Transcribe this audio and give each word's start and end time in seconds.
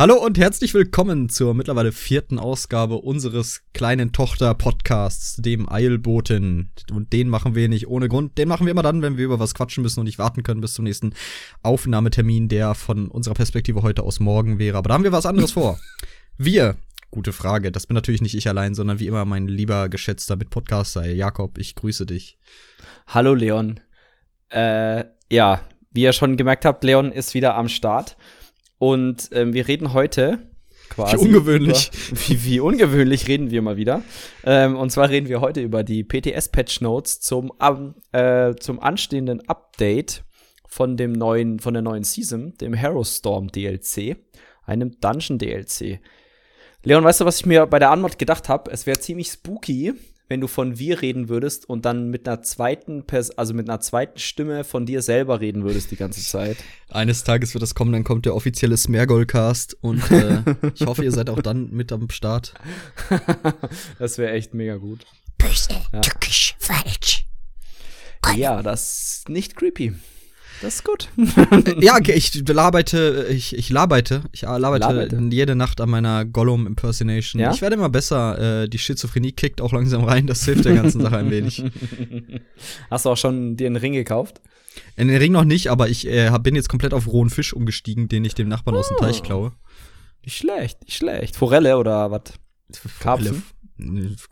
Hallo 0.00 0.14
und 0.14 0.38
herzlich 0.38 0.74
willkommen 0.74 1.28
zur 1.28 1.54
mittlerweile 1.54 1.90
vierten 1.90 2.38
Ausgabe 2.38 2.98
unseres 2.98 3.64
kleinen 3.74 4.12
Tochter-Podcasts, 4.12 5.38
dem 5.38 5.68
Eilboten. 5.68 6.70
Und 6.92 7.12
den 7.12 7.28
machen 7.28 7.56
wir 7.56 7.68
nicht 7.68 7.88
ohne 7.88 8.08
Grund. 8.08 8.38
Den 8.38 8.46
machen 8.46 8.64
wir 8.64 8.70
immer 8.70 8.84
dann, 8.84 9.02
wenn 9.02 9.16
wir 9.16 9.24
über 9.24 9.40
was 9.40 9.54
quatschen 9.54 9.82
müssen 9.82 9.98
und 9.98 10.06
nicht 10.06 10.20
warten 10.20 10.44
können 10.44 10.60
bis 10.60 10.74
zum 10.74 10.84
nächsten 10.84 11.14
Aufnahmetermin, 11.64 12.46
der 12.46 12.76
von 12.76 13.08
unserer 13.08 13.34
Perspektive 13.34 13.82
heute 13.82 14.04
aus 14.04 14.20
morgen 14.20 14.60
wäre. 14.60 14.78
Aber 14.78 14.86
da 14.86 14.94
haben 14.94 15.02
wir 15.02 15.10
was 15.10 15.26
anderes 15.26 15.50
vor. 15.50 15.80
Wir, 16.36 16.76
gute 17.10 17.32
Frage, 17.32 17.72
das 17.72 17.88
bin 17.88 17.96
natürlich 17.96 18.22
nicht 18.22 18.36
ich 18.36 18.48
allein, 18.48 18.76
sondern 18.76 19.00
wie 19.00 19.08
immer 19.08 19.24
mein 19.24 19.48
lieber 19.48 19.88
geschätzter 19.88 20.36
Mitpodcaster 20.36 21.10
Jakob. 21.10 21.58
Ich 21.58 21.74
grüße 21.74 22.06
dich. 22.06 22.38
Hallo 23.08 23.34
Leon. 23.34 23.80
Äh, 24.50 25.06
ja, 25.28 25.60
wie 25.90 26.02
ihr 26.02 26.12
schon 26.12 26.36
gemerkt 26.36 26.64
habt, 26.64 26.84
Leon 26.84 27.10
ist 27.10 27.34
wieder 27.34 27.56
am 27.56 27.68
Start. 27.68 28.16
Und 28.78 29.30
ähm, 29.32 29.52
wir 29.52 29.68
reden 29.68 29.92
heute 29.92 30.48
quasi. 30.88 31.16
Wie 31.16 31.20
ungewöhnlich. 31.26 31.90
Über, 32.10 32.20
wie, 32.28 32.44
wie 32.44 32.60
ungewöhnlich 32.60 33.28
reden 33.28 33.50
wir 33.50 33.62
mal 33.62 33.76
wieder. 33.76 34.02
Ähm, 34.44 34.76
und 34.76 34.90
zwar 34.90 35.10
reden 35.10 35.28
wir 35.28 35.40
heute 35.40 35.60
über 35.60 35.84
die 35.84 36.04
PTS-Patch 36.04 36.80
Notes 36.80 37.20
zum, 37.20 37.52
äh, 38.12 38.54
zum 38.56 38.80
anstehenden 38.80 39.48
Update 39.48 40.24
von 40.66 40.96
dem 40.96 41.12
neuen, 41.12 41.60
von 41.60 41.74
der 41.74 41.82
neuen 41.82 42.04
Season, 42.04 42.54
dem 42.60 42.74
Hero 42.74 43.02
Storm 43.04 43.48
DLC, 43.48 44.16
einem 44.64 45.00
Dungeon 45.00 45.38
DLC. 45.38 46.00
Leon, 46.84 47.04
weißt 47.04 47.20
du, 47.20 47.24
was 47.24 47.40
ich 47.40 47.46
mir 47.46 47.66
bei 47.66 47.78
der 47.78 47.90
Anmod 47.90 48.18
gedacht 48.18 48.48
habe? 48.48 48.70
Es 48.70 48.86
wäre 48.86 49.00
ziemlich 49.00 49.28
spooky, 49.28 49.94
wenn 50.28 50.40
du 50.40 50.46
von 50.46 50.78
wir 50.78 51.00
reden 51.02 51.28
würdest 51.28 51.68
und 51.68 51.84
dann 51.84 52.10
mit 52.10 52.28
einer 52.28 52.42
zweiten 52.42 53.04
Pers 53.04 53.30
also 53.30 53.54
mit 53.54 53.68
einer 53.68 53.80
zweiten 53.80 54.18
Stimme 54.18 54.62
von 54.62 54.86
dir 54.86 55.02
selber 55.02 55.40
reden 55.40 55.64
würdest 55.64 55.90
die 55.90 55.96
ganze 55.96 56.22
Zeit. 56.22 56.58
Eines 56.90 57.24
Tages 57.24 57.54
wird 57.54 57.62
das 57.62 57.74
kommen, 57.74 57.92
dann 57.92 58.04
kommt 58.04 58.26
der 58.26 58.34
offizielle 58.34 58.76
Smergol-Cast 58.76 59.76
und 59.80 60.10
äh, 60.10 60.42
ich 60.74 60.86
hoffe, 60.86 61.04
ihr 61.04 61.12
seid 61.12 61.30
auch 61.30 61.40
dann 61.40 61.70
mit 61.70 61.90
am 61.92 62.10
Start. 62.10 62.54
das 63.98 64.18
wäre 64.18 64.32
echt 64.32 64.54
mega 64.54 64.76
gut. 64.76 65.06
Böse, 65.38 65.70
ja. 65.92 66.00
tückisch, 66.00 66.54
falsch. 66.58 67.24
Ja, 68.36 68.62
das 68.62 69.20
ist 69.20 69.28
nicht 69.28 69.56
creepy. 69.56 69.94
Das 70.60 70.76
ist 70.76 70.84
gut. 70.84 71.08
ja, 71.80 71.98
ich 72.00 72.48
labeite, 72.48 73.26
ich, 73.30 73.56
ich 73.56 73.70
labeite, 73.70 74.22
ich 74.32 74.42
Laberte. 74.42 75.20
jede 75.30 75.54
Nacht 75.54 75.80
an 75.80 75.90
meiner 75.90 76.24
Gollum-Impersonation. 76.24 77.40
Ja? 77.40 77.52
Ich 77.52 77.62
werde 77.62 77.76
immer 77.76 77.88
besser. 77.88 78.62
Äh, 78.62 78.68
die 78.68 78.78
Schizophrenie 78.78 79.32
kickt 79.32 79.60
auch 79.60 79.72
langsam 79.72 80.04
rein. 80.04 80.26
Das 80.26 80.44
hilft 80.44 80.64
der 80.64 80.74
ganzen 80.74 81.00
Sache 81.00 81.16
ein 81.16 81.30
wenig. 81.30 81.62
Hast 82.90 83.04
du 83.04 83.10
auch 83.10 83.16
schon 83.16 83.56
dir 83.56 83.66
einen 83.66 83.76
Ring 83.76 83.92
gekauft? 83.92 84.40
In 84.96 85.08
den 85.08 85.16
Ring 85.16 85.32
noch 85.32 85.44
nicht, 85.44 85.68
aber 85.68 85.88
ich 85.88 86.06
äh, 86.08 86.30
bin 86.40 86.54
jetzt 86.54 86.68
komplett 86.68 86.94
auf 86.94 87.06
rohen 87.06 87.30
Fisch 87.30 87.52
umgestiegen, 87.52 88.08
den 88.08 88.24
ich 88.24 88.34
dem 88.34 88.48
Nachbarn 88.48 88.76
oh. 88.76 88.80
aus 88.80 88.88
dem 88.88 88.96
Teich 88.98 89.22
klaue. 89.22 89.52
Nicht 90.24 90.38
schlecht, 90.38 90.82
nicht 90.82 90.96
schlecht. 90.96 91.36
Forelle 91.36 91.78
oder 91.78 92.10
was? 92.10 92.34
Karpfen? 93.00 93.42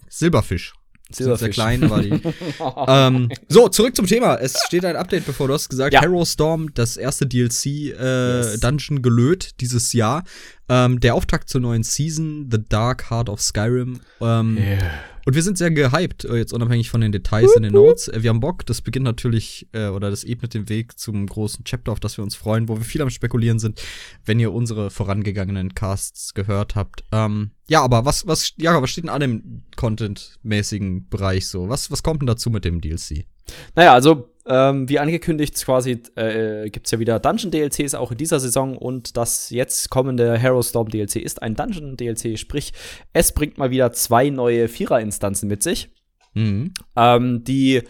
Silberfisch. 0.09 0.75
Sehr 1.11 1.37
klein, 1.51 1.85
aber 1.85 2.03
die. 2.03 2.11
ähm, 2.89 3.31
so, 3.49 3.69
zurück 3.69 3.95
zum 3.95 4.07
Thema. 4.07 4.37
Es 4.37 4.61
steht 4.67 4.85
ein 4.85 4.97
Update 4.97 5.25
bevor. 5.25 5.49
Du 5.49 5.55
hast 5.55 5.69
gesagt, 5.69 5.95
ja. 5.95 6.01
Hero 6.01 6.25
Storm, 6.25 6.75
das 6.75 6.97
erste 6.97 7.27
DLC 7.27 7.67
äh, 7.67 8.39
yes. 8.39 8.61
Dungeon 8.61 9.03
gelöt 9.03 9.61
dieses 9.61 9.93
Jahr. 9.93 10.25
Ähm, 10.69 10.99
der 10.99 11.15
Auftakt 11.15 11.49
zur 11.49 11.61
neuen 11.61 11.85
Season, 11.85 12.49
The 12.51 12.59
Dark 12.69 13.11
Heart 13.11 13.29
of 13.29 13.41
Skyrim. 13.41 14.01
Ähm, 14.21 14.59
yeah. 14.59 14.79
Und 15.27 15.35
wir 15.35 15.43
sind 15.43 15.59
sehr 15.59 15.73
gehypt, 15.73 16.25
äh, 16.25 16.37
jetzt 16.37 16.53
unabhängig 16.53 16.89
von 16.89 17.01
den 17.01 17.11
Details 17.11 17.57
in 17.57 17.65
den 17.65 17.73
Notes. 17.73 18.07
Äh, 18.07 18.23
wir 18.23 18.31
haben 18.31 18.39
Bock, 18.39 18.65
das 18.65 18.81
beginnt 18.81 19.05
natürlich, 19.05 19.67
äh, 19.73 19.89
oder 19.89 20.09
das 20.09 20.23
ebnet 20.23 20.55
den 20.55 20.69
Weg 20.69 20.97
zum 21.01 21.27
großen 21.27 21.65
Chapter, 21.65 21.91
auf 21.91 21.99
das 21.99 22.17
wir 22.17 22.23
uns 22.23 22.37
freuen, 22.37 22.69
wo 22.69 22.77
wir 22.77 22.85
viel 22.85 23.03
am 23.03 23.11
Spekulieren 23.11 23.59
sind, 23.59 23.83
wenn 24.25 24.39
ihr 24.39 24.53
unsere 24.53 24.89
vorangegangenen 24.89 25.75
Casts 25.75 26.33
gehört 26.33 26.77
habt. 26.77 27.03
Ähm, 27.11 27.51
ja, 27.67 27.83
aber 27.83 28.05
was, 28.05 28.29
was, 28.29 28.53
ja, 28.57 28.81
was 28.81 28.89
steht 28.89 29.03
denn 29.03 29.11
an 29.11 29.21
dem 29.21 29.63
Content-mäßigen 29.75 31.09
Bereich 31.09 31.49
so? 31.49 31.69
Was, 31.69 31.91
was 31.91 32.05
kommt 32.05 32.23
denn 32.23 32.29
dazu 32.29 32.49
mit 32.49 32.65
dem 32.65 32.81
DLC? 32.81 33.27
Naja, 33.75 33.95
also 33.95 34.31
ähm, 34.49 34.89
wie 34.89 34.99
angekündigt, 34.99 35.57
quasi 35.65 36.03
äh, 36.15 36.71
gibt 36.71 36.87
es 36.87 36.93
ja 36.93 36.99
wieder 36.99 37.19
Dungeon-DLCs 37.19 37.95
auch 37.95 38.13
in 38.13 38.19
dieser 38.19 38.41
Saison 38.41 38.77
und 38.77 39.17
das 39.17 39.51
jetzt 39.51 39.91
kommende 39.91 40.39
Hero 40.39 40.63
Storm 40.63 40.89
DLC 40.89 41.17
ist 41.17 41.43
ein 41.43 41.55
Dungeon-DLC, 41.55 42.39
sprich, 42.39 42.73
es 43.13 43.33
bringt 43.33 43.59
mal 43.59 43.71
wieder 43.71 43.93
zwei 43.93 44.31
neue 44.31 44.69
Vierer-Instanzen 44.69 45.49
mit 45.49 45.63
sich, 45.63 45.91
mhm. 46.35 46.73
ähm, 46.97 47.45
die 47.45 47.83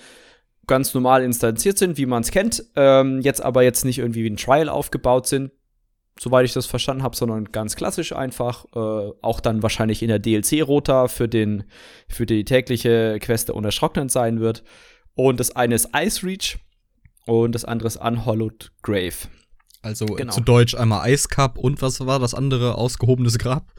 ganz 0.67 0.95
normal 0.95 1.23
instanziert 1.23 1.79
sind, 1.79 1.97
wie 1.99 2.07
man 2.07 2.23
es 2.23 2.31
kennt, 2.31 2.65
ähm, 2.75 3.21
jetzt 3.21 3.43
aber 3.43 3.63
jetzt 3.63 3.85
nicht 3.85 3.99
irgendwie 3.99 4.25
wie 4.25 4.31
ein 4.31 4.37
Trial 4.37 4.69
aufgebaut 4.69 5.27
sind, 5.27 5.53
soweit 6.19 6.47
ich 6.47 6.53
das 6.53 6.67
verstanden 6.67 7.03
habe, 7.03 7.17
sondern 7.17 7.53
ganz 7.53 7.77
klassisch 7.77 8.13
einfach. 8.13 8.65
Äh, 8.75 9.13
auch 9.23 9.41
dann 9.41 9.63
wahrscheinlich 9.63 10.03
in 10.03 10.09
der 10.09 10.19
DLC-Rota 10.19 11.09
für, 11.09 11.29
für 12.09 12.27
die 12.27 12.45
tägliche 12.45 13.19
Queste 13.21 13.53
unerschrocknen 13.53 14.09
sein 14.09 14.41
wird. 14.41 14.65
Und 15.17 15.41
das 15.41 15.57
eine 15.57 15.75
ist 15.75 15.89
Ice 15.97 16.25
Reach 16.25 16.59
und 17.25 17.53
das 17.55 17.65
andere 17.65 17.89
ist 17.89 17.97
Unhollowed 17.97 18.71
Grave. 18.83 19.29
Also 19.83 20.05
genau. 20.07 20.33
zu 20.33 20.41
Deutsch 20.41 20.75
einmal 20.75 21.11
Ice 21.11 21.29
Cup 21.29 21.59
und 21.59 21.81
was 21.81 22.01
war 22.01 22.19
das 22.19 22.35
andere? 22.35 22.77
Ausgehobenes 22.77 23.39
Grab? 23.39 23.73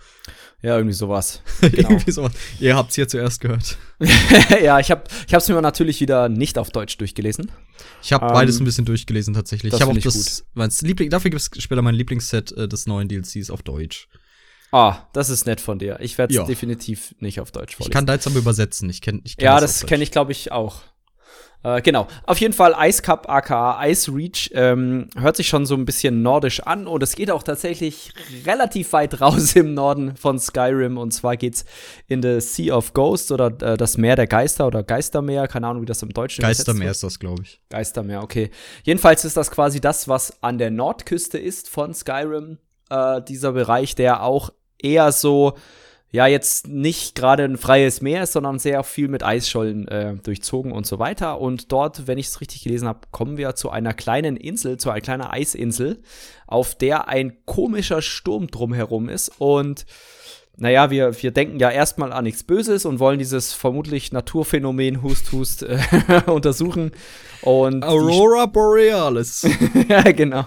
Ja, 0.64 0.75
irgendwie 0.75 0.96
sowas. 0.96 1.44
Genau. 1.62 1.90
irgendwie 1.90 2.12
sowas. 2.12 2.31
Ihr 2.59 2.75
habt's 2.75 2.96
hier 2.96 3.08
zuerst 3.08 3.42
gehört. 3.42 3.78
ja, 4.64 4.80
ich 4.80 4.90
habe 4.90 5.03
ich 5.28 5.34
hab's 5.34 5.48
mir 5.48 5.62
natürlich 5.62 6.02
wieder 6.02 6.28
nicht 6.28 6.58
auf 6.58 6.72
Deutsch 6.72 6.98
durchgelesen. 6.98 7.52
Ich 8.02 8.14
habe 8.14 8.25
um, 8.25 8.34
beides 8.34 8.56
ähm, 8.56 8.64
ein 8.64 8.66
bisschen 8.66 8.86
durchgelesen 8.86 9.36
tatsächlich. 9.36 9.74
ich 9.74 9.81
habe 9.81 9.92
auch 9.92 9.98
das 9.98 10.46
mein 10.54 10.72
Liebling, 10.81 11.12
dafür 11.12 11.30
gibt 11.30 11.42
es 11.42 11.64
später 11.64 11.84
mein 11.84 11.94
Lieblingsset 11.94 12.52
äh, 12.54 12.68
des 12.68 12.88
neuen 12.88 13.08
DLCs 13.08 13.52
auf 13.52 13.62
Deutsch. 13.62 14.08
Ah, 14.72 15.08
das 15.14 15.30
ist 15.30 15.46
nett 15.46 15.62
von 15.62 15.78
dir. 15.78 16.00
Ich 16.02 16.18
werde 16.18 16.34
es 16.34 16.38
ja. 16.38 16.46
definitiv 16.46 17.16
nicht 17.19 17.40
auf 17.40 17.52
Deutsch 17.52 17.75
vorlesen. 17.75 17.92
Ich 17.92 17.94
kann 17.94 18.08
Deutsch 18.08 18.25
aber 18.25 18.38
übersetzen. 18.38 18.90
Ich 18.90 19.02
kenn, 19.02 19.22
ich 19.24 19.38
kenn 19.38 19.46
ja, 19.46 19.59
das, 19.59 19.81
das 19.81 19.88
kenne 19.88 20.04
ich 20.04 20.12
glaube 20.12 20.31
ich 20.31 20.52
auch. 20.52 20.81
Äh, 21.63 21.81
genau. 21.81 22.07
Auf 22.25 22.40
jeden 22.40 22.53
Fall 22.53 22.75
Ice 22.88 23.01
Cup 23.01 23.29
aka 23.29 23.85
Ice 23.85 24.12
Reach 24.13 24.51
ähm, 24.53 25.09
hört 25.18 25.35
sich 25.35 25.47
schon 25.47 25.66
so 25.66 25.75
ein 25.75 25.85
bisschen 25.85 26.22
nordisch 26.22 26.59
an 26.62 26.88
und 26.88 27.01
es 27.01 27.16
geht 27.16 27.31
auch 27.31 27.44
tatsächlich 27.44 28.13
relativ 28.45 28.94
weit 28.94 29.19
raus 29.22 29.56
im 29.56 29.73
Norden 29.73 30.16
von 30.16 30.40
Skyrim 30.40 30.97
und 30.97 31.12
zwar 31.12 31.35
geht's 31.35 31.66
in 32.07 32.22
the 32.22 32.40
Sea 32.40 32.75
of 32.75 32.94
Ghosts 32.94 33.31
oder 33.31 33.47
äh, 33.62 33.75
das 33.75 33.97
Meer 33.97 34.16
der 34.16 34.28
Geister 34.28 34.68
oder 34.68 34.84
Geistermeer, 34.84 35.47
keine 35.47 35.68
Ahnung, 35.68 35.81
wie 35.81 35.88
das 35.88 36.01
im 36.03 36.13
Deutschen 36.13 36.44
ist. 36.44 36.47
Geistermeer 36.47 36.91
ist 36.91 37.03
das, 37.03 37.19
glaube 37.19 37.41
ich. 37.44 37.59
Geistermeer, 37.69 38.22
okay. 38.24 38.51
Jedenfalls 38.84 39.25
ist 39.25 39.35
das 39.35 39.50
quasi 39.50 39.81
das, 39.81 40.07
was 40.07 40.41
an 40.44 40.57
der 40.57 40.72
Nordküste 40.72 41.38
ist 41.38 41.69
von 41.69 41.94
Skyrim, 41.94 42.59
äh, 42.89 43.22
dieser 43.24 43.53
Bereich, 43.53 43.95
der 43.95 44.24
auch 44.24 44.51
eher 44.79 45.12
so 45.12 45.56
ja 46.12 46.25
jetzt 46.25 46.68
nicht 46.68 47.16
gerade 47.16 47.44
ein 47.44 47.57
freies 47.57 48.01
Meer 48.01 48.23
ist, 48.23 48.34
sondern 48.34 48.59
sehr 48.59 48.84
viel 48.84 49.07
mit 49.07 49.23
Eisschollen 49.23 49.88
äh, 49.88 50.16
durchzogen 50.16 50.72
und 50.72 50.85
so 50.85 51.00
weiter. 51.00 51.41
Und 51.41 51.72
dort, 51.72 52.07
wenn 52.07 52.18
ich 52.18 52.28
es 52.28 52.40
richtig 52.40 52.63
gelesen 52.63 52.88
habe, 52.88 53.01
kommen 53.12 53.38
wir 53.38 53.56
zu 53.56 53.69
einer 53.69 53.94
kleinen 53.94 54.38
Insel, 54.38 54.78
zu 54.78 54.90
einer 54.90 55.01
kleinen 55.01 55.23
Eisinsel, 55.23 56.01
auf 56.45 56.75
der 56.75 57.09
ein 57.09 57.38
komischer 57.45 58.01
Sturm 58.01 58.47
drumherum 58.47 59.09
ist. 59.09 59.29
Und 59.40 59.85
naja, 60.57 60.90
wir, 60.90 61.22
wir 61.22 61.31
denken 61.31 61.59
ja 61.59 61.69
erstmal 61.69 62.12
an 62.12 62.23
nichts 62.23 62.44
Böses 62.44 62.85
und 62.85 63.00
wollen 63.00 63.19
dieses 63.19 63.53
vermutlich 63.53 64.12
Naturphänomen 64.12 65.03
Hust 65.03 65.31
Hust 65.31 65.63
äh, 65.63 65.79
untersuchen. 66.25 66.91
Und 67.44 67.84
Aurora 67.85 68.47
Borealis. 68.47 69.47
ja, 69.88 70.01
genau 70.12 70.45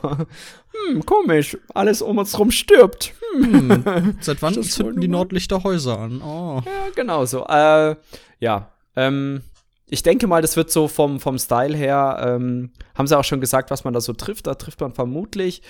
hm, 0.88 1.04
komisch, 1.04 1.56
alles 1.75 2.03
um 2.03 2.19
uns 2.19 2.38
rum 2.38 2.50
stirbt. 2.50 3.12
Hm. 3.34 3.84
hm. 3.84 4.19
Seit 4.21 4.43
wann 4.43 4.62
zünden 4.62 5.00
die 5.00 5.09
Nordlichter 5.09 5.62
Häuser 5.65 5.98
an? 5.98 6.22
Oh. 6.22 6.62
Ja, 6.65 6.91
genau 6.94 7.25
so. 7.25 7.47
Äh, 7.47 7.97
ja, 8.38 8.71
ähm, 8.97 9.42
ich 9.87 10.03
denke 10.03 10.27
mal, 10.27 10.42
das 10.42 10.56
wird 10.56 10.71
so 10.71 10.88
vom, 10.88 11.21
vom 11.21 11.38
Style 11.38 11.77
her, 11.77 12.21
ähm, 12.25 12.71
haben 12.94 13.06
sie 13.06 13.19
auch 13.19 13.25
schon 13.25 13.41
gesagt, 13.41 13.71
was 13.71 13.84
man 13.84 13.94
da 13.94 14.00
so 14.00 14.12
trifft. 14.12 14.47
Da 14.47 14.54
trifft 14.54 14.81
man 14.81 14.92
vermutlich, 14.92 15.62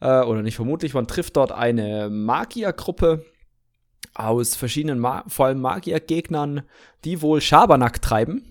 äh, 0.00 0.20
oder 0.20 0.42
nicht 0.42 0.56
vermutlich, 0.56 0.94
man 0.94 1.06
trifft 1.06 1.36
dort 1.36 1.52
eine 1.52 2.10
Magiergruppe 2.10 3.24
aus 4.14 4.54
verschiedenen, 4.54 4.98
Ma 4.98 5.24
vor 5.28 5.46
allem 5.46 5.60
Magiergegnern, 5.60 6.62
die 7.04 7.22
wohl 7.22 7.40
Schabernack 7.40 8.02
treiben. 8.02 8.44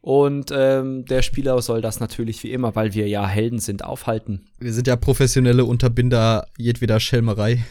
Und 0.00 0.52
ähm, 0.54 1.06
der 1.06 1.22
Spieler 1.22 1.60
soll 1.62 1.80
das 1.80 1.98
natürlich 1.98 2.42
wie 2.42 2.52
immer, 2.52 2.74
weil 2.76 2.92
wir 2.92 3.08
ja 3.08 3.26
Helden 3.26 3.58
sind, 3.58 3.82
aufhalten. 3.82 4.46
Wir 4.58 4.74
sind 4.74 4.86
ja 4.86 4.96
professionelle 4.96 5.64
Unterbinder 5.64 6.46
jedweder 6.58 7.00
Schelmerei. 7.00 7.64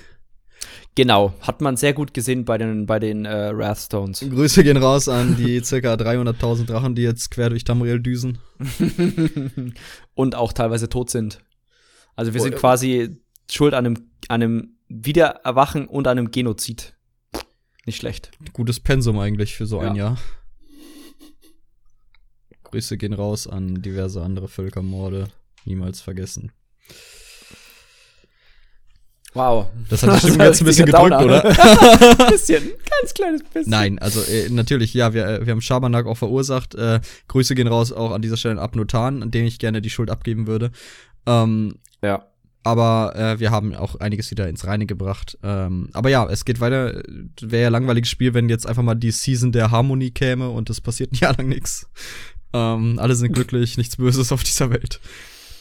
Genau, 0.96 1.34
hat 1.42 1.62
man 1.62 1.76
sehr 1.76 1.94
gut 1.94 2.14
gesehen 2.14 2.46
bei 2.46 2.58
den, 2.58 2.86
bei 2.86 3.00
den 3.00 3.26
äh, 3.26 3.56
Wrathstones. 3.56 4.20
Grüße 4.20 4.64
gehen 4.64 4.78
raus 4.78 5.08
an 5.08 5.36
die 5.38 5.62
ca. 5.62 5.94
300.000 5.94 6.66
Drachen, 6.66 6.96
die 6.96 7.02
jetzt 7.02 7.32
quer 7.32 7.50
durch 7.50 7.64
Tamriel 7.64 8.00
düsen. 8.00 8.38
und 10.14 10.36
auch 10.36 10.54
teilweise 10.54 10.90
tot 10.90 11.10
sind. 11.10 11.40
Also 12.16 12.34
wir 12.34 12.42
oh, 12.42 12.44
sind 12.44 12.56
quasi 12.56 13.18
schuld 13.50 13.74
an 13.74 13.86
einem, 13.86 13.98
an 14.28 14.44
einem 14.44 14.76
Wiedererwachen 14.88 15.88
und 15.88 16.08
einem 16.08 16.30
Genozid. 16.30 16.96
Nicht 17.86 17.98
schlecht. 17.98 18.32
Gutes 18.54 18.80
Pensum 18.80 19.20
eigentlich 19.20 19.56
für 19.56 19.66
so 19.66 19.82
ja. 19.82 19.90
ein 19.90 19.96
Jahr. 19.96 20.18
Grüße 22.64 22.98
gehen 22.98 23.14
raus 23.14 23.46
an 23.46 23.82
diverse 23.82 24.22
andere 24.22 24.48
Völkermorde. 24.48 25.28
Niemals 25.66 26.02
vergessen. 26.02 26.52
Wow. 29.34 29.68
Das 29.90 30.04
hat 30.04 30.16
die 30.16 30.20
Stimmung 30.20 30.40
jetzt 30.46 30.62
ein 30.62 30.66
bisschen 30.66 30.86
gedrückt, 30.86 31.12
Downer. 31.12 31.26
oder? 31.26 31.46
ein 31.46 32.32
bisschen, 32.32 32.64
ganz 33.02 33.14
kleines 33.14 33.44
bisschen. 33.44 33.70
Nein, 33.70 34.00
also 34.00 34.22
äh, 34.22 34.50
natürlich, 34.50 34.94
ja, 34.94 35.14
wir, 35.14 35.46
wir 35.46 35.52
haben 35.52 35.62
Schabernack 35.62 36.06
auch 36.06 36.18
verursacht. 36.18 36.76
Äh, 36.76 37.02
Grüße 37.28 37.56
gehen 37.56 37.68
raus 37.68 37.92
auch 37.92 38.12
an 38.12 38.22
dieser 38.22 38.38
Stelle 38.38 38.56
an 38.56 38.60
Abnotan, 38.60 39.24
an 39.24 39.32
dem 39.32 39.46
ich 39.46 39.60
gerne 39.60 39.82
die 39.82 39.90
Schuld 39.90 40.10
abgeben 40.10 40.48
würde. 40.48 40.72
Ähm, 41.26 41.76
ja. 42.02 42.28
Aber 42.64 43.14
äh, 43.16 43.40
wir 43.40 43.52
haben 43.52 43.76
auch 43.76 43.96
einiges 43.96 44.32
wieder 44.32 44.48
ins 44.48 44.66
Reine 44.66 44.86
gebracht. 44.86 45.38
Ähm, 45.44 45.90
aber 45.94 46.10
ja, 46.10 46.26
es 46.30 46.46
geht 46.46 46.60
weiter. 46.62 47.04
Wäre 47.42 47.64
ja 47.64 47.68
ein 47.68 47.74
langweiliges 47.74 48.10
Spiel, 48.10 48.34
wenn 48.34 48.50
jetzt 48.50 48.66
einfach 48.66 48.84
mal 48.84 48.96
die 48.96 49.12
Season 49.12 49.52
der 49.52 49.72
Harmonie 49.72 50.12
käme 50.12 50.50
und 50.50 50.70
es 50.70 50.80
passiert 50.80 51.12
ein 51.12 51.16
Jahr 51.20 51.36
lang 51.38 51.50
nichts. 51.50 51.88
Ähm, 52.54 53.00
alle 53.00 53.16
sind 53.16 53.34
glücklich, 53.34 53.78
nichts 53.78 53.98
Böses 53.98 54.32
auf 54.32 54.44
dieser 54.44 54.70
Welt. 54.70 55.00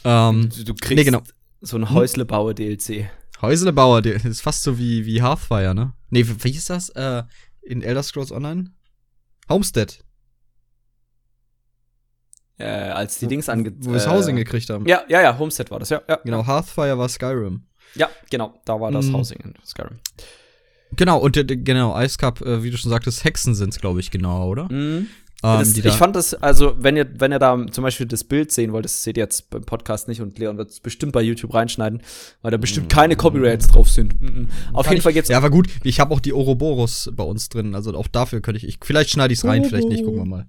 Ähm, 0.04 0.50
du, 0.56 0.64
du 0.64 0.75
kriegst 0.75 0.96
nee, 0.96 1.04
genau. 1.04 1.22
so 1.60 1.76
ein 1.76 1.90
Häuslebauer-DLC. 1.90 3.10
Häuslebauer, 3.40 4.02
das 4.02 4.25
ist 4.25 4.40
fast 4.40 4.62
so 4.62 4.78
wie, 4.78 5.04
wie 5.04 5.20
Hearthfire, 5.20 5.75
ne? 5.75 5.94
Nee, 6.10 6.25
wie 6.26 6.52
hieß 6.52 6.66
das 6.66 6.90
äh, 6.90 7.25
in 7.62 7.82
Elder 7.82 8.02
Scrolls 8.02 8.31
Online? 8.31 8.70
Homestead. 9.49 10.04
Äh, 12.62 12.91
als 12.91 13.19
die 13.19 13.26
Dings 13.26 13.49
ange... 13.49 13.73
Wo 13.79 13.91
wir 13.91 13.94
das 13.94 14.09
Housing 14.09 14.37
äh, 14.37 14.44
gekriegt 14.44 14.70
haben. 14.70 14.87
Ja, 14.87 15.03
ja, 15.09 15.20
ja, 15.20 15.38
Homestead 15.38 15.70
war 15.70 15.79
das, 15.79 15.91
ja. 15.91 16.00
ja 16.09 16.20
genau, 16.25 16.47
Hearthfire 16.47 16.97
war 16.97 17.09
Skyrim. 17.09 17.62
Ja, 17.94 18.09
genau, 18.31 18.61
da 18.64 18.81
war 18.81 18.91
das 18.91 19.06
mhm. 19.06 19.17
Housing 19.17 19.38
in 19.41 19.55
Skyrim. 19.64 19.99
Genau, 20.94 21.19
und 21.19 21.35
genau, 21.64 21.99
Ice 22.00 22.19
Cup, 22.19 22.41
äh, 22.43 22.62
wie 22.62 22.70
du 22.70 22.76
schon 22.76 22.91
sagtest, 22.91 23.25
Hexen 23.25 23.55
sind's, 23.55 23.81
glaube 23.81 24.00
ich, 24.00 24.11
genau, 24.11 24.49
oder? 24.49 24.64
Mhm. 24.70 25.09
Ähm, 25.44 25.59
das, 25.59 25.76
ich 25.76 25.94
fand 25.94 26.14
das, 26.14 26.35
also, 26.35 26.75
wenn 26.79 26.97
ihr, 26.97 27.09
wenn 27.19 27.32
ihr 27.32 27.41
da 27.41 27.67
zum 27.70 27.82
Beispiel 27.82 28.06
das 28.06 28.23
Bild 28.23 28.53
sehen 28.53 28.73
wollt, 28.73 28.85
das 28.85 29.03
seht 29.03 29.17
ihr 29.17 29.25
jetzt 29.25 29.50
beim 29.50 29.64
Podcast 29.64 30.06
nicht 30.06 30.20
und 30.20 30.38
Leon 30.38 30.56
wird 30.56 30.70
es 30.70 30.79
bestimmt 30.79 31.12
bei 31.12 31.23
YouTube 31.23 31.53
reinschneiden, 31.53 32.03
weil 32.43 32.53
da 32.53 32.59
bestimmt 32.59 32.88
keine 32.88 33.17
Copyrights 33.17 33.67
drauf 33.69 33.91
sind. 33.91 34.20
Mhm. 34.20 34.49
Auf 34.73 34.87
jeden 34.87 34.99
ich, 34.99 35.03
Fall 35.03 35.12
gibt's. 35.12 35.31
Ja, 35.31 35.38
aber 35.38 35.50
gut, 35.50 35.69
ich 35.82 35.99
habe 35.99 36.14
auch 36.14 36.20
die 36.20 36.32
Ouroboros 36.32 37.11
bei 37.17 37.25
uns 37.25 37.49
drin, 37.49 37.75
also 37.75 37.93
auch 37.97 38.06
dafür 38.06 38.41
könnte 38.41 38.59
ich, 38.59 38.69
ich 38.69 38.79
vielleicht 38.82 39.11
schneide 39.11 39.32
ich 39.32 39.41
es 39.41 39.44
rein, 39.44 39.64
vielleicht 39.64 39.88
nicht, 39.88 40.05
gucken 40.05 40.20
wir 40.20 40.26
mal. 40.26 40.47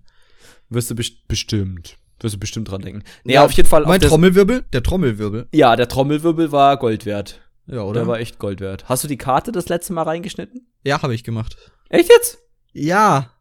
Wirst 0.69 0.92
du 0.92 0.95
best 0.95 1.27
bestimmt. 1.27 1.98
Wirst 2.24 2.36
du 2.36 2.40
bestimmt 2.40 2.72
dran 2.72 2.81
denken. 2.81 3.04
Nee, 3.25 3.34
ja, 3.34 3.44
auf 3.44 3.52
jeden 3.52 3.68
Fall. 3.68 3.84
Mein 3.84 4.00
Trommelwirbel? 4.00 4.64
Der 4.72 4.81
Trommelwirbel. 4.81 5.50
Ja, 5.52 5.75
der 5.75 5.90
Trommelwirbel 5.90 6.54
war 6.54 6.78
Gold 6.78 7.06
wert. 7.06 7.42
Ja, 7.68 7.81
oder? 7.81 8.00
Der 8.00 8.08
war 8.08 8.20
echt 8.20 8.40
Gold 8.40 8.62
wert. 8.62 8.88
Hast 8.88 9.04
du 9.04 9.10
die 9.10 9.18
Karte 9.18 9.52
das 9.52 9.68
letzte 9.68 9.92
Mal 9.92 10.04
reingeschnitten? 10.04 10.66
Ja, 10.86 11.02
habe 11.02 11.14
ich 11.16 11.25
gemacht. 11.25 11.58
Echt 11.90 12.10
jetzt? 12.10 12.40
Ja. 12.72 13.31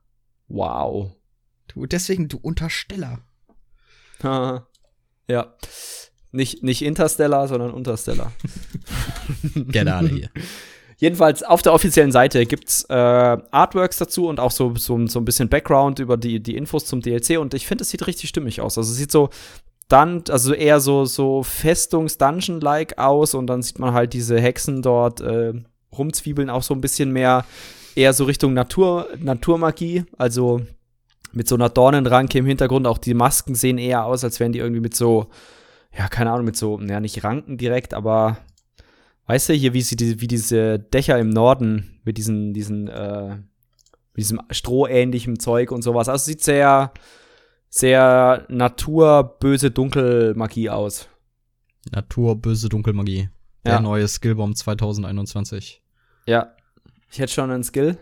Wow. 0.48 1.12
Du, 1.68 1.86
deswegen, 1.86 2.26
du 2.26 2.38
Untersteller. 2.38 3.20
ja. 5.28 5.54
Nicht, 6.32 6.64
nicht 6.64 6.82
Interstellar, 6.82 7.46
sondern 7.46 7.70
Unterstellar. 7.70 8.32
Gerne 9.54 9.94
alle 9.94 10.08
hier. 10.08 10.30
Jedenfalls 11.02 11.42
auf 11.42 11.62
der 11.62 11.72
offiziellen 11.72 12.12
Seite 12.12 12.46
gibt's 12.46 12.84
äh, 12.84 12.94
Artworks 12.94 13.98
dazu 13.98 14.28
und 14.28 14.38
auch 14.38 14.52
so, 14.52 14.76
so, 14.76 15.04
so 15.08 15.18
ein 15.18 15.24
bisschen 15.24 15.48
Background 15.48 15.98
über 15.98 16.16
die, 16.16 16.40
die 16.40 16.56
Infos 16.56 16.84
zum 16.84 17.00
DLC 17.00 17.40
und 17.40 17.54
ich 17.54 17.66
finde, 17.66 17.82
es 17.82 17.90
sieht 17.90 18.06
richtig 18.06 18.28
stimmig 18.28 18.60
aus. 18.60 18.78
Also 18.78 18.92
es 18.92 18.98
sieht 18.98 19.10
so 19.10 19.30
dann, 19.88 20.22
also 20.28 20.54
eher 20.54 20.78
so, 20.78 21.04
so 21.04 21.42
Festungs-Dungeon-like 21.42 22.98
aus 22.98 23.34
und 23.34 23.48
dann 23.48 23.62
sieht 23.62 23.80
man 23.80 23.94
halt 23.94 24.12
diese 24.12 24.40
Hexen 24.40 24.80
dort 24.80 25.20
äh, 25.20 25.54
rumzwiebeln, 25.90 26.48
auch 26.48 26.62
so 26.62 26.72
ein 26.72 26.80
bisschen 26.80 27.10
mehr 27.10 27.46
eher 27.96 28.12
so 28.12 28.22
Richtung 28.22 28.54
Natur, 28.54 29.08
Naturmagie, 29.18 30.04
also 30.18 30.60
mit 31.32 31.48
so 31.48 31.56
einer 31.56 31.68
Dornenranke 31.68 32.38
im 32.38 32.46
Hintergrund. 32.46 32.86
Auch 32.86 32.98
die 32.98 33.14
Masken 33.14 33.56
sehen 33.56 33.78
eher 33.78 34.04
aus, 34.04 34.22
als 34.22 34.38
wären 34.38 34.52
die 34.52 34.60
irgendwie 34.60 34.80
mit 34.80 34.94
so, 34.94 35.26
ja, 35.98 36.06
keine 36.06 36.30
Ahnung, 36.30 36.44
mit 36.44 36.56
so, 36.56 36.78
ja, 36.78 37.00
nicht 37.00 37.24
Ranken 37.24 37.58
direkt, 37.58 37.92
aber 37.92 38.38
weißt 39.26 39.48
du, 39.48 39.52
hier, 39.54 39.74
wie, 39.74 39.82
sie, 39.82 40.20
wie 40.20 40.26
diese 40.26 40.78
Dächer 40.78 41.18
im 41.18 41.30
Norden 41.30 42.00
mit 42.04 42.18
diesen, 42.18 42.52
diesen, 42.54 42.88
äh, 42.88 43.38
diesem 44.16 44.40
strohähnlichen 44.50 45.38
Zeug 45.38 45.70
und 45.70 45.82
sowas. 45.82 46.08
Also 46.08 46.26
sieht 46.26 46.42
sehr, 46.42 46.92
sehr 47.68 48.46
naturböse 48.48 49.70
Dunkelmagie 49.70 50.70
aus. 50.70 51.08
Naturböse 51.90 52.68
Dunkelmagie. 52.68 53.30
Der 53.64 53.74
ja. 53.74 53.80
neue 53.80 54.08
Skillbomb 54.08 54.56
2021. 54.56 55.82
Ja. 56.26 56.54
Ich 57.10 57.18
hätte 57.18 57.32
schon 57.32 57.50
einen 57.50 57.64
Skill. 57.64 57.98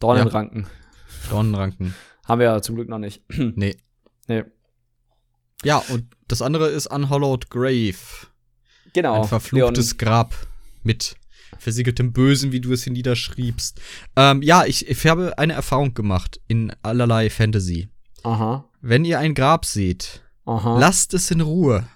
Dornenranken. 0.00 0.62
Ja. 0.62 1.30
Dornenranken. 1.30 1.94
Haben 2.24 2.40
wir 2.40 2.46
ja 2.46 2.60
zum 2.60 2.74
Glück 2.74 2.88
noch 2.88 2.98
nicht. 2.98 3.22
nee. 3.36 3.76
Nee. 4.28 4.44
Ja, 5.62 5.82
und 5.88 6.06
das 6.28 6.42
andere 6.42 6.68
ist 6.68 6.88
Unhollowed 6.88 7.50
Grave. 7.50 7.94
Genau. 8.96 9.20
Ein 9.20 9.28
verfluchtes 9.28 9.90
Leon. 9.90 9.98
Grab 9.98 10.34
mit 10.82 11.16
versiegeltem 11.58 12.14
Bösen, 12.14 12.50
wie 12.50 12.62
du 12.62 12.72
es 12.72 12.84
hier 12.84 12.94
niederschriebst. 12.94 13.78
Ähm, 14.16 14.40
ja, 14.40 14.64
ich, 14.64 14.88
ich 14.88 15.06
habe 15.06 15.36
eine 15.36 15.52
Erfahrung 15.52 15.92
gemacht 15.92 16.40
in 16.48 16.72
allerlei 16.82 17.28
Fantasy. 17.28 17.90
Aha. 18.22 18.64
Wenn 18.80 19.04
ihr 19.04 19.18
ein 19.18 19.34
Grab 19.34 19.66
seht, 19.66 20.22
Aha. 20.46 20.78
lasst 20.78 21.12
es 21.12 21.30
in 21.30 21.42
Ruhe. 21.42 21.86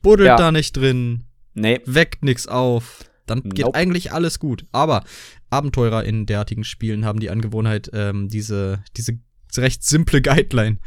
Buddelt 0.00 0.28
ja. 0.28 0.36
da 0.36 0.52
nicht 0.52 0.76
drin. 0.76 1.24
Nee. 1.54 1.80
Weckt 1.86 2.22
nichts 2.22 2.46
auf. 2.46 3.04
Dann 3.26 3.42
geht 3.42 3.64
nope. 3.64 3.76
eigentlich 3.76 4.12
alles 4.12 4.38
gut. 4.38 4.66
Aber 4.70 5.02
Abenteurer 5.50 6.04
in 6.04 6.24
derartigen 6.24 6.62
Spielen 6.62 7.04
haben 7.04 7.18
die 7.18 7.30
Angewohnheit, 7.30 7.90
ähm, 7.94 8.28
diese, 8.28 8.84
diese 8.96 9.18
recht 9.56 9.82
simple 9.82 10.22
Guideline 10.22 10.78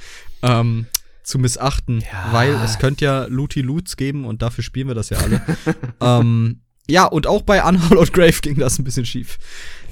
ähm, 0.44 0.86
zu 1.24 1.40
missachten, 1.40 2.02
ja. 2.02 2.30
weil 2.32 2.54
es 2.64 2.80
könnte 2.80 3.06
ja 3.06 3.26
Looty 3.26 3.62
Loots 3.62 3.98
geben 3.98 4.26
und 4.26 4.42
dafür 4.42 4.64
spielen 4.64 4.88
wir 4.88 4.96
das 4.96 5.10
ja 5.10 5.18
alle. 5.18 5.42
ähm, 6.02 6.62
ja, 6.90 7.06
und 7.06 7.28
auch 7.28 7.44
bei 7.44 7.64
Unhallowed 7.64 8.12
Grave 8.12 8.40
ging 8.42 8.56
das 8.56 8.78
ein 8.78 8.84
bisschen 8.84 9.06
schief. 9.06 9.38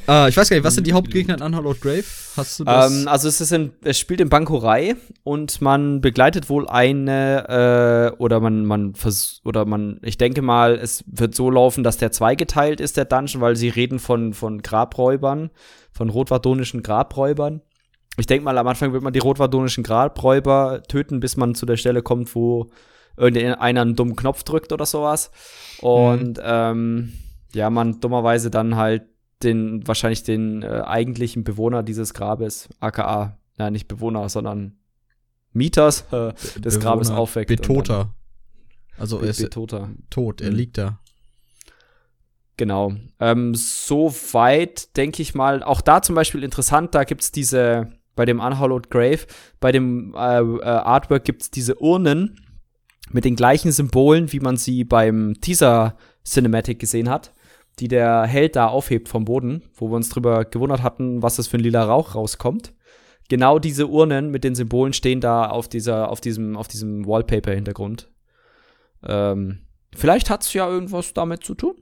Äh, 0.07 0.29
ich 0.29 0.37
weiß 0.37 0.49
gar 0.49 0.57
nicht, 0.57 0.63
was 0.63 0.75
sind 0.75 0.87
die 0.87 0.93
Hauptgegner 0.93 1.35
in 1.35 1.41
Unhallowed 1.41 1.79
Grave? 1.79 2.03
Hast 2.35 2.59
du 2.59 2.63
das? 2.63 2.91
Ähm, 2.91 3.07
also 3.07 3.27
es, 3.27 3.39
ist 3.39 3.51
in, 3.51 3.71
es 3.83 3.99
spielt 3.99 4.19
in 4.19 4.29
Bankorei 4.29 4.95
und 5.23 5.61
man 5.61 6.01
begleitet 6.01 6.49
wohl 6.49 6.67
eine 6.67 8.11
äh, 8.13 8.17
oder 8.17 8.39
man 8.39 8.65
man 8.65 8.95
vers 8.95 9.41
oder 9.45 9.65
man 9.65 9.99
ich 10.01 10.17
denke 10.17 10.41
mal, 10.41 10.73
es 10.75 11.03
wird 11.07 11.35
so 11.35 11.49
laufen, 11.49 11.83
dass 11.83 11.97
der 11.97 12.11
zweigeteilt 12.11 12.81
ist 12.81 12.97
der 12.97 13.05
Dungeon, 13.05 13.41
weil 13.41 13.55
sie 13.55 13.69
reden 13.69 13.99
von 13.99 14.33
von 14.33 14.61
Grabräubern, 14.61 15.51
von 15.91 16.09
rotwadonischen 16.09 16.83
Grabräubern. 16.83 17.61
Ich 18.17 18.25
denke 18.27 18.43
mal, 18.43 18.57
am 18.57 18.67
Anfang 18.67 18.93
wird 18.93 19.03
man 19.03 19.13
die 19.13 19.19
rotwadonischen 19.19 19.83
Grabräuber 19.83 20.83
töten, 20.87 21.19
bis 21.19 21.37
man 21.37 21.55
zu 21.55 21.65
der 21.65 21.77
Stelle 21.77 22.01
kommt, 22.01 22.35
wo 22.35 22.69
irgendeiner 23.17 23.61
einen 23.61 23.95
dummen 23.95 24.15
Knopf 24.15 24.43
drückt 24.43 24.73
oder 24.73 24.85
sowas. 24.85 25.31
Und 25.81 26.37
mhm. 26.37 26.43
ähm, 26.43 27.13
ja, 27.53 27.69
man 27.69 27.99
dummerweise 27.99 28.49
dann 28.49 28.75
halt 28.75 29.03
den, 29.43 29.87
wahrscheinlich 29.87 30.23
den 30.23 30.63
äh, 30.63 30.81
eigentlichen 30.85 31.43
Bewohner 31.43 31.83
dieses 31.83 32.13
Grabes, 32.13 32.69
aka, 32.79 33.37
ja, 33.57 33.69
nicht 33.69 33.87
Bewohner, 33.87 34.27
sondern 34.29 34.77
Mieters 35.53 36.05
äh, 36.11 36.33
des 36.33 36.53
Bewohner, 36.55 36.79
Grabes 36.79 37.09
aufweckt. 37.09 37.47
Betoter. 37.47 38.13
Also 38.97 39.19
er 39.19 39.29
ist 39.29 39.41
Betoter. 39.41 39.89
tot, 40.09 40.41
er 40.41 40.51
mhm. 40.51 40.57
liegt 40.57 40.77
da. 40.77 40.99
Genau. 42.57 42.93
Ähm, 43.19 43.55
Soweit 43.55 44.95
denke 44.95 45.21
ich 45.21 45.33
mal, 45.33 45.63
auch 45.63 45.81
da 45.81 46.01
zum 46.01 46.15
Beispiel 46.15 46.43
interessant, 46.43 46.93
da 46.93 47.03
gibt 47.05 47.21
es 47.21 47.31
diese, 47.31 47.89
bei 48.15 48.25
dem 48.25 48.39
Unhallowed 48.39 48.89
Grave, 48.89 49.25
bei 49.59 49.71
dem 49.71 50.13
äh, 50.15 50.39
äh, 50.39 50.63
Artwork 50.63 51.23
gibt 51.23 51.43
es 51.43 51.51
diese 51.51 51.81
Urnen 51.81 52.39
mit 53.11 53.25
den 53.25 53.35
gleichen 53.35 53.71
Symbolen, 53.71 54.31
wie 54.31 54.39
man 54.39 54.57
sie 54.57 54.83
beim 54.83 55.35
Teaser 55.41 55.95
Cinematic 56.23 56.79
gesehen 56.79 57.09
hat 57.09 57.33
die 57.79 57.87
der 57.87 58.23
Held 58.23 58.55
da 58.55 58.67
aufhebt 58.67 59.09
vom 59.09 59.25
Boden, 59.25 59.63
wo 59.73 59.89
wir 59.89 59.95
uns 59.95 60.09
drüber 60.09 60.45
gewundert 60.45 60.83
hatten, 60.83 61.21
was 61.21 61.37
das 61.37 61.47
für 61.47 61.57
ein 61.57 61.61
lila 61.61 61.83
Rauch 61.83 62.15
rauskommt. 62.15 62.73
Genau 63.29 63.59
diese 63.59 63.87
Urnen 63.87 64.29
mit 64.29 64.43
den 64.43 64.55
Symbolen 64.55 64.93
stehen 64.93 65.21
da 65.21 65.47
auf 65.47 65.69
dieser, 65.69 66.09
auf 66.09 66.21
diesem, 66.21 66.57
auf 66.57 66.67
diesem 66.67 67.07
Wallpaper-Hintergrund. 67.07 68.11
Ähm, 69.03 69.61
vielleicht 69.95 70.29
hat's 70.29 70.53
ja 70.53 70.69
irgendwas 70.69 71.13
damit 71.13 71.43
zu 71.43 71.55
tun. 71.55 71.75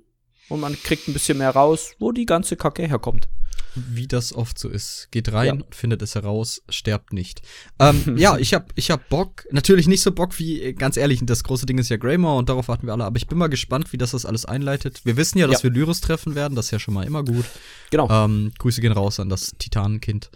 Und 0.47 0.61
man 0.61 0.73
kriegt 0.73 1.07
ein 1.07 1.13
bisschen 1.13 1.37
mehr 1.37 1.51
raus, 1.51 1.93
wo 1.99 2.11
die 2.11 2.25
ganze 2.25 2.55
Kacke 2.55 2.87
herkommt 2.87 3.29
wie 3.75 4.07
das 4.07 4.33
oft 4.33 4.57
so 4.57 4.69
ist. 4.69 5.07
Geht 5.11 5.31
rein, 5.31 5.59
ja. 5.59 5.65
findet 5.71 6.01
es 6.01 6.15
heraus, 6.15 6.61
sterbt 6.69 7.13
nicht. 7.13 7.41
Ähm, 7.79 8.03
ja, 8.17 8.37
ich 8.37 8.53
hab, 8.53 8.71
ich 8.75 8.91
hab 8.91 9.09
Bock. 9.09 9.45
Natürlich 9.51 9.87
nicht 9.87 10.01
so 10.01 10.11
Bock 10.11 10.37
wie, 10.39 10.73
ganz 10.73 10.97
ehrlich, 10.97 11.19
das 11.23 11.43
große 11.43 11.65
Ding 11.65 11.77
ist 11.77 11.89
ja 11.89 11.97
Greymore 11.97 12.37
und 12.37 12.49
darauf 12.49 12.67
warten 12.67 12.87
wir 12.87 12.93
alle. 12.93 13.05
Aber 13.05 13.17
ich 13.17 13.27
bin 13.27 13.37
mal 13.37 13.47
gespannt, 13.47 13.91
wie 13.93 13.97
das 13.97 14.11
das 14.11 14.25
alles 14.25 14.45
einleitet. 14.45 15.01
Wir 15.05 15.17
wissen 15.17 15.37
ja, 15.37 15.47
dass 15.47 15.63
ja. 15.63 15.69
wir 15.69 15.71
Lyris 15.71 16.01
treffen 16.01 16.35
werden. 16.35 16.55
Das 16.55 16.65
ist 16.65 16.71
ja 16.71 16.79
schon 16.79 16.93
mal 16.93 17.05
immer 17.05 17.23
gut. 17.23 17.45
Genau. 17.91 18.09
Ähm, 18.09 18.51
Grüße 18.57 18.81
gehen 18.81 18.91
raus 18.91 19.19
an 19.19 19.29
das 19.29 19.51
Titanenkind. 19.57 20.29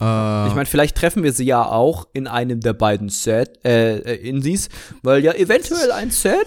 Äh, 0.00 0.48
ich 0.48 0.54
meine, 0.54 0.66
vielleicht 0.66 0.96
treffen 0.96 1.22
wir 1.22 1.32
sie 1.32 1.44
ja 1.44 1.64
auch 1.64 2.06
in 2.12 2.26
einem 2.26 2.60
der 2.60 2.72
beiden 2.72 3.08
Set, 3.08 3.64
äh, 3.64 3.98
äh 3.98 4.14
Indies, 4.28 4.68
weil 5.02 5.24
ja 5.24 5.32
eventuell 5.32 5.90
ein 5.92 6.10
Set 6.10 6.46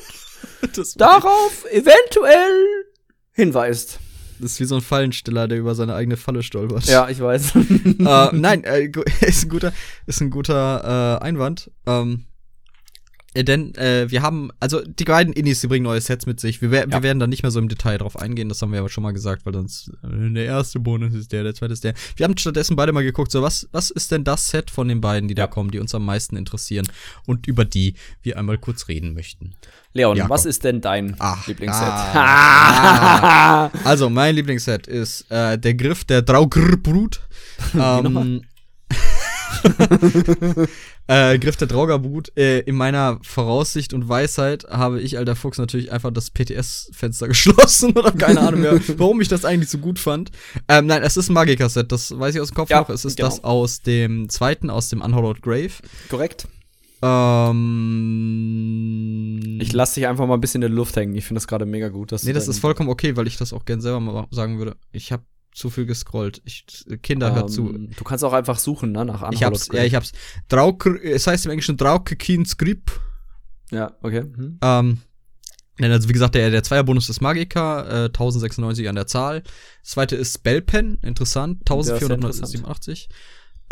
darauf 0.96 1.66
eventuell 1.72 2.86
hinweist. 3.34 4.00
Ist 4.42 4.60
wie 4.60 4.66
so 4.66 4.76
ein 4.76 4.82
Fallensteller, 4.82 5.48
der 5.48 5.60
über 5.60 5.76
seine 5.76 5.94
eigene 5.94 6.18
Falle 6.18 6.44
stolpert. 6.44 6.86
Ja, 6.86 7.10
ich 7.10 7.20
weiß. 7.20 7.56
äh, 7.56 8.30
nein, 8.34 8.64
äh, 8.64 8.90
ist 9.22 9.46
ein 9.46 9.50
guter, 9.50 9.74
ist 10.08 10.22
ein 10.22 10.30
guter 10.30 11.20
äh, 11.22 11.24
Einwand. 11.24 11.70
Ähm, 11.86 12.26
äh, 12.26 12.31
denn 13.34 13.74
äh, 13.76 14.12
wir 14.12 14.22
haben, 14.22 14.52
also 14.60 14.82
die 14.82 15.06
beiden 15.06 15.34
Indies, 15.34 15.62
die 15.62 15.68
bringen 15.68 15.84
neue 15.84 16.02
Sets 16.02 16.26
mit 16.26 16.40
sich. 16.40 16.62
Wir, 16.62 16.72
wir 16.72 17.04
werden 17.04 17.20
da 17.20 17.28
nicht 17.28 17.44
mehr 17.44 17.52
so 17.52 17.60
im 17.60 17.70
Detail 17.70 17.98
drauf 17.98 18.20
eingehen, 18.20 18.50
das 18.50 18.62
haben 18.62 18.74
wir 18.74 18.80
aber 18.80 18.90
schon 18.90 19.04
mal 19.04 19.14
gesagt, 19.14 19.46
weil 19.46 19.54
sonst 19.54 19.92
äh, 20.04 20.34
der 20.34 20.46
erste 20.46 20.80
Bonus 20.80 21.14
ist 21.14 21.32
der, 21.32 21.44
der 21.44 21.56
zweite 21.56 21.74
ist 21.74 21.84
der. 21.84 21.94
Wir 22.18 22.26
haben 22.26 22.38
stattdessen 22.38 22.76
beide 22.76 22.92
mal 22.92 23.04
geguckt, 23.04 23.32
so 23.32 23.42
was, 23.42 23.70
was 23.72 23.90
ist 23.90 24.12
denn 24.12 24.26
das 24.26 24.50
Set 24.50 24.70
von 24.70 24.88
den 24.90 25.00
beiden, 25.00 25.30
die 25.30 25.36
ja. 25.36 25.46
da 25.46 25.48
kommen, 25.48 25.72
die 25.72 25.80
uns 25.80 25.96
am 25.96 26.06
meisten 26.06 26.36
interessieren 26.36 26.88
und 27.26 27.48
über 27.48 27.64
die 27.64 27.96
wir 28.22 28.38
einmal 28.38 28.58
kurz 28.58 28.90
reden 28.90 29.14
möchten. 29.14 29.56
Leon, 29.94 30.18
ja, 30.18 30.30
was 30.30 30.46
ist 30.46 30.64
denn 30.64 30.82
dein 30.82 31.16
Ach, 31.20 31.48
Lieblingsset? 31.48 31.88
Ah, 31.88 33.66
ah. 33.66 33.72
also, 33.84 34.10
mein 34.10 34.36
Lieblingsset 34.36 34.88
ist 34.88 35.30
äh, 35.30 35.58
der 35.58 35.74
Griff 35.74 36.04
der 36.06 36.22
Draugrbrut. 36.22 37.22
ähm, 37.74 38.42
äh, 41.08 41.38
Griff 41.40 41.58
der 41.58 41.68
Draugerbrut. 41.68 42.36
Äh, 42.38 42.60
in 42.60 42.76
meiner 42.76 43.20
Voraussicht 43.24 43.94
und 43.94 44.08
Weisheit 44.08 44.66
habe 44.70 45.02
ich, 45.02 45.18
alter 45.18 45.36
Fuchs, 45.36 45.58
natürlich 45.58 45.92
einfach 45.92 46.12
das 46.12 46.32
PTS-Fenster 46.32 47.28
geschlossen 47.30 47.92
oder 47.92 48.12
keine 48.12 48.42
Ahnung 48.42 48.62
mehr, 48.62 48.80
warum 48.98 49.22
ich 49.22 49.28
das 49.28 49.46
eigentlich 49.46 49.70
so 49.70 49.78
gut 49.78 50.00
fand. 50.00 50.32
Ähm, 50.68 50.86
nein, 50.86 51.04
es 51.04 51.18
ist 51.18 51.30
ein 51.30 51.34
Magiker-Set, 51.34 51.92
das 51.92 52.18
weiß 52.18 52.36
ich 52.36 52.42
aus 52.42 52.50
dem 52.50 52.56
Kopf 52.56 52.70
ja, 52.70 52.82
noch. 52.82 52.90
Es 52.90 53.06
ist 53.06 53.18
genau. 53.18 53.30
das 53.30 53.44
aus 53.44 53.82
dem 53.82 54.30
zweiten, 54.30 54.70
aus 54.70 54.90
dem 54.90 55.02
Unhollowed 55.02 55.42
Grave. 55.42 55.72
Korrekt. 56.10 56.48
Ähm, 57.04 57.58
ich 59.60 59.74
lasse 59.74 59.96
dich 59.96 60.08
einfach 60.08 60.28
mal 60.28 60.36
ein 60.36 60.42
bisschen 60.42 60.62
in 60.62 60.70
der 60.70 60.76
Luft 60.76 60.96
hängen. 60.96 61.16
Ich 61.16 61.26
finde 61.26 61.40
das 61.40 61.48
gerade 61.48 61.66
mega 61.66 61.90
gut. 61.90 62.12
Dass 62.12 62.24
nee, 62.24 62.34
das 62.34 62.48
ist 62.48 62.60
vollkommen 62.60 62.90
okay, 62.90 63.18
weil 63.18 63.26
ich 63.28 63.38
das 63.38 63.54
auch 63.54 63.66
gern 63.66 63.82
selber 63.82 64.00
mal 64.00 64.28
sagen 64.30 64.60
würde. 64.60 64.76
Ich 64.92 65.12
habe 65.12 65.24
zu 65.54 65.70
viel 65.70 65.86
gescrollt. 65.86 66.42
Ich, 66.46 66.66
Kinder, 67.02 67.30
um, 67.30 67.36
hört 67.36 67.52
zu. 67.52 67.70
Ähm, 67.70 67.92
du 67.96 68.04
kannst 68.04 68.24
auch 68.24 68.34
einfach 68.34 68.60
suchen, 68.60 68.92
ne, 68.92 69.06
nach 69.06 69.32
Ich 69.32 69.44
hab's, 69.44 69.70
ja, 69.72 69.84
ich 69.84 69.96
hab's. 69.96 70.12
Drauke, 70.48 71.02
es 71.02 71.28
heißt 71.28 71.46
im 71.46 71.52
Englischen 71.52 71.78
Drauke 71.78 72.16
Keen 72.16 72.46
Script. 72.46 73.00
Ja, 73.72 73.96
okay. 74.02 74.22
Hm. 74.22 74.60
Ähm, 74.62 75.02
also 75.80 76.10
wie 76.10 76.14
gesagt, 76.14 76.36
der, 76.36 76.52
der 76.52 76.64
Zweierbonus 76.64 77.10
ist 77.10 77.22
Magica, 77.22 78.06
äh, 78.06 78.06
1096 78.06 78.88
an 78.88 78.96
der 78.96 79.08
Zahl. 79.08 79.42
Das 79.82 79.92
zweite 79.92 80.16
ist 80.16 80.36
Spellpen, 80.36 81.00
interessant, 81.02 81.62
1487. 81.62 83.10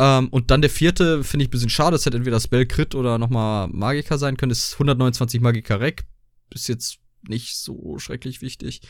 Ähm, 0.00 0.28
und 0.28 0.50
dann 0.50 0.62
der 0.62 0.70
vierte, 0.70 1.22
finde 1.22 1.44
ich 1.44 1.48
ein 1.48 1.52
bisschen 1.52 1.70
schade, 1.70 1.96
es 1.96 2.06
hätte 2.06 2.16
entweder 2.16 2.40
Spell 2.40 2.66
Crit 2.66 2.94
oder 2.94 3.18
nochmal 3.18 3.68
Magica 3.68 4.18
sein 4.18 4.36
können, 4.36 4.50
ist 4.50 4.72
129 4.74 5.40
Magica 5.40 5.76
Rec. 5.76 6.04
Ist 6.52 6.68
jetzt 6.68 6.98
nicht 7.28 7.56
so 7.56 7.98
schrecklich 7.98 8.40
wichtig. 8.40 8.80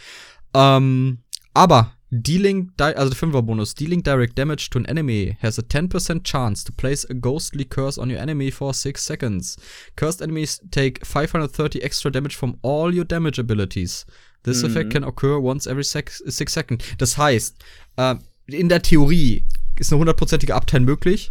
Ähm, 0.55 1.19
aber 1.53 1.93
Dealing, 2.12 2.73
also 2.76 3.11
der 3.11 3.17
Fünfer-Bonus, 3.17 3.75
dealing 3.75 4.02
direct 4.02 4.37
damage 4.37 4.69
to 4.71 4.81
an 4.81 4.87
enemy 4.87 5.37
has 5.40 5.59
a 5.59 5.62
10% 5.62 6.25
chance 6.25 6.64
to 6.64 6.73
place 6.73 7.05
a 7.09 7.14
ghostly 7.14 7.64
curse 7.64 8.00
on 8.00 8.11
your 8.11 8.19
enemy 8.19 8.50
for 8.50 8.75
6 8.75 9.00
seconds. 9.00 9.57
Cursed 9.95 10.21
enemies 10.21 10.61
take 10.73 11.07
530 11.07 11.81
extra 11.83 12.11
damage 12.11 12.35
from 12.35 12.59
all 12.62 12.93
your 12.93 13.05
damage 13.05 13.38
abilities. 13.38 14.07
This 14.43 14.62
mhm. 14.62 14.71
effect 14.71 14.90
can 14.90 15.05
occur 15.05 15.38
once 15.38 15.69
every 15.69 15.85
6 15.85 16.23
seconds. 16.26 16.85
Das 16.99 17.17
heißt, 17.17 17.57
äh, 17.97 18.17
in 18.49 18.69
der 18.69 18.83
Theorie 18.83 19.45
ist 19.79 19.93
eine 19.93 20.00
hundertprozentige 20.00 20.55
Uptime 20.55 20.85
möglich. 20.85 21.31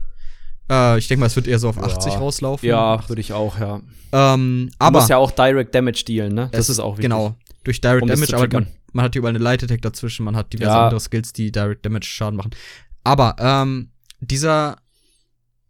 Äh, 0.69 0.98
ich 0.98 1.09
denke 1.09 1.19
mal, 1.19 1.25
es 1.25 1.36
wird 1.36 1.48
eher 1.48 1.59
so 1.59 1.69
auf 1.69 1.75
ja. 1.75 1.83
80 1.83 2.13
rauslaufen. 2.13 2.69
Ja, 2.69 3.03
würde 3.09 3.19
ich 3.19 3.33
auch, 3.33 3.59
ja. 3.59 3.81
Ähm, 4.13 4.71
aber. 4.79 4.91
Du 4.91 5.00
musst 5.00 5.09
ja 5.09 5.17
auch 5.17 5.31
Direct 5.31 5.75
Damage 5.75 6.03
dealen, 6.07 6.33
ne? 6.33 6.50
Das 6.51 6.69
ist 6.69 6.79
auch 6.79 6.93
wichtig. 6.93 7.03
Genau. 7.03 7.36
Durch 7.63 7.81
Direct 7.81 8.03
um 8.03 8.07
Damage, 8.07 8.36
aber 8.36 8.48
man, 8.48 8.67
man, 8.93 9.05
hat 9.05 9.13
hier 9.13 9.19
überall 9.19 9.36
eine 9.36 9.43
Light 9.43 9.63
Attack 9.63 9.81
dazwischen, 9.81 10.25
man 10.25 10.36
hat 10.36 10.53
diverse 10.53 10.72
ja. 10.72 10.84
andere 10.86 11.00
Skills, 11.00 11.34
die 11.34 11.51
Direct 11.51 11.86
Damage 11.86 12.05
Schaden 12.05 12.38
machen. 12.38 12.51
Aber, 13.03 13.36
ähm, 13.39 13.91
dieser, 14.19 14.77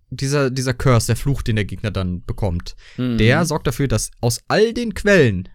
dieser, 0.09 0.49
dieser 0.49 0.73
Curse, 0.73 1.07
der 1.07 1.15
Fluch, 1.15 1.41
den 1.41 1.55
der 1.55 1.65
Gegner 1.65 1.91
dann 1.91 2.23
bekommt, 2.25 2.75
mhm. 2.97 3.17
der 3.17 3.45
sorgt 3.45 3.67
dafür, 3.67 3.87
dass 3.87 4.11
aus 4.21 4.41
all 4.47 4.73
den 4.73 4.93
Quellen, 4.93 5.49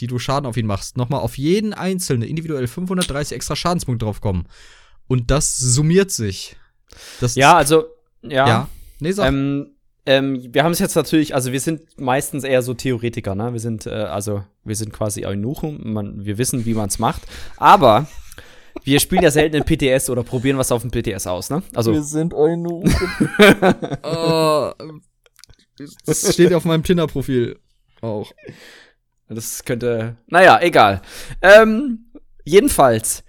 die 0.00 0.06
du 0.06 0.18
Schaden 0.18 0.46
auf 0.46 0.56
ihn 0.56 0.66
machst, 0.66 0.96
nochmal 0.96 1.20
auf 1.20 1.36
jeden 1.36 1.74
einzelnen 1.74 2.22
individuell 2.22 2.66
530 2.66 3.36
extra 3.36 3.56
Schadenspunkte 3.56 4.06
draufkommen. 4.06 4.48
Und 5.06 5.30
das 5.30 5.56
summiert 5.58 6.10
sich. 6.10 6.56
Das 7.20 7.34
ja, 7.34 7.56
also, 7.56 7.84
ja. 8.22 8.48
ja. 8.48 8.68
Nee, 9.00 9.12
sag. 9.12 9.28
Ähm, 9.28 9.74
ähm, 10.06 10.48
wir 10.52 10.64
haben 10.64 10.72
es 10.72 10.78
jetzt 10.78 10.94
natürlich, 10.94 11.34
also 11.34 11.52
wir 11.52 11.60
sind 11.60 11.82
meistens 11.98 12.44
eher 12.44 12.62
so 12.62 12.74
Theoretiker, 12.74 13.34
ne? 13.34 13.52
Wir 13.52 13.60
sind, 13.60 13.86
äh, 13.86 13.90
also, 13.90 14.44
wir 14.64 14.76
sind 14.76 14.92
quasi 14.92 15.26
Eunuchen, 15.26 15.92
man, 15.92 16.24
wir 16.24 16.38
wissen, 16.38 16.64
wie 16.64 16.74
man 16.74 16.88
es 16.88 16.98
macht. 16.98 17.22
Aber 17.56 18.06
wir 18.84 19.00
spielen 19.00 19.22
ja 19.22 19.30
selten 19.30 19.56
in 19.56 19.64
PTS 19.64 20.10
oder 20.10 20.22
probieren 20.22 20.58
was 20.58 20.72
auf 20.72 20.82
dem 20.82 20.90
PTS 20.90 21.26
aus, 21.26 21.50
ne? 21.50 21.62
Also. 21.74 21.92
Wir 21.92 22.02
sind 22.02 22.32
Eunuchen. 22.34 22.94
oh, 24.02 24.72
das 26.06 26.34
steht 26.34 26.54
auf 26.54 26.64
meinem 26.64 26.82
Tinder-Profil 26.82 27.58
auch. 28.00 28.32
Das 29.28 29.64
könnte, 29.64 30.16
naja, 30.26 30.58
egal. 30.60 31.02
Ähm, 31.40 32.10
jedenfalls, 32.44 33.22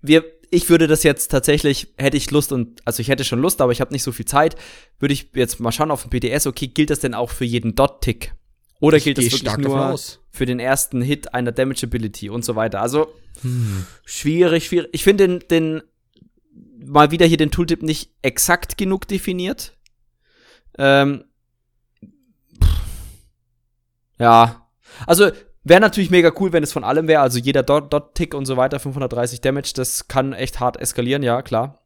wir 0.00 0.24
ich 0.54 0.68
würde 0.70 0.86
das 0.86 1.02
jetzt 1.02 1.30
tatsächlich, 1.30 1.88
hätte 1.96 2.16
ich 2.16 2.30
Lust 2.30 2.52
und, 2.52 2.80
also 2.84 3.00
ich 3.00 3.08
hätte 3.08 3.24
schon 3.24 3.40
Lust, 3.40 3.60
aber 3.60 3.72
ich 3.72 3.80
habe 3.80 3.92
nicht 3.92 4.02
so 4.02 4.12
viel 4.12 4.24
Zeit, 4.24 4.56
würde 4.98 5.12
ich 5.12 5.30
jetzt 5.34 5.60
mal 5.60 5.72
schauen 5.72 5.90
auf 5.90 6.06
dem 6.06 6.10
PTS, 6.10 6.46
okay, 6.46 6.68
gilt 6.68 6.90
das 6.90 7.00
denn 7.00 7.14
auch 7.14 7.30
für 7.30 7.44
jeden 7.44 7.74
Dot-Tick? 7.74 8.34
Oder 8.80 9.00
gilt 9.00 9.18
das 9.18 9.24
wirklich 9.32 9.56
nur 9.58 9.98
für 10.30 10.46
den 10.46 10.60
ersten 10.60 11.00
Hit 11.00 11.32
einer 11.32 11.52
Damage 11.52 11.86
Ability 11.86 12.28
und 12.28 12.44
so 12.44 12.54
weiter? 12.54 12.80
Also, 12.82 13.14
hm. 13.40 13.86
schwierig, 14.04 14.66
schwierig. 14.66 14.90
Ich 14.92 15.04
finde 15.04 15.26
den, 15.26 15.48
den, 15.48 15.82
mal 16.84 17.10
wieder 17.10 17.26
hier 17.26 17.36
den 17.36 17.50
Tooltip 17.50 17.82
nicht 17.82 18.10
exakt 18.22 18.76
genug 18.76 19.08
definiert. 19.08 19.76
Ähm, 20.76 21.24
ja. 24.18 24.68
Also, 25.06 25.30
Wäre 25.64 25.80
natürlich 25.80 26.10
mega 26.10 26.30
cool, 26.38 26.52
wenn 26.52 26.62
es 26.62 26.72
von 26.72 26.84
allem 26.84 27.08
wäre. 27.08 27.22
Also 27.22 27.38
jeder 27.38 27.62
Dot-Tick 27.62 28.34
und 28.34 28.44
so 28.44 28.56
weiter, 28.56 28.78
530 28.78 29.40
Damage, 29.40 29.72
das 29.74 30.08
kann 30.08 30.34
echt 30.34 30.60
hart 30.60 30.76
eskalieren, 30.76 31.22
ja, 31.22 31.40
klar. 31.42 31.80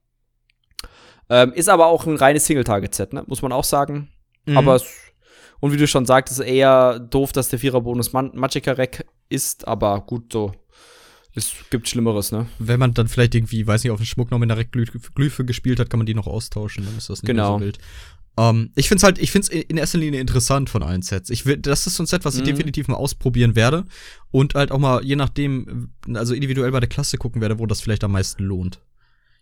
Ähm, 1.30 1.52
ist 1.52 1.68
aber 1.68 1.86
auch 1.86 2.06
ein 2.06 2.16
reines 2.16 2.46
Single-Target-Set, 2.46 3.12
ne? 3.12 3.24
muss 3.26 3.42
man 3.42 3.52
auch 3.52 3.64
sagen. 3.64 4.08
Mhm. 4.46 4.56
Aber 4.58 4.80
und 5.60 5.72
wie 5.72 5.76
du 5.76 5.86
schon 5.86 6.06
sagtest, 6.06 6.40
eher 6.40 6.98
doof, 6.98 7.32
dass 7.32 7.48
der 7.48 7.58
Vierer-Bonus 7.58 8.12
Magicka-Rec 8.12 9.06
ist, 9.28 9.66
aber 9.66 10.00
gut, 10.00 10.32
so. 10.32 10.52
Es 11.34 11.52
gibt 11.70 11.88
Schlimmeres, 11.88 12.32
ne? 12.32 12.46
Wenn 12.58 12.80
man 12.80 12.94
dann 12.94 13.06
vielleicht 13.08 13.34
irgendwie, 13.34 13.66
weiß 13.66 13.84
nicht, 13.84 13.92
auf 13.92 14.00
den 14.00 14.06
Schmuck 14.06 14.30
noch 14.30 14.38
mit 14.38 14.50
einer 14.50 14.64
Glyphe 14.64 15.44
gespielt 15.44 15.78
hat, 15.78 15.90
kann 15.90 15.98
man 15.98 16.06
die 16.06 16.14
noch 16.14 16.26
austauschen, 16.26 16.84
dann 16.84 16.96
ist 16.96 17.10
das 17.10 17.22
nicht 17.22 17.28
genau. 17.28 17.58
so 17.58 17.64
wild. 17.64 17.78
Um, 18.38 18.44
ähm, 18.44 18.70
ich 18.76 18.86
finde 18.86 18.98
es 18.98 19.02
halt, 19.02 19.18
ich 19.18 19.32
finde 19.32 19.48
es 19.48 19.64
in 19.64 19.76
erster 19.78 19.98
Linie 19.98 20.20
interessant 20.20 20.70
von 20.70 20.84
allen 20.84 21.02
Sets. 21.02 21.28
Ich 21.28 21.44
will, 21.44 21.56
das 21.56 21.88
ist 21.88 21.96
so 21.96 22.04
ein 22.04 22.06
Set, 22.06 22.24
was 22.24 22.36
ich 22.36 22.42
mhm. 22.42 22.46
definitiv 22.46 22.86
mal 22.86 22.94
ausprobieren 22.94 23.56
werde 23.56 23.84
und 24.30 24.54
halt 24.54 24.70
auch 24.70 24.78
mal 24.78 25.04
je 25.04 25.16
nachdem, 25.16 25.90
also 26.14 26.34
individuell 26.34 26.70
bei 26.70 26.78
der 26.78 26.88
Klasse 26.88 27.18
gucken 27.18 27.40
werde, 27.40 27.58
wo 27.58 27.66
das 27.66 27.80
vielleicht 27.80 28.04
am 28.04 28.12
meisten 28.12 28.44
lohnt. 28.44 28.80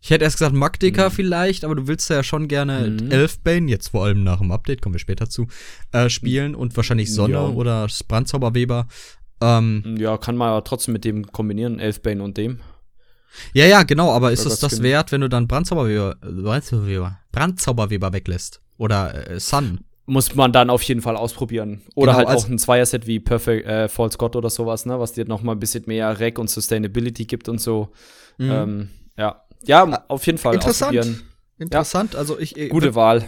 Ich 0.01 0.09
hätte 0.09 0.25
erst 0.25 0.39
gesagt 0.39 0.55
Magdeka 0.55 1.11
mhm. 1.11 1.13
vielleicht, 1.13 1.65
aber 1.67 1.75
du 1.75 1.87
willst 1.89 2.09
ja 2.09 2.23
schon 2.23 2.49
gerne 2.49 2.89
mhm. 2.89 3.11
Elfbane, 3.11 3.71
jetzt 3.71 3.89
vor 3.89 4.07
allem 4.07 4.25
nach 4.25 4.39
dem 4.39 4.51
Update, 4.51 4.81
kommen 4.81 4.95
wir 4.95 5.01
später 5.01 5.29
zu, 5.29 5.47
äh, 5.93 6.09
spielen 6.09 6.55
und 6.55 6.75
wahrscheinlich 6.75 7.13
Sonne 7.13 7.35
ja. 7.35 7.49
oder 7.49 7.87
Brandzauberweber. 8.09 8.89
Ähm, 9.43 9.97
ja, 9.99 10.17
kann 10.17 10.39
man 10.39 10.55
ja 10.55 10.61
trotzdem 10.63 10.95
mit 10.95 11.05
dem 11.05 11.27
kombinieren, 11.27 11.81
Elfbane 11.81 12.23
und 12.23 12.39
dem. 12.39 12.61
Ja, 13.53 13.67
ja, 13.67 13.83
genau, 13.83 14.11
aber 14.13 14.33
ist 14.33 14.47
es 14.47 14.59
das 14.59 14.81
wert, 14.81 15.13
wenn 15.13 15.21
du 15.21 15.29
dann 15.29 15.47
Brandzauberweber, 15.47 16.17
Brandzauberweber, 16.23 17.19
Brandzauberweber 17.33 18.15
weglässt? 18.15 18.63
Oder 18.79 19.31
äh, 19.31 19.41
Sun. 19.41 19.81
Muss 20.09 20.35
man 20.37 20.53
dann 20.53 20.71
auf 20.71 20.83
jeden 20.83 21.03
Fall 21.03 21.17
ausprobieren. 21.17 21.83
Oder 21.97 22.13
genau, 22.13 22.29
halt 22.29 22.39
auch 22.39 22.49
ein 22.49 22.59
Zweierset 22.59 23.07
wie 23.09 23.19
Perfect 23.19 23.67
äh, 23.67 23.89
False 23.89 24.17
God 24.17 24.37
oder 24.37 24.51
sowas, 24.51 24.87
ne, 24.87 25.01
was 25.01 25.13
dir 25.13 25.25
noch 25.27 25.43
mal 25.43 25.53
ein 25.53 25.59
bisschen 25.59 25.85
mehr 25.87 26.21
Rec 26.21 26.39
und 26.39 26.49
Sustainability 26.49 27.25
gibt 27.25 27.49
und 27.49 27.61
so. 27.61 27.89
Mhm. 28.39 28.51
Ähm, 28.51 28.89
ja. 29.19 29.43
Ja, 29.65 29.85
ah, 29.85 30.05
auf 30.09 30.25
jeden 30.27 30.39
Fall 30.39 30.55
Interessant. 30.55 30.97
ausprobieren. 30.97 31.23
Interessant, 31.59 32.13
ja. 32.13 32.19
also 32.21 32.39
ich, 32.39 32.57
ich 32.57 32.71
Gute 32.71 32.95
Wahl. 32.95 33.25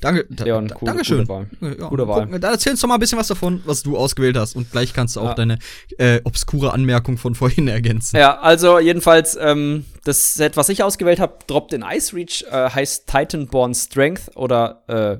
Danke, 0.00 0.26
Leon, 0.28 0.72
cool, 0.80 0.86
Dankeschön. 0.86 1.18
Gute 1.18 1.28
Wahl. 1.28 1.46
Ja, 1.60 1.88
gute 1.88 2.08
Wahl. 2.08 2.24
Gucken, 2.24 2.40
dann 2.40 2.52
erzählst 2.52 2.82
du 2.82 2.86
mal 2.86 2.94
ein 2.94 3.00
bisschen 3.00 3.18
was 3.18 3.28
davon, 3.28 3.62
was 3.64 3.82
du 3.82 3.96
ausgewählt 3.96 4.36
hast. 4.36 4.54
Und 4.56 4.70
gleich 4.70 4.92
kannst 4.92 5.16
du 5.16 5.20
auch 5.20 5.30
ja. 5.30 5.34
deine 5.34 5.58
äh, 5.98 6.20
obskure 6.24 6.72
Anmerkung 6.72 7.18
von 7.18 7.34
vorhin 7.34 7.68
ergänzen. 7.68 8.16
Ja, 8.16 8.38
also 8.38 8.78
jedenfalls, 8.78 9.36
ähm, 9.40 9.84
das 10.04 10.34
Set, 10.34 10.56
was 10.56 10.68
ich 10.68 10.82
ausgewählt 10.82 11.20
habe, 11.20 11.38
droppt 11.46 11.72
in 11.72 11.84
Ice 11.88 12.14
Reach, 12.14 12.44
äh, 12.50 12.70
heißt 12.70 13.06
Titanborn 13.06 13.74
Strength 13.74 14.36
oder 14.36 14.84
äh, 14.86 15.18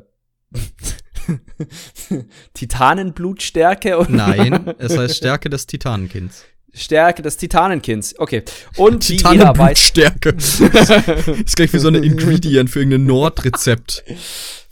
Titanenblutstärke. 2.54 4.06
Nein, 4.08 4.74
es 4.78 4.96
heißt 4.96 5.16
Stärke 5.16 5.50
des 5.50 5.66
Titanenkinds. 5.66 6.44
Stärke 6.72 7.22
des 7.22 7.36
Titanenkinds. 7.36 8.18
Okay. 8.18 8.42
Und 8.76 9.00
Titanenblutstärke. 9.00 10.30
ist 10.30 10.58
gleich 11.56 11.72
wie 11.72 11.78
so 11.78 11.88
eine 11.88 11.98
Ingredient 11.98 12.70
für 12.70 12.80
irgendein 12.80 13.06
Nordrezept. 13.06 14.04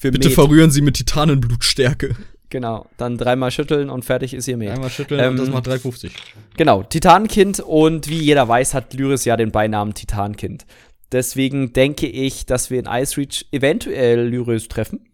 Bitte 0.00 0.28
Met. 0.28 0.34
verrühren 0.34 0.70
Sie 0.70 0.82
mit 0.82 0.94
Titanenblutstärke. 0.96 2.16
Genau, 2.48 2.86
dann 2.96 3.18
dreimal 3.18 3.50
schütteln 3.50 3.90
und 3.90 4.04
fertig 4.04 4.32
ist 4.32 4.46
ihr 4.46 4.56
Met. 4.56 4.68
Dreimal 4.68 4.90
schütteln 4.90 5.20
ähm, 5.20 5.30
und 5.32 5.38
das 5.38 5.48
macht 5.48 5.66
3,50. 5.66 6.10
Genau, 6.56 6.82
Titanenkind 6.84 7.60
und 7.60 8.08
wie 8.08 8.18
jeder 8.18 8.46
weiß, 8.46 8.74
hat 8.74 8.94
Lyris 8.94 9.24
ja 9.24 9.36
den 9.36 9.50
Beinamen 9.50 9.94
Titankind. 9.94 10.64
Deswegen 11.12 11.72
denke 11.72 12.06
ich, 12.06 12.46
dass 12.46 12.70
wir 12.70 12.78
in 12.78 12.86
Ice 12.86 13.16
Reach 13.16 13.46
eventuell 13.50 14.28
Lyris 14.28 14.68
treffen. 14.68 15.08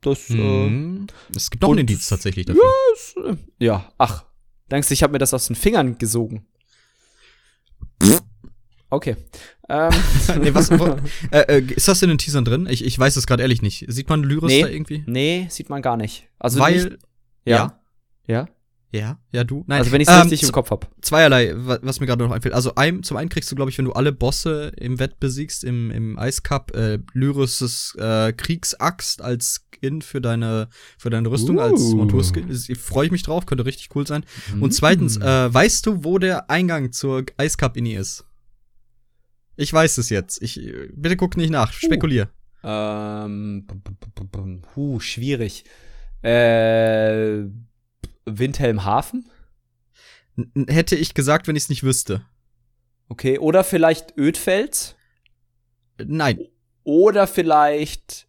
Das, 0.00 0.28
mhm. 0.28 1.06
äh, 1.08 1.36
es 1.36 1.50
gibt 1.50 1.62
noch 1.62 1.70
einen 1.70 1.80
Indiz 1.80 2.08
tatsächlich 2.08 2.46
dafür. 2.46 2.62
Ja, 2.62 2.70
es, 2.94 3.14
äh, 3.16 3.36
ja, 3.64 3.92
ach. 3.98 4.24
Denkst 4.70 4.88
du, 4.88 4.94
ich 4.94 5.02
habe 5.02 5.12
mir 5.12 5.18
das 5.18 5.34
aus 5.34 5.46
den 5.46 5.56
Fingern 5.56 5.98
gesogen? 5.98 6.46
Okay. 8.90 9.16
Ähm. 9.68 9.90
nee, 10.40 10.54
was, 10.54 10.70
wo, 10.70 10.96
äh, 11.30 11.58
äh, 11.58 11.72
ist 11.72 11.88
das 11.88 12.02
in 12.02 12.08
den 12.08 12.18
Teasern 12.18 12.44
drin? 12.44 12.66
Ich, 12.68 12.84
ich 12.84 12.98
weiß 12.98 13.16
es 13.16 13.26
gerade 13.26 13.42
ehrlich 13.42 13.62
nicht. 13.62 13.86
Sieht 13.88 14.08
man 14.08 14.22
Lyris 14.22 14.48
nee, 14.48 14.62
da 14.62 14.68
irgendwie? 14.68 15.02
Nee, 15.06 15.46
sieht 15.50 15.70
man 15.70 15.82
gar 15.82 15.96
nicht. 15.96 16.28
Also 16.38 16.60
Weil, 16.60 16.74
nicht, 16.74 16.98
ja. 17.44 17.56
Ja. 17.56 17.80
Ja, 18.26 18.48
ja, 19.32 19.44
du. 19.44 19.64
Nein. 19.66 19.80
Also 19.80 19.92
wenn 19.92 20.00
ich 20.00 20.08
es 20.08 20.14
ähm, 20.14 20.20
richtig 20.22 20.44
im 20.44 20.52
Kopf 20.52 20.70
habe. 20.70 20.86
Zweierlei, 21.00 21.52
was 21.56 22.00
mir 22.00 22.06
gerade 22.06 22.22
noch 22.22 22.30
einfällt. 22.30 22.54
Also 22.54 22.74
ein, 22.76 23.02
zum 23.02 23.16
einen 23.16 23.28
kriegst 23.28 23.50
du, 23.50 23.56
glaube 23.56 23.70
ich, 23.70 23.78
wenn 23.78 23.86
du 23.86 23.92
alle 23.92 24.12
Bosse 24.12 24.72
im 24.76 24.98
Wett 24.98 25.18
besiegst, 25.18 25.64
im, 25.64 25.90
im 25.90 26.18
Ice 26.20 26.42
äh, 26.74 26.98
Lyris' 27.12 27.96
äh, 27.98 28.32
Kriegsaxt 28.32 29.20
als 29.20 29.64
Skin 29.72 30.00
für 30.02 30.20
deine, 30.20 30.68
für 30.96 31.10
deine 31.10 31.28
Rüstung, 31.30 31.58
uh. 31.58 31.62
als 31.62 31.80
Monturskin. 31.80 32.54
Freue 32.76 33.06
ich 33.06 33.12
mich 33.12 33.24
drauf, 33.24 33.46
könnte 33.46 33.66
richtig 33.66 33.88
cool 33.96 34.06
sein. 34.06 34.24
Mm. 34.54 34.62
Und 34.62 34.72
zweitens, 34.72 35.16
äh, 35.16 35.52
weißt 35.52 35.86
du, 35.86 36.04
wo 36.04 36.18
der 36.18 36.50
Eingang 36.50 36.92
zur 36.92 37.24
Ice 37.40 37.56
Cup 37.56 37.76
Inni 37.76 37.94
ist? 37.94 38.24
Ich 39.56 39.72
weiß 39.72 39.98
es 39.98 40.08
jetzt. 40.08 40.42
Ich, 40.42 40.60
bitte 40.94 41.16
guck 41.16 41.36
nicht 41.36 41.50
nach, 41.50 41.72
spekulier. 41.72 42.28
Uh. 42.62 42.68
Ähm, 42.68 43.66
huh, 44.76 45.00
schwierig. 45.00 45.64
Äh, 46.22 47.44
Windhelm 48.26 48.84
Hafen? 48.84 49.28
Hätte 50.68 50.96
ich 50.96 51.14
gesagt, 51.14 51.46
wenn 51.46 51.56
ich 51.56 51.64
es 51.64 51.68
nicht 51.68 51.84
wüsste. 51.84 52.24
Okay, 53.08 53.38
oder 53.38 53.64
vielleicht 53.64 54.16
Ödfels? 54.16 54.96
Nein. 56.04 56.40
Oder 56.82 57.26
vielleicht 57.26 58.26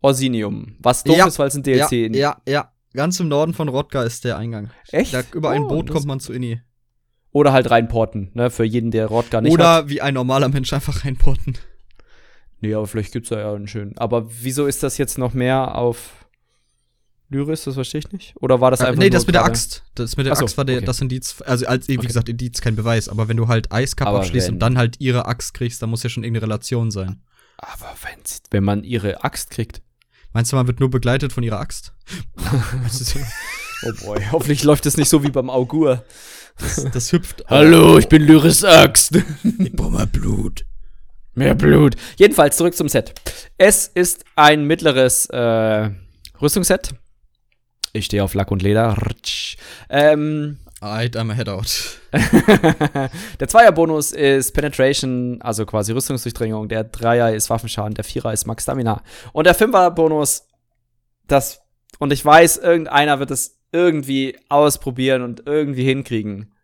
Orsinium. 0.00 0.76
Was 0.78 1.04
doof 1.04 1.16
ja, 1.16 1.26
ist, 1.26 1.38
weil 1.38 1.48
es 1.48 1.54
ein 1.54 1.62
DLC 1.62 1.92
ja, 1.92 2.10
ja, 2.14 2.36
ja. 2.48 2.72
Ganz 2.94 3.20
im 3.20 3.28
Norden 3.28 3.52
von 3.52 3.68
Rodka 3.68 4.02
ist 4.02 4.24
der 4.24 4.38
Eingang. 4.38 4.70
Echt? 4.90 5.12
Da, 5.12 5.22
über 5.34 5.50
ein 5.50 5.64
oh, 5.64 5.68
Boot 5.68 5.90
kommt 5.90 6.06
man 6.06 6.20
zu 6.20 6.32
Inni. 6.32 6.60
Oder 7.30 7.52
halt 7.52 7.70
reinporten, 7.70 8.30
ne? 8.32 8.50
Für 8.50 8.64
jeden, 8.64 8.90
der 8.90 9.06
Rodka 9.06 9.40
nicht 9.40 9.52
Oder 9.52 9.68
hat. 9.68 9.84
Oder 9.84 9.90
wie 9.90 10.00
ein 10.00 10.14
normaler 10.14 10.48
Mensch 10.48 10.72
einfach 10.72 11.04
reinporten. 11.04 11.58
Nee, 12.60 12.74
aber 12.74 12.86
vielleicht 12.86 13.12
gibt's 13.12 13.28
da 13.28 13.38
ja 13.38 13.52
einen 13.52 13.68
schönen. 13.68 13.96
Aber 13.98 14.26
wieso 14.42 14.66
ist 14.66 14.82
das 14.82 14.98
jetzt 14.98 15.18
noch 15.18 15.34
mehr 15.34 15.76
auf 15.76 16.26
Lyris, 17.30 17.64
das 17.64 17.74
verstehe 17.74 17.98
ich 17.98 18.10
nicht. 18.12 18.34
Oder 18.40 18.60
war 18.60 18.70
das 18.70 18.80
äh, 18.80 18.84
einfach. 18.84 19.02
Äh, 19.02 19.04
nee, 19.04 19.10
das 19.10 19.26
mit 19.26 19.34
der 19.34 19.44
Axt. 19.44 19.82
Das 19.94 20.16
mit 20.16 20.26
der 20.26 20.34
so, 20.34 20.44
Axt 20.44 20.56
war 20.56 20.64
der, 20.64 20.78
okay. 20.78 20.86
das 20.86 21.00
Indiz. 21.00 21.42
Also, 21.44 21.66
als, 21.66 21.88
wie 21.88 21.98
okay. 21.98 22.06
gesagt, 22.06 22.28
Indiz 22.28 22.60
kein 22.60 22.74
Beweis. 22.74 23.08
Aber 23.08 23.28
wenn 23.28 23.36
du 23.36 23.48
halt 23.48 23.70
Eiskapp 23.70 24.08
abschließt 24.08 24.48
wenn, 24.48 24.54
und 24.54 24.60
dann 24.60 24.78
halt 24.78 24.96
ihre 24.98 25.26
Axt 25.26 25.52
kriegst, 25.52 25.82
dann 25.82 25.90
muss 25.90 26.02
ja 26.02 26.08
schon 26.08 26.24
irgendeine 26.24 26.46
Relation 26.46 26.90
sein. 26.90 27.20
Aber 27.58 27.94
wenn, 28.02 28.22
wenn 28.50 28.64
man 28.64 28.82
ihre 28.84 29.24
Axt 29.24 29.50
kriegt. 29.50 29.82
Meinst 30.32 30.52
du, 30.52 30.56
man 30.56 30.66
wird 30.66 30.80
nur 30.80 30.90
begleitet 30.90 31.32
von 31.32 31.42
ihrer 31.42 31.58
Axt? 31.58 31.92
oh 32.36 33.92
boy, 34.04 34.20
hoffentlich 34.30 34.62
läuft 34.62 34.86
es 34.86 34.96
nicht 34.96 35.08
so 35.08 35.22
wie 35.22 35.30
beim 35.30 35.50
Augur. 35.50 36.04
Das, 36.58 36.86
das 36.92 37.12
hüpft. 37.12 37.44
Hallo, 37.48 37.98
ich 37.98 38.08
bin 38.08 38.22
Lyris 38.22 38.64
Axt. 38.64 39.16
ich 39.58 39.72
brauche 39.72 39.90
mal 39.90 40.06
Blut. 40.06 40.64
Mehr 41.34 41.54
Blut. 41.54 41.94
Jedenfalls 42.16 42.56
zurück 42.56 42.74
zum 42.74 42.88
Set. 42.88 43.14
Es 43.58 43.86
ist 43.86 44.24
ein 44.34 44.64
mittleres 44.64 45.26
äh, 45.26 45.90
Rüstungsset 46.40 46.94
ich 47.92 48.06
stehe 48.06 48.24
auf 48.24 48.34
Lack 48.34 48.50
und 48.50 48.62
Leder. 48.62 48.96
Ähm, 49.88 50.58
Alright, 50.80 51.16
I'm 51.16 51.32
a 51.32 51.34
head 51.34 51.48
out. 51.48 51.98
der 53.40 53.48
Zweierbonus 53.48 54.12
ist 54.12 54.52
Penetration, 54.52 55.42
also 55.42 55.66
quasi 55.66 55.92
Rüstungsdurchdringung. 55.92 56.68
Der 56.68 56.84
Dreier 56.84 57.34
ist 57.34 57.50
Waffenschaden, 57.50 57.94
der 57.94 58.04
Vierer 58.04 58.32
ist 58.32 58.46
Max 58.46 58.62
Stamina. 58.62 59.02
Und 59.32 59.44
der 59.44 59.54
Fünferbonus, 59.54 60.46
das, 61.26 61.60
und 61.98 62.12
ich 62.12 62.24
weiß, 62.24 62.58
irgendeiner 62.58 63.18
wird 63.18 63.32
es 63.32 63.58
irgendwie 63.72 64.38
ausprobieren 64.48 65.22
und 65.22 65.42
irgendwie 65.46 65.84
hinkriegen, 65.84 66.54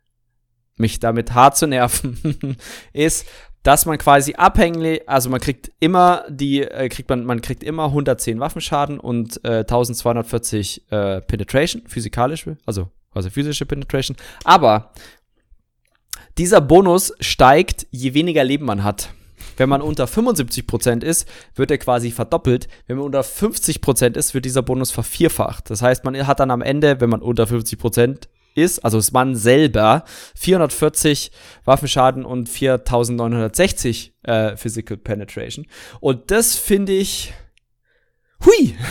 mich 0.77 0.99
damit 0.99 1.33
hart 1.33 1.57
zu 1.57 1.67
nerven, 1.67 2.57
ist 2.93 3.25
dass 3.65 3.85
man 3.85 3.97
quasi 3.97 4.35
abhängig, 4.35 5.09
also 5.09 5.29
man 5.29 5.41
kriegt 5.41 5.71
immer 5.79 6.23
die, 6.29 6.61
äh, 6.61 6.87
kriegt 6.87 7.09
man, 7.09 7.25
man 7.25 7.41
kriegt 7.41 7.63
immer 7.63 7.85
110 7.85 8.39
Waffenschaden 8.39 8.99
und 8.99 9.43
äh, 9.43 9.59
1240 9.59 10.91
äh, 10.91 11.21
Penetration, 11.21 11.81
physikalische, 11.87 12.57
also 12.65 12.89
also 13.15 13.29
physische 13.29 13.65
Penetration. 13.65 14.15
Aber 14.43 14.91
dieser 16.37 16.61
Bonus 16.61 17.13
steigt, 17.19 17.87
je 17.89 18.13
weniger 18.13 18.43
Leben 18.43 18.65
man 18.65 18.83
hat. 18.83 19.09
Wenn 19.57 19.69
man 19.69 19.81
unter 19.81 20.03
75% 20.05 21.01
ist, 21.01 21.27
wird 21.55 21.71
er 21.71 21.77
quasi 21.77 22.11
verdoppelt. 22.11 22.67
Wenn 22.87 22.97
man 22.97 23.05
unter 23.05 23.21
50% 23.21 24.17
ist, 24.17 24.33
wird 24.33 24.43
dieser 24.43 24.61
Bonus 24.61 24.91
vervierfacht. 24.91 25.69
Das 25.69 25.81
heißt, 25.81 26.03
man 26.03 26.27
hat 26.27 26.41
dann 26.41 26.51
am 26.51 26.61
Ende, 26.61 26.99
wenn 26.99 27.09
man 27.09 27.21
unter 27.21 27.45
50% 27.45 28.27
ist, 28.55 28.79
also 28.79 28.97
das 28.97 29.11
Mann 29.11 29.35
selber, 29.35 30.05
440 30.35 31.31
Waffenschaden 31.65 32.25
und 32.25 32.49
4960 32.49 34.13
äh, 34.23 34.57
Physical 34.57 34.97
Penetration. 34.97 35.67
Und 35.99 36.31
das 36.31 36.55
finde 36.55 36.93
ich. 36.93 37.33
Hui! 38.43 38.75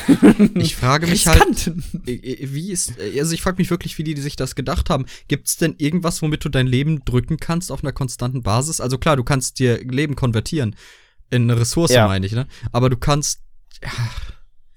Ich 0.56 0.74
frage 0.76 1.06
mich 1.06 1.26
halt, 1.26 1.70
äh, 2.06 2.12
äh, 2.12 2.52
wie 2.54 2.70
ist, 2.70 2.98
äh, 2.98 3.18
also 3.20 3.34
ich 3.34 3.42
frage 3.42 3.58
mich 3.58 3.70
wirklich, 3.70 3.98
wie 3.98 4.04
die 4.04 4.20
sich 4.20 4.36
das 4.36 4.54
gedacht 4.54 4.90
haben. 4.90 5.06
Gibt 5.28 5.48
es 5.48 5.56
denn 5.56 5.74
irgendwas, 5.78 6.22
womit 6.22 6.44
du 6.44 6.48
dein 6.48 6.66
Leben 6.66 7.04
drücken 7.04 7.36
kannst 7.36 7.70
auf 7.70 7.82
einer 7.84 7.92
konstanten 7.92 8.42
Basis? 8.42 8.80
Also 8.80 8.98
klar, 8.98 9.16
du 9.16 9.24
kannst 9.24 9.58
dir 9.58 9.78
Leben 9.84 10.16
konvertieren. 10.16 10.76
In 11.30 11.50
eine 11.50 11.60
Ressource, 11.60 11.92
ja. 11.92 12.06
meine 12.06 12.26
ich, 12.26 12.32
ne? 12.32 12.46
Aber 12.72 12.90
du 12.90 12.96
kannst, 12.96 13.40
ja, 13.82 13.90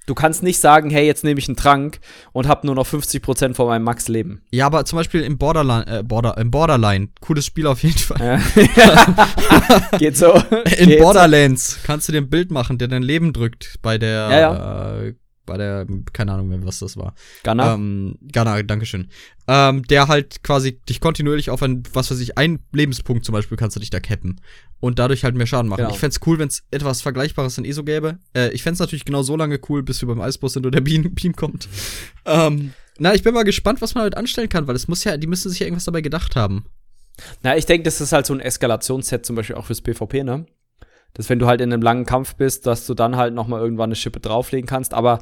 Du 0.07 0.15
kannst 0.15 0.41
nicht 0.41 0.59
sagen, 0.59 0.89
hey, 0.89 1.05
jetzt 1.05 1.25
nehme 1.25 1.37
ich 1.37 1.49
einen 1.49 1.57
Trank 1.57 1.99
und 2.31 2.47
habe 2.47 2.65
nur 2.65 2.75
noch 2.75 2.87
50% 2.87 3.53
von 3.55 3.67
meinem 3.67 3.83
Max-Leben. 3.83 4.41
Ja, 4.51 4.65
aber 4.65 4.85
zum 4.85 4.97
Beispiel 4.97 5.21
im 5.21 5.37
Borderline, 5.37 5.85
äh, 5.85 6.01
Border, 6.01 6.37
im 6.37 6.49
Borderline, 6.49 7.09
cooles 7.19 7.45
Spiel 7.45 7.67
auf 7.67 7.83
jeden 7.83 7.99
Fall. 7.99 8.39
Ja. 8.39 9.97
Geht 9.97 10.15
so. 10.15 10.33
In 10.77 10.89
Geht 10.89 10.99
Borderlands 10.99 11.73
so. 11.73 11.79
kannst 11.83 12.07
du 12.07 12.13
dir 12.13 12.19
ein 12.19 12.29
Bild 12.29 12.51
machen, 12.51 12.77
der 12.77 12.87
dein 12.87 13.03
Leben 13.03 13.33
drückt 13.33 13.79
bei 13.81 13.97
der, 13.97 14.29
ja, 14.31 14.39
ja. 14.39 14.97
Äh, 15.01 15.13
bei 15.47 15.57
der, 15.57 15.87
keine 16.13 16.33
Ahnung 16.33 16.49
mehr, 16.49 16.63
was 16.63 16.77
das 16.79 16.95
war. 16.95 17.15
Ghana? 17.41 17.73
Ähm, 17.73 18.19
Ghana, 18.21 18.61
Dankeschön. 18.61 19.09
Ähm, 19.47 19.81
der 19.83 20.07
halt 20.07 20.43
quasi 20.43 20.79
dich 20.81 20.99
kontinuierlich 20.99 21.49
auf 21.49 21.63
ein, 21.63 21.81
was 21.93 22.11
weiß 22.11 22.19
ich, 22.19 22.37
ein 22.37 22.59
Lebenspunkt 22.71 23.25
zum 23.25 23.33
Beispiel 23.33 23.57
kannst 23.57 23.75
du 23.75 23.79
dich 23.79 23.89
da 23.89 23.99
cappen. 23.99 24.39
Und 24.79 24.99
dadurch 24.99 25.23
halt 25.23 25.33
mehr 25.33 25.47
Schaden 25.47 25.69
machen. 25.69 25.81
Genau. 25.81 25.91
Ich 25.91 25.99
fände 25.99 26.15
cool, 26.27 26.37
wenn 26.37 26.49
es 26.49 26.63
etwas 26.69 27.01
Vergleichbares 27.01 27.57
in 27.57 27.65
ESO 27.65 27.83
gäbe. 27.83 28.19
Äh, 28.35 28.49
ich 28.49 28.61
fände 28.61 28.79
natürlich 28.79 29.05
genau 29.05 29.23
so 29.23 29.35
lange 29.35 29.59
cool, 29.69 29.81
bis 29.81 30.01
wir 30.01 30.07
beim 30.07 30.21
Eisboss 30.21 30.53
sind 30.53 30.67
und 30.67 30.75
der 30.75 30.81
Beam, 30.81 31.15
Beam 31.15 31.35
kommt. 31.35 31.67
ähm, 32.25 32.73
na, 32.99 33.15
ich 33.15 33.23
bin 33.23 33.33
mal 33.33 33.43
gespannt, 33.43 33.81
was 33.81 33.95
man 33.95 34.03
halt 34.03 34.17
anstellen 34.17 34.49
kann, 34.49 34.67
weil 34.67 34.75
es 34.75 34.87
muss 34.87 35.03
ja, 35.03 35.17
die 35.17 35.27
müssen 35.27 35.49
sich 35.49 35.59
ja 35.59 35.65
irgendwas 35.65 35.85
dabei 35.85 36.01
gedacht 36.01 36.35
haben. 36.35 36.65
Na, 37.41 37.57
ich 37.57 37.65
denke, 37.65 37.83
das 37.83 38.01
ist 38.01 38.11
halt 38.11 38.25
so 38.25 38.33
ein 38.33 38.39
Eskalationsset 38.39 39.25
zum 39.25 39.35
Beispiel 39.35 39.55
auch 39.55 39.65
fürs 39.65 39.81
PvP, 39.81 40.23
ne? 40.23 40.45
Dass 41.17 41.29
wenn 41.29 41.39
du 41.39 41.47
halt 41.47 41.61
in 41.61 41.73
einem 41.73 41.81
langen 41.81 42.05
Kampf 42.05 42.35
bist, 42.35 42.67
dass 42.67 42.85
du 42.85 42.93
dann 42.93 43.17
halt 43.17 43.33
noch 43.33 43.47
mal 43.47 43.59
irgendwann 43.59 43.87
eine 43.87 43.95
Schippe 43.95 44.19
drauflegen 44.19 44.67
kannst. 44.67 44.93
Aber 44.93 45.19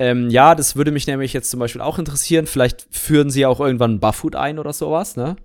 ähm, 0.00 0.30
ja, 0.30 0.56
das 0.56 0.74
würde 0.74 0.90
mich 0.90 1.06
nämlich 1.06 1.32
jetzt 1.32 1.50
zum 1.50 1.60
Beispiel 1.60 1.80
auch 1.80 1.98
interessieren. 1.98 2.46
Vielleicht 2.46 2.88
führen 2.90 3.30
sie 3.30 3.46
auch 3.46 3.60
irgendwann 3.60 4.00
Buffhood 4.00 4.34
ein 4.34 4.58
oder 4.58 4.72
sowas, 4.72 5.16
ne? 5.16 5.36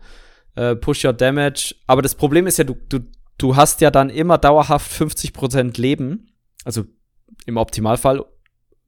Äh, 0.55 0.75
push 0.75 1.05
your 1.05 1.13
damage. 1.13 1.75
Aber 1.85 2.01
das 2.01 2.15
Problem 2.15 2.47
ist 2.47 2.57
ja, 2.57 2.63
du, 2.63 2.75
du, 2.89 2.99
du 3.37 3.55
hast 3.55 3.81
ja 3.81 3.91
dann 3.91 4.09
immer 4.09 4.39
dauerhaft 4.39 4.91
50% 4.91 5.79
Leben. 5.79 6.33
Also 6.65 6.85
im 7.45 7.57
Optimalfall 7.57 8.25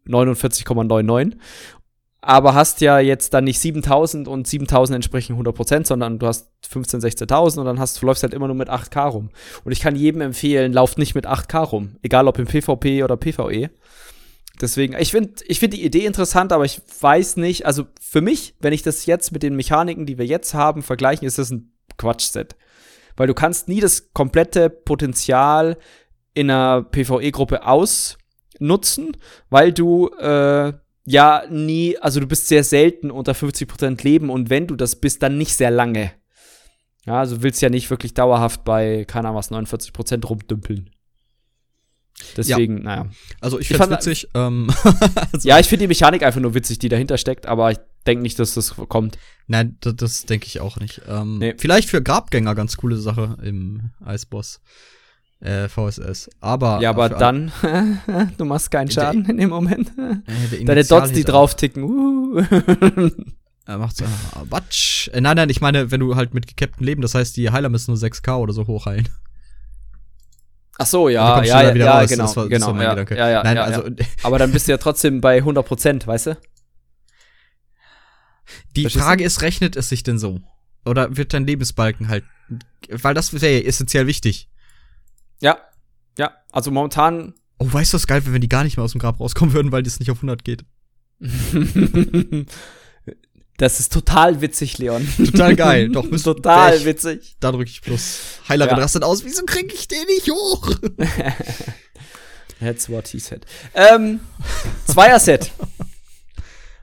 49,99 0.08 1.36
aber 2.26 2.56
hast 2.56 2.82
ja 2.82 3.00
jetzt 3.00 3.34
dann 3.36 3.44
nicht 3.44 3.60
7000 3.60 4.28
und 4.28 4.48
7000 4.48 4.96
entsprechen 4.96 5.40
100% 5.40 5.86
sondern 5.86 6.18
du 6.18 6.26
hast 6.26 6.50
15, 6.68 7.00
16.000 7.00 7.60
und 7.60 7.66
dann 7.66 7.80
hast, 7.80 8.02
du 8.02 8.06
läufst 8.08 8.24
halt 8.24 8.34
immer 8.34 8.48
nur 8.48 8.56
mit 8.56 8.70
8K 8.70 9.10
rum. 9.10 9.30
Und 9.64 9.72
ich 9.72 9.80
kann 9.80 9.96
jedem 9.96 10.22
empfehlen, 10.22 10.74
lauft 10.74 10.98
nicht 10.98 11.14
mit 11.14 11.28
8K 11.28 11.60
rum. 11.60 11.98
Egal 12.02 12.28
ob 12.28 12.40
im 12.40 12.48
PvP 12.48 13.04
oder 13.04 13.16
PvE. 13.16 13.70
Deswegen, 14.60 14.96
ich 14.98 15.12
finde 15.12 15.44
ich 15.46 15.60
find 15.60 15.74
die 15.74 15.84
Idee 15.84 16.06
interessant, 16.06 16.52
aber 16.52 16.66
ich 16.66 16.82
weiß 17.00 17.38
nicht, 17.38 17.66
also 17.66 17.86
für 18.02 18.22
mich, 18.22 18.56
wenn 18.60 18.74
ich 18.74 18.82
das 18.82 19.06
jetzt 19.06 19.32
mit 19.32 19.44
den 19.44 19.56
Mechaniken, 19.56 20.06
die 20.06 20.18
wir 20.18 20.26
jetzt 20.26 20.54
haben, 20.54 20.82
vergleichen, 20.82 21.28
ist 21.28 21.38
das 21.38 21.52
ein 21.52 21.74
Quatschset. 21.98 22.56
Weil 23.18 23.28
du 23.28 23.34
kannst 23.34 23.68
nie 23.68 23.82
das 23.82 24.14
komplette 24.14 24.70
Potenzial 24.70 25.78
in 26.34 26.50
einer 26.50 26.82
PvE-Gruppe 26.82 27.66
ausnutzen, 27.68 29.16
weil 29.50 29.72
du 29.72 30.08
äh, 30.18 30.74
ja 31.06 31.44
nie, 31.50 31.98
also 31.98 32.20
du 32.20 32.28
bist 32.28 32.48
sehr 32.48 32.64
selten 32.64 33.12
unter 33.12 33.34
50% 33.34 34.04
Leben 34.04 34.30
und 34.30 34.50
wenn 34.50 34.68
du 34.68 34.76
das 34.76 34.96
bist, 34.96 35.24
dann 35.24 35.38
nicht 35.38 35.56
sehr 35.56 35.72
lange. 35.72 36.12
Ja, 37.06 37.20
also 37.20 37.44
willst 37.44 37.62
ja 37.62 37.70
nicht 37.70 37.90
wirklich 37.90 38.14
dauerhaft 38.14 38.64
bei, 38.64 39.06
keine 39.06 39.28
Ahnung 39.28 39.38
was, 39.38 39.52
49% 39.52 40.26
rumdümpeln. 40.26 40.90
Deswegen, 42.38 42.78
ja. 42.78 42.84
naja. 42.84 43.10
Also 43.42 43.60
ich, 43.60 43.70
ich 43.70 43.78
fand 43.78 43.92
witzig. 43.92 44.30
Ähm, 44.34 44.70
also 45.34 45.48
ja, 45.48 45.60
ich 45.60 45.68
finde 45.68 45.84
die 45.84 45.88
Mechanik 45.88 46.24
einfach 46.24 46.40
nur 46.40 46.54
witzig, 46.54 46.80
die 46.80 46.90
dahinter 46.90 47.18
steckt, 47.18 47.46
aber 47.46 47.72
ich 47.72 47.78
denke 48.08 48.24
nicht, 48.24 48.40
dass 48.40 48.54
das 48.54 48.76
kommt. 48.88 49.18
Nein, 49.48 49.78
das, 49.82 49.96
das 49.96 50.26
denke 50.26 50.48
ich 50.48 50.62
auch 50.62 50.78
nicht. 50.78 51.02
Ähm, 51.08 51.38
nee. 51.38 51.56
Vielleicht 51.58 51.90
für 51.90 52.02
Grabgänger 52.02 52.56
ganz 52.56 52.78
coole 52.78 52.98
Sache 52.98 53.38
im 53.44 53.92
Eisboss. 54.04 54.62
Äh, 55.42 55.68
VSS. 55.68 56.30
Aber. 56.40 56.80
Ja, 56.82 56.90
aber 56.92 57.10
dann, 57.10 57.52
du 58.38 58.46
machst 58.46 58.72
keinen 58.72 58.90
Schaden 58.90 59.24
der, 59.24 59.32
in 59.32 59.38
dem 59.38 59.50
Moment. 59.50 59.92
Äh, 59.98 60.64
Deine 60.64 60.84
Dots, 60.84 61.12
die 61.12 61.24
drauf 61.24 61.56
ticken. 61.56 61.84
Uh. 61.84 62.42
er 63.66 63.78
macht 63.78 63.98
so, 63.98 64.06
Batsch. 64.50 65.10
Äh, 65.10 65.22
nein, 65.22 65.36
nein, 65.36 65.50
ich 65.50 65.62
meine, 65.62 65.92
wenn 65.92 66.00
du 66.00 66.16
halt 66.16 66.34
mit 66.34 66.48
gecappten 66.48 66.86
Leben, 66.86 67.02
das 67.02 67.16
heißt, 67.16 67.36
die 67.38 67.52
Heiler 67.52 67.70
müssen 67.70 67.92
nur 67.92 68.00
6k 68.00 68.38
oder 68.38 68.54
so 68.54 68.66
hochheilen. 68.66 69.10
Ach 70.78 70.86
so, 70.86 71.08
ja, 71.10 71.42
ja, 71.44 71.62
ja, 71.64 71.76
ja 71.76 72.00
raus. 72.00 72.10
genau, 72.10 72.24
das 72.24 72.36
war, 72.36 72.50
genau, 72.50 72.74
das 72.74 72.84
ja, 72.84 72.90
Gedanke. 72.90 73.18
ja, 73.18 73.30
ja, 73.30 73.44
Nein, 73.44 73.56
ja, 73.56 73.64
also, 73.64 73.88
ja. 73.88 74.06
Aber 74.24 74.40
dann 74.40 74.52
bist 74.52 74.68
du 74.68 74.72
ja 74.72 74.78
trotzdem 74.78 75.22
bei 75.22 75.38
100 75.38 75.66
Prozent, 75.66 76.08
weißt 76.08 76.28
du? 76.28 76.38
Die 78.76 78.82
Verstehst 78.82 79.06
Frage 79.06 79.24
du? 79.24 79.28
ist, 79.28 79.42
rechnet 79.42 79.76
es 79.76 79.90
sich 79.90 80.04
denn 80.04 80.20
so? 80.20 80.42
Oder 80.86 81.16
wird 81.16 81.34
dein 81.34 81.48
Lebensbalken 81.48 82.10
halt, 82.10 82.26
weil 82.90 83.14
das 83.14 83.34
wäre 83.34 83.54
ja 83.54 83.60
essentiell 83.66 84.06
wichtig. 84.06 84.50
Ja, 85.42 85.58
ja, 86.18 86.32
also 86.52 86.72
momentan. 86.72 87.34
Oh, 87.58 87.72
weißt 87.72 87.94
du, 87.94 87.96
was 87.96 88.08
geil 88.08 88.24
wäre, 88.26 88.34
wenn 88.34 88.42
die 88.42 88.50
gar 88.50 88.64
nicht 88.64 88.78
mehr 88.78 88.84
aus 88.84 88.92
dem 88.92 89.00
Grab 89.00 89.20
rauskommen 89.20 89.54
würden, 89.54 89.72
weil 89.72 89.84
das 89.84 90.00
nicht 90.00 90.12
auf 90.12 90.18
100 90.18 90.44
geht? 90.44 90.66
Das 93.58 93.80
ist 93.80 93.94
total 93.94 94.42
witzig, 94.42 94.78
Leon. 94.80 95.08
Total 95.18 95.56
geil. 95.56 95.90
Doch, 95.94 96.10
bist 96.10 96.26
total 96.26 96.76
ich, 96.76 96.86
witzig. 96.86 97.38
Da 97.40 97.54
drücke 97.54 97.70
ich 97.70 97.82
plus. 97.82 98.20
Heilerin 98.50 98.76
ja. 98.76 98.84
rastet 98.84 99.04
aus. 99.04 99.24
Wieso 99.24 99.46
kriege 99.46 99.74
ich 99.74 99.88
den 99.88 100.06
nicht 100.08 100.30
hoch? 100.30 100.72
That's 102.60 102.90
what 102.90 103.08
he 103.08 103.20
said. 103.20 103.46
Ähm, 103.74 104.20
Zweier-Set. 104.88 105.52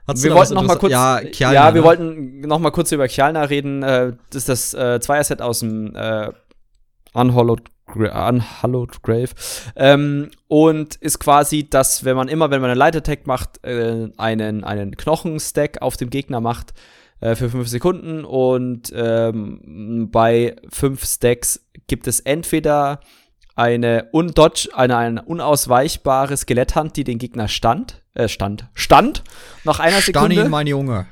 wir 0.07 0.33
wollten 0.33 0.55
noch 0.55 0.63
mal 0.63 0.77
kurz, 0.77 0.91
ja, 0.91 1.21
Kjalna, 1.21 1.53
ja 1.53 1.73
wir 1.73 1.81
ne? 1.81 1.87
wollten 1.87 2.39
noch 2.41 2.59
mal 2.59 2.71
kurz 2.71 2.91
über 2.91 3.07
Kjalna 3.07 3.43
reden. 3.43 3.83
Äh, 3.83 4.13
das 4.31 4.47
ist 4.47 4.49
das 4.49 4.73
äh, 4.73 4.99
Zweier-Set 4.99 5.43
aus 5.43 5.59
dem 5.59 5.95
äh, 5.95 6.31
Unhollowed 7.13 7.69
Unhallowed 7.87 9.01
Grave. 9.01 9.29
Ähm, 9.75 10.31
und 10.47 10.95
ist 10.95 11.19
quasi, 11.19 11.69
dass 11.69 12.05
wenn 12.05 12.15
man 12.15 12.27
immer, 12.27 12.51
wenn 12.51 12.61
man 12.61 12.69
einen 12.69 12.79
Light 12.79 12.95
Attack 12.95 13.27
macht, 13.27 13.63
äh, 13.63 14.09
einen, 14.17 14.63
einen 14.63 14.95
Knochenstack 14.95 15.81
auf 15.81 15.97
dem 15.97 16.09
Gegner 16.09 16.41
macht 16.41 16.73
äh, 17.19 17.35
für 17.35 17.49
5 17.49 17.67
Sekunden. 17.67 18.25
Und 18.25 18.91
ähm, 18.95 20.09
bei 20.11 20.55
5 20.69 21.03
Stacks 21.05 21.65
gibt 21.87 22.07
es 22.07 22.19
entweder 22.19 22.99
eine, 23.55 24.07
undodge, 24.11 24.69
eine, 24.73 24.97
eine 24.97 25.21
unausweichbare 25.21 26.35
Skeletthand, 26.37 26.97
die 26.97 27.03
den 27.03 27.19
Gegner 27.19 27.47
stand, 27.47 28.01
äh, 28.15 28.27
stand, 28.27 28.67
stand, 28.73 29.23
nach 29.63 29.79
einer 29.79 30.01
Sekunde. 30.01 30.35
Stani, 30.35 30.49
mein 30.49 30.67
Junge 30.67 31.05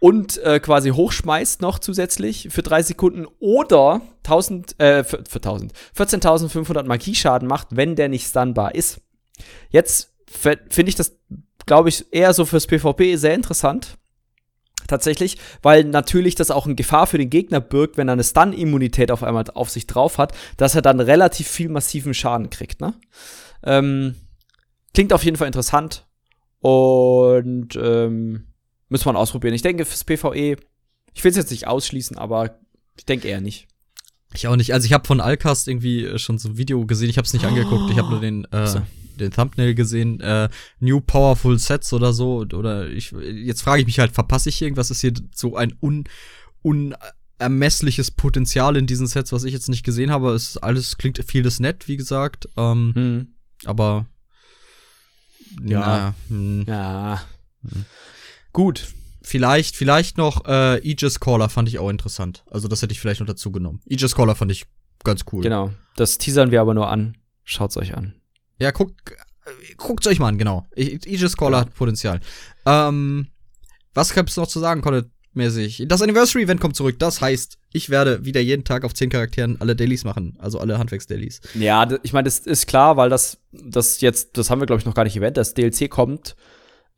und 0.00 0.38
äh, 0.38 0.60
quasi 0.60 0.90
hochschmeißt 0.90 1.60
noch 1.60 1.78
zusätzlich 1.78 2.48
für 2.50 2.62
drei 2.62 2.82
Sekunden 2.82 3.26
oder 3.40 4.00
1000, 4.24 4.80
äh, 4.80 5.04
für, 5.04 5.24
für 5.28 5.38
1000, 5.38 5.72
14.500 5.96 6.84
Magieschaden 6.84 7.48
macht, 7.48 7.68
wenn 7.70 7.96
der 7.96 8.08
nicht 8.08 8.26
stunbar 8.26 8.74
ist. 8.74 9.00
Jetzt 9.70 10.14
finde 10.26 10.88
ich 10.88 10.94
das, 10.94 11.18
glaube 11.66 11.88
ich, 11.88 12.12
eher 12.12 12.34
so 12.34 12.44
fürs 12.44 12.66
PvP 12.66 13.16
sehr 13.16 13.34
interessant. 13.34 13.96
Tatsächlich, 14.86 15.36
weil 15.60 15.84
natürlich 15.84 16.34
das 16.34 16.50
auch 16.50 16.64
eine 16.64 16.74
Gefahr 16.74 17.06
für 17.06 17.18
den 17.18 17.28
Gegner 17.28 17.60
birgt, 17.60 17.98
wenn 17.98 18.08
er 18.08 18.12
eine 18.12 18.24
Stun-Immunität 18.24 19.10
auf 19.10 19.22
einmal 19.22 19.44
auf 19.52 19.68
sich 19.68 19.86
drauf 19.86 20.16
hat, 20.16 20.32
dass 20.56 20.74
er 20.74 20.80
dann 20.80 21.00
relativ 21.00 21.46
viel 21.46 21.68
massiven 21.68 22.14
Schaden 22.14 22.48
kriegt, 22.48 22.80
ne? 22.80 22.94
Ähm, 23.64 24.14
klingt 24.94 25.12
auf 25.12 25.24
jeden 25.24 25.36
Fall 25.36 25.46
interessant. 25.46 26.06
Und 26.60 27.76
ähm, 27.76 28.47
Müssen 28.88 29.06
wir 29.06 29.16
ausprobieren. 29.16 29.54
Ich 29.54 29.62
denke, 29.62 29.84
fürs 29.84 30.04
PvE, 30.04 30.56
ich 31.14 31.24
will 31.24 31.30
es 31.30 31.36
jetzt 31.36 31.50
nicht 31.50 31.66
ausschließen, 31.66 32.16
aber 32.16 32.58
ich 32.96 33.04
denke 33.04 33.28
eher 33.28 33.40
nicht. 33.40 33.68
Ich 34.34 34.46
auch 34.46 34.56
nicht. 34.56 34.72
Also 34.72 34.86
ich 34.86 34.92
habe 34.92 35.06
von 35.06 35.20
Alcast 35.20 35.68
irgendwie 35.68 36.04
äh, 36.04 36.18
schon 36.18 36.38
so 36.38 36.50
ein 36.50 36.58
Video 36.58 36.84
gesehen. 36.86 37.10
Ich 37.10 37.16
habe 37.16 37.26
es 37.26 37.32
nicht 37.32 37.44
oh. 37.44 37.48
angeguckt. 37.48 37.90
Ich 37.90 37.98
habe 37.98 38.10
nur 38.10 38.20
den, 38.20 38.44
äh, 38.52 38.66
so. 38.66 38.82
den 39.18 39.30
Thumbnail 39.30 39.74
gesehen. 39.74 40.20
Äh, 40.20 40.48
New 40.80 41.00
Powerful 41.00 41.58
Sets 41.58 41.92
oder 41.92 42.12
so. 42.12 42.46
Oder 42.52 42.88
ich 42.88 43.10
jetzt 43.10 43.62
frage 43.62 43.80
ich 43.80 43.86
mich 43.86 43.98
halt, 43.98 44.12
verpasse 44.12 44.50
ich 44.50 44.60
irgendwas? 44.60 44.90
Ist 44.90 45.00
hier 45.00 45.14
so 45.34 45.56
ein 45.56 45.74
un 45.80 46.04
unermessliches 46.62 48.10
Potenzial 48.10 48.76
in 48.76 48.86
diesen 48.86 49.06
Sets, 49.06 49.32
was 49.32 49.44
ich 49.44 49.52
jetzt 49.52 49.68
nicht 49.68 49.84
gesehen 49.84 50.10
habe. 50.10 50.32
Es 50.32 50.58
alles 50.58 50.98
klingt 50.98 51.22
vieles 51.26 51.60
nett, 51.60 51.88
wie 51.88 51.96
gesagt. 51.96 52.48
Ähm, 52.56 52.92
hm. 52.94 53.26
Aber 53.64 54.06
ja, 55.64 55.80
na, 55.80 56.14
hm. 56.28 56.64
ja. 56.66 57.22
Hm. 57.62 57.84
Gut. 58.58 58.88
Vielleicht, 59.22 59.76
vielleicht 59.76 60.18
noch 60.18 60.44
äh, 60.44 60.80
Aegis 60.82 61.20
Caller 61.20 61.48
fand 61.48 61.68
ich 61.68 61.78
auch 61.78 61.90
interessant. 61.90 62.42
Also 62.50 62.66
das 62.66 62.82
hätte 62.82 62.90
ich 62.90 62.98
vielleicht 62.98 63.20
noch 63.20 63.26
dazu 63.28 63.52
genommen. 63.52 63.80
Aegis 63.88 64.16
Caller 64.16 64.34
fand 64.34 64.50
ich 64.50 64.66
ganz 65.04 65.24
cool. 65.30 65.44
Genau. 65.44 65.70
Das 65.94 66.18
teasern 66.18 66.50
wir 66.50 66.60
aber 66.60 66.74
nur 66.74 66.88
an. 66.88 67.16
Schaut's 67.44 67.76
euch 67.76 67.96
an. 67.96 68.14
Ja, 68.58 68.72
guckt, 68.72 69.12
äh, 69.12 69.74
guckt's 69.76 70.08
euch 70.08 70.18
mal 70.18 70.26
an, 70.26 70.38
genau. 70.38 70.66
Aegis 70.76 71.36
Caller 71.36 71.60
hat 71.60 71.74
Potenzial. 71.76 72.18
Ähm, 72.66 73.28
was 73.94 74.12
gibt's 74.12 74.36
noch 74.36 74.48
zu 74.48 74.58
sagen, 74.58 74.82
Colin? 74.82 75.08
mäßig. 75.34 75.84
Das 75.86 76.02
Anniversary 76.02 76.42
Event 76.42 76.60
kommt 76.60 76.74
zurück. 76.74 76.98
Das 76.98 77.20
heißt, 77.20 77.58
ich 77.72 77.90
werde 77.90 78.24
wieder 78.24 78.40
jeden 78.40 78.64
Tag 78.64 78.82
auf 78.82 78.92
zehn 78.92 79.08
Charakteren 79.08 79.60
alle 79.60 79.76
Dailies 79.76 80.02
machen, 80.02 80.36
also 80.40 80.58
alle 80.58 80.78
Handwerks-Dailies. 80.78 81.42
Ja, 81.54 81.86
ich 82.02 82.12
meine, 82.12 82.24
das 82.24 82.40
ist 82.40 82.66
klar, 82.66 82.96
weil 82.96 83.08
das, 83.08 83.38
das 83.52 84.00
jetzt, 84.00 84.36
das 84.36 84.50
haben 84.50 84.60
wir 84.60 84.66
glaube 84.66 84.80
ich 84.80 84.86
noch 84.86 84.94
gar 84.94 85.04
nicht 85.04 85.14
erwähnt. 85.14 85.36
Das 85.36 85.54
DLC 85.54 85.88
kommt 85.88 86.34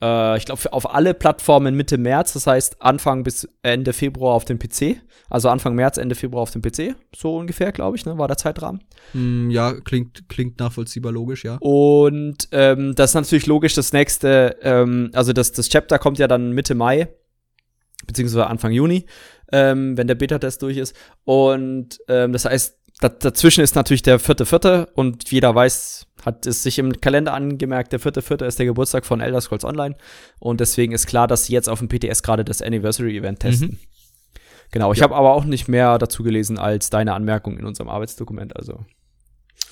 äh, 0.03 0.37
ich 0.37 0.45
glaube, 0.47 0.73
auf 0.73 0.95
alle 0.95 1.15
Plattformen 1.15 1.75
Mitte 1.75 1.99
März, 1.99 2.33
das 2.33 2.47
heißt 2.47 2.81
Anfang 2.81 3.23
bis 3.23 3.49
Ende 3.63 3.93
Februar 3.93 4.35
auf 4.35 4.45
dem 4.45 4.59
PC. 4.59 5.01
Also 5.29 5.49
Anfang 5.49 5.75
März, 5.75 5.97
Ende 5.97 6.15
Februar 6.15 6.43
auf 6.43 6.51
dem 6.51 6.63
PC. 6.63 6.97
So 7.15 7.37
ungefähr, 7.37 7.73
glaube 7.73 7.97
ich, 7.97 8.07
ne, 8.07 8.19
war 8.19 8.29
der 8.29 8.37
Zeitrahmen. 8.37 8.83
Mm, 9.13 9.51
ja, 9.51 9.73
klingt, 9.73 10.29
klingt 10.29 10.59
nachvollziehbar 10.59 11.13
logisch, 11.13 11.45
ja. 11.45 11.57
Und 11.61 12.49
ähm, 12.53 12.95
das 12.95 13.11
ist 13.11 13.15
natürlich 13.15 13.47
logisch, 13.47 13.75
das 13.75 13.93
nächste, 13.93 14.57
ähm, 14.63 15.11
also 15.13 15.33
das, 15.33 15.53
das 15.53 15.69
Chapter 15.69 15.99
kommt 15.99 16.19
ja 16.19 16.27
dann 16.27 16.53
Mitte 16.53 16.75
Mai, 16.75 17.09
beziehungsweise 18.07 18.47
Anfang 18.47 18.73
Juni, 18.73 19.07
ähm, 19.53 19.97
wenn 19.97 20.07
der 20.07 20.15
Beta-Test 20.15 20.63
durch 20.63 20.79
ist. 20.79 20.97
Und 21.25 21.99
ähm, 22.09 22.33
das 22.33 22.45
heißt, 22.45 22.79
dazwischen 23.01 23.63
ist 23.63 23.77
natürlich 23.77 24.03
der 24.03 24.19
vierte, 24.19 24.47
vierte 24.47 24.89
und 24.95 25.31
jeder 25.31 25.55
weiß, 25.55 26.07
hat 26.25 26.47
es 26.47 26.63
sich 26.63 26.79
im 26.79 27.01
Kalender 27.01 27.35
angemerkt, 27.35 27.93
der 27.93 28.01
vierte, 28.01 28.23
vierte 28.23 28.45
ist 28.45 28.59
der 28.59 28.67
Geburtstag 28.67 29.07
von 29.07 29.21
Elder 29.21 29.41
Scrolls 29.41 29.65
Online 29.65 29.97
und 30.39 30.61
deswegen 30.61 30.93
ist 30.93 31.07
klar, 31.07 31.27
dass 31.27 31.47
sie 31.47 31.53
jetzt 31.53 31.69
auf 31.69 31.79
dem 31.79 31.89
PTS 31.89 32.23
gerade 32.23 32.45
das 32.45 32.63
Anniversary 32.63 33.17
Event 33.17 33.41
testen. 33.41 33.69
Mhm. 33.69 33.79
Genau, 34.73 34.93
ich 34.93 34.99
ja. 34.99 35.05
habe 35.05 35.17
aber 35.17 35.33
auch 35.33 35.45
nicht 35.45 35.69
mehr 35.69 35.99
dazu 35.99 36.23
gelesen 36.23 36.59
als 36.59 36.91
deine 36.91 37.15
Anmerkung 37.15 37.59
in 37.59 37.67
unserem 37.67 37.89
Arbeitsdokument, 37.89 38.57
also 38.57 38.85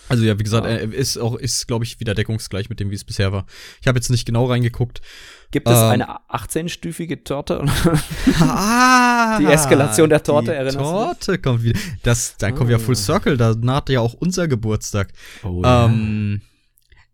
also 0.08 0.24
ja, 0.24 0.38
wie 0.38 0.42
gesagt, 0.42 0.66
ja. 0.66 0.72
er 0.72 0.92
ist 0.92 1.18
auch, 1.18 1.36
ist, 1.36 1.66
glaube 1.66 1.84
ich, 1.84 2.00
wieder 2.00 2.14
deckungsgleich 2.14 2.70
mit 2.70 2.80
dem, 2.80 2.90
wie 2.90 2.94
es 2.94 3.04
bisher 3.04 3.32
war. 3.32 3.46
Ich 3.80 3.86
habe 3.86 3.98
jetzt 3.98 4.08
nicht 4.08 4.24
genau 4.24 4.46
reingeguckt. 4.46 5.02
Gibt 5.50 5.66
es 5.68 5.78
ähm, 5.78 5.84
eine 5.84 6.08
18-stufige 6.28 7.24
Torte? 7.24 7.64
ah, 8.40 9.38
die 9.38 9.46
Eskalation 9.46 10.10
der 10.10 10.22
Torte, 10.22 10.54
erinnerst 10.54 10.76
du 10.76 10.82
Torte 10.82 11.38
kommt 11.38 11.62
wieder. 11.62 11.78
Das, 12.02 12.36
dann 12.36 12.52
oh. 12.52 12.56
kommt 12.56 12.70
ja 12.70 12.78
Full 12.78 12.94
ah. 12.94 12.98
Circle, 12.98 13.36
da 13.38 13.54
naht 13.54 13.88
ja 13.88 14.00
auch 14.00 14.12
unser 14.12 14.46
Geburtstag. 14.46 15.08
Oh, 15.42 15.62
ähm, 15.64 16.42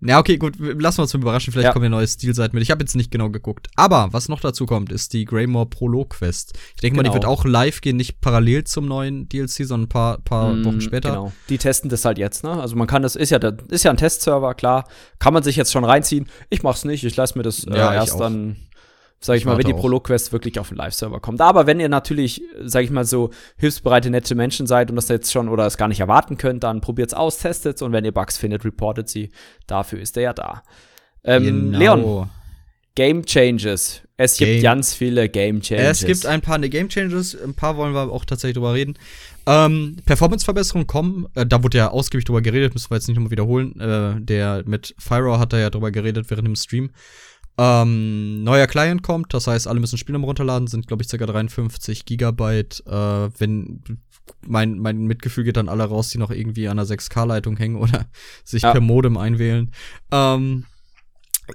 ja. 0.05 0.15
Na, 0.15 0.19
okay, 0.21 0.37
gut, 0.37 0.55
lassen 0.59 0.99
wir 0.99 1.03
uns 1.03 1.15
überraschen. 1.15 1.53
Vielleicht 1.53 1.67
ja. 1.67 1.73
kommen 1.73 1.85
ja 1.85 1.91
neue 1.91 2.07
Stilseiten 2.07 2.55
mit. 2.55 2.63
Ich 2.63 2.71
habe 2.71 2.83
jetzt 2.83 2.95
nicht 2.95 3.11
genau 3.11 3.31
geguckt. 3.31 3.69
Aber 3.77 4.09
was 4.13 4.29
noch 4.29 4.41
dazu 4.41 4.67
kommt, 4.67 4.93
ist 4.93 5.13
die 5.13 5.25
Greymore 5.25 5.67
Prolog 5.67 6.11
Quest. 6.11 6.53
Ich 6.75 6.81
denke 6.81 6.97
genau. 6.97 6.97
mal, 6.97 7.03
die 7.03 7.21
genau. 7.21 7.31
wird 7.31 7.41
auch 7.41 7.45
live 7.45 7.81
gehen, 7.81 7.97
nicht 7.97 8.21
parallel 8.21 8.65
zum 8.65 8.87
neuen 8.87 9.29
DLC, 9.29 9.67
sondern 9.67 9.87
ein 9.87 9.89
paar, 9.89 10.19
paar 10.19 10.53
mm, 10.53 10.65
Wochen 10.65 10.81
später. 10.81 11.11
Genau. 11.11 11.33
Die 11.49 11.59
testen 11.59 11.89
das 11.91 12.05
halt 12.05 12.19
jetzt, 12.19 12.45
ne? 12.45 12.51
Also 12.51 12.77
man 12.77 12.87
kann 12.87 13.03
das, 13.03 13.17
ist 13.17 13.31
ja, 13.31 13.39
ist 13.69 13.85
ja 13.85 13.91
ein 13.91 13.97
Testserver, 13.97 14.55
klar. 14.55 14.85
Kann 15.19 15.33
man 15.33 15.43
sich 15.43 15.57
jetzt 15.57 15.73
schon 15.73 15.85
reinziehen. 15.85 16.29
Ich 16.51 16.63
mach's 16.63 16.85
nicht, 16.85 17.05
ich 17.05 17.17
lasse 17.17 17.39
mir 17.39 17.43
das 17.43 17.65
äh, 17.65 17.77
ja, 17.77 17.95
erst 17.95 18.21
dann 18.21 18.57
sag 19.25 19.37
ich, 19.37 19.43
ich 19.43 19.47
mal, 19.47 19.57
wenn 19.57 19.65
die 19.65 19.73
Prolog-Quest 19.73 20.33
wirklich 20.33 20.59
auf 20.59 20.69
den 20.69 20.77
Live-Server 20.77 21.21
kommt. 21.21 21.41
Aber 21.41 21.67
wenn 21.67 21.81
ihr 21.81 21.89
natürlich, 21.89 22.43
sag 22.63 22.85
ich 22.85 22.91
mal, 22.91 23.05
so 23.05 23.31
hilfsbereite, 23.57 24.11
nette 24.11 24.35
Menschen 24.35 24.67
seid 24.67 24.91
und 24.91 24.97
das 24.97 25.09
jetzt 25.09 25.33
schon 25.33 25.49
oder 25.49 25.67
es 25.67 25.77
gar 25.77 25.89
nicht 25.89 26.01
erwarten 26.01 26.37
könnt, 26.37 26.63
dann 26.65 26.81
probiert's 26.81 27.15
aus, 27.15 27.39
testet's 27.39 27.81
und 27.83 27.93
wenn 27.93 28.05
ihr 28.05 28.13
Bugs 28.13 28.37
findet, 28.37 28.65
reportet 28.65 29.09
sie. 29.09 29.31
Dafür 29.67 30.01
ist 30.01 30.17
er 30.17 30.23
ja 30.23 30.33
da. 30.35 30.63
Ähm, 31.25 31.73
genau. 31.73 31.79
Leon, 31.79 32.31
Game 32.95 33.25
Changes. 33.25 34.03
Es 34.17 34.37
Game. 34.37 34.49
gibt 34.49 34.63
ganz 34.63 34.95
viele 34.95 35.29
Game 35.29 35.61
Changes. 35.61 36.03
Es 36.03 36.07
gibt 36.07 36.27
ein 36.27 36.41
paar 36.41 36.61
Game 36.61 36.89
Changes, 36.89 37.37
ein 37.41 37.55
paar 37.55 37.77
wollen 37.77 37.95
wir 37.95 38.13
auch 38.13 38.25
tatsächlich 38.25 38.55
drüber 38.55 38.75
reden. 38.75 38.95
Ähm, 39.47 39.97
Performance-Verbesserungen 40.07 40.87
kommen, 40.87 41.27
äh, 41.35 41.45
da 41.45 41.63
wurde 41.63 41.79
ja 41.79 41.89
ausgiebig 41.91 42.25
drüber 42.25 42.41
geredet, 42.41 42.75
müssen 42.75 42.91
wir 42.91 42.97
jetzt 42.97 43.09
nicht 43.09 43.17
nochmal 43.17 43.33
wiederholen. 43.33 43.81
Äh, 43.81 44.21
der 44.21 44.63
mit 44.67 44.95
Fyro 44.99 45.39
hat 45.39 45.53
da 45.53 45.59
ja 45.59 45.71
drüber 45.71 45.91
geredet 45.91 46.31
während 46.31 46.47
dem 46.47 46.57
Stream. 46.57 46.91
Ähm, 47.57 48.43
neuer 48.43 48.67
Client 48.67 49.03
kommt, 49.03 49.33
das 49.33 49.47
heißt, 49.47 49.69
alle 49.69 49.81
müssen 49.81 49.99
Spiele 49.99 50.19
runterladen, 50.19 50.67
sind, 50.67 50.89
glaube 50.89 51.03
ich, 51.05 51.09
ca. 51.09 51.25
53 51.25 52.05
Gigabyte. 52.05 52.83
Äh, 52.87 53.31
wenn 53.39 53.83
mein, 54.47 54.79
mein 54.79 55.05
Mitgefühl 55.05 55.45
geht 55.45 55.57
dann 55.57 55.69
alle 55.69 55.85
raus, 55.85 56.09
die 56.09 56.19
noch 56.19 56.31
irgendwie 56.31 56.69
an 56.69 56.79
einer 56.79 56.89
6K-Leitung 56.89 57.57
hängen 57.57 57.77
oder 57.77 58.07
sich 58.45 58.63
ja. 58.63 58.73
per 58.73 58.81
Modem 58.81 59.17
einwählen. 59.17 59.71
Ähm, 60.11 60.65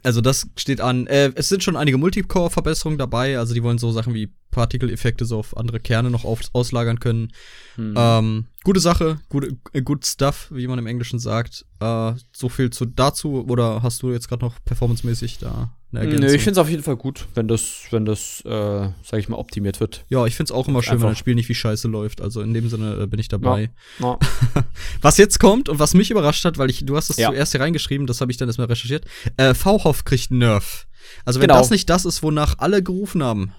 Also 0.04 0.22
das 0.22 0.48
steht 0.56 0.82
an. 0.82 1.08
Äh, 1.08 1.32
es 1.36 1.50
sind 1.50 1.64
schon 1.64 1.76
einige 1.76 1.98
Multicore-Verbesserungen 1.98 3.00
dabei. 3.00 3.38
Also 3.40 3.54
die 3.54 3.64
wollen 3.64 3.80
so 3.80 3.92
Sachen 3.92 4.14
wie 4.14 4.32
Partikeleffekte 4.52 5.26
so 5.26 5.38
auf 5.40 5.56
andere 5.58 5.80
Kerne 5.80 6.10
noch 6.10 6.26
auf, 6.26 6.42
auslagern 6.54 7.00
können. 7.00 7.32
Hm. 7.76 7.94
Ähm, 7.96 8.46
gute 8.64 8.80
Sache, 8.80 9.20
gute, 9.30 9.56
äh, 9.74 9.82
good 9.82 10.06
stuff, 10.06 10.48
wie 10.52 10.68
man 10.68 10.80
im 10.80 10.88
Englischen 10.88 11.20
sagt. 11.20 11.66
Äh, 11.80 12.14
so 12.32 12.50
viel 12.50 12.72
zu 12.72 12.86
dazu. 12.86 13.46
Oder 13.48 13.84
hast 13.84 14.02
du 14.02 14.12
jetzt 14.12 14.28
gerade 14.28 14.44
noch 14.44 14.56
performancemäßig 14.66 15.38
da 15.38 15.74
eine 15.92 16.02
Ergänzung? 16.02 16.30
Nee, 16.30 16.36
ich 16.36 16.42
finde 16.42 16.52
es 16.54 16.58
auf 16.58 16.70
jeden 16.70 16.84
Fall 16.84 16.98
gut, 16.98 17.28
wenn 17.36 17.48
das, 17.48 17.84
wenn 17.92 18.06
das, 18.06 18.42
äh, 18.46 18.90
sag 19.04 19.20
ich 19.20 19.30
mal, 19.30 19.38
optimiert 19.38 19.80
wird. 19.80 20.06
Ja, 20.10 20.26
ich 20.26 20.36
finde 20.36 20.52
es 20.52 20.58
auch 20.58 20.68
immer 20.68 20.82
schön, 20.82 20.94
Einfach. 20.94 21.06
wenn 21.06 21.14
ein 21.14 21.18
Spiel 21.18 21.36
nicht 21.36 21.50
wie 21.50 21.56
Scheiße 21.56 21.88
läuft. 21.88 22.22
Also 22.22 22.42
in 22.42 22.54
dem 22.54 22.70
Sinne 22.70 23.04
äh, 23.04 23.08
bin 23.08 23.20
ich 23.20 23.28
dabei. 23.28 23.70
Ja. 24.00 24.18
Ja. 24.56 24.64
was 25.02 25.18
jetzt 25.18 25.40
kommt 25.40 25.70
und 25.70 25.80
was 25.80 25.94
mich 25.94 26.10
überrascht 26.10 26.44
hat, 26.44 26.58
weil 26.58 26.70
ich, 26.70 26.86
du 26.86 26.98
hast 26.98 27.12
es 27.12 27.18
ja. 27.18 27.30
zuerst 27.30 27.52
hier 27.52 27.62
reingeschrieben, 27.62 28.08
das 28.08 28.20
habe 28.20 28.32
ich 28.32 28.38
dann 28.38 28.50
erstmal 28.50 28.68
recherchiert. 28.68 29.06
Äh, 29.38 29.54
V-Hoff 29.54 30.06
kriegt 30.06 30.32
Nerf. 30.32 30.88
Also 31.26 31.40
wenn 31.40 31.48
genau. 31.48 31.60
das 31.60 31.70
nicht 31.70 31.90
das 31.90 32.06
ist, 32.06 32.24
wonach 32.24 32.56
alle 32.58 32.84
gerufen 32.84 33.24
haben. 33.24 33.54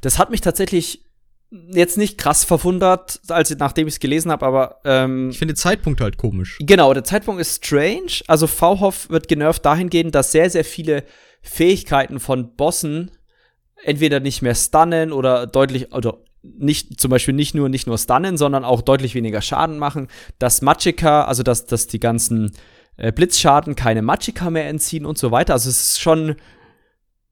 Das 0.00 0.18
hat 0.18 0.30
mich 0.30 0.40
tatsächlich 0.40 1.04
jetzt 1.70 1.98
nicht 1.98 2.16
krass 2.16 2.44
verwundert, 2.44 3.20
als 3.28 3.54
nachdem 3.58 3.86
ich 3.86 3.94
es 3.94 4.00
gelesen 4.00 4.30
habe, 4.30 4.46
aber 4.46 4.80
ähm, 4.84 5.30
ich 5.30 5.38
finde 5.38 5.52
den 5.52 5.58
Zeitpunkt 5.58 6.00
halt 6.00 6.16
komisch. 6.16 6.58
Genau, 6.60 6.94
der 6.94 7.04
Zeitpunkt 7.04 7.40
ist 7.40 7.64
strange. 7.64 8.22
Also 8.26 8.46
V-Hoff 8.46 9.10
wird 9.10 9.28
genervt 9.28 9.64
dahingehend, 9.64 10.14
dass 10.14 10.32
sehr 10.32 10.48
sehr 10.48 10.64
viele 10.64 11.04
Fähigkeiten 11.42 12.20
von 12.20 12.56
Bossen 12.56 13.10
entweder 13.84 14.20
nicht 14.20 14.42
mehr 14.42 14.54
stunnen 14.54 15.12
oder 15.12 15.46
deutlich 15.46 15.92
oder 15.92 16.18
nicht 16.42 17.00
zum 17.00 17.10
Beispiel 17.10 17.34
nicht 17.34 17.54
nur 17.54 17.68
nicht 17.68 17.86
nur 17.86 17.98
stunnen, 17.98 18.36
sondern 18.36 18.64
auch 18.64 18.80
deutlich 18.80 19.14
weniger 19.14 19.42
Schaden 19.42 19.78
machen. 19.78 20.08
Dass 20.38 20.62
Magicka, 20.62 21.24
also 21.24 21.42
dass, 21.42 21.66
dass 21.66 21.86
die 21.86 22.00
ganzen 22.00 22.52
äh, 22.96 23.12
Blitzschaden 23.12 23.76
keine 23.76 24.02
Magicka 24.02 24.50
mehr 24.50 24.68
entziehen 24.68 25.04
und 25.04 25.18
so 25.18 25.30
weiter. 25.30 25.52
Also 25.52 25.68
es 25.68 25.80
ist 25.80 26.00
schon 26.00 26.36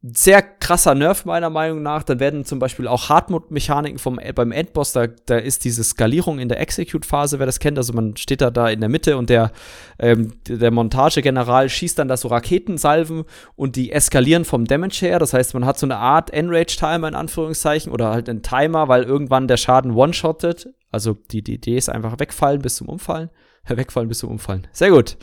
sehr 0.02 0.40
krasser 0.40 0.94
Nerf 0.94 1.26
meiner 1.26 1.50
Meinung 1.50 1.82
nach. 1.82 2.02
Dann 2.02 2.20
werden 2.20 2.46
zum 2.46 2.58
Beispiel 2.58 2.88
auch 2.88 3.10
Hardmode-Mechaniken 3.10 3.98
vom 3.98 4.18
beim 4.34 4.50
Endboss, 4.50 4.92
da, 4.92 5.06
da 5.06 5.36
ist 5.36 5.64
diese 5.64 5.84
Skalierung 5.84 6.38
in 6.38 6.48
der 6.48 6.58
Execute-Phase, 6.58 7.38
wer 7.38 7.44
das 7.44 7.58
kennt. 7.58 7.76
Also 7.76 7.92
man 7.92 8.16
steht 8.16 8.40
da 8.40 8.50
da 8.50 8.68
in 8.70 8.80
der 8.80 8.88
Mitte 8.88 9.18
und 9.18 9.28
der 9.28 9.52
ähm, 9.98 10.32
der 10.48 10.70
Montagegeneral 10.70 11.68
schießt 11.68 11.98
dann 11.98 12.08
da 12.08 12.16
so 12.16 12.28
Raketensalven 12.28 13.24
und 13.56 13.76
die 13.76 13.92
eskalieren 13.92 14.46
vom 14.46 14.64
Damage 14.64 15.00
her. 15.02 15.18
Das 15.18 15.34
heißt, 15.34 15.52
man 15.52 15.66
hat 15.66 15.78
so 15.78 15.86
eine 15.86 15.98
Art 15.98 16.30
Enrage-Timer 16.30 17.08
in 17.08 17.14
Anführungszeichen 17.14 17.92
oder 17.92 18.10
halt 18.10 18.30
einen 18.30 18.42
Timer, 18.42 18.88
weil 18.88 19.02
irgendwann 19.02 19.48
der 19.48 19.58
Schaden 19.58 19.92
one-shottet. 19.92 20.68
Also 20.90 21.12
die, 21.12 21.42
die 21.42 21.54
Idee 21.54 21.76
ist 21.76 21.90
einfach 21.90 22.18
wegfallen 22.18 22.62
bis 22.62 22.76
zum 22.76 22.88
Umfallen. 22.88 23.28
Wegfallen 23.68 24.08
bis 24.08 24.20
zum 24.20 24.30
Umfallen. 24.30 24.66
Sehr 24.72 24.90
gut. 24.90 25.18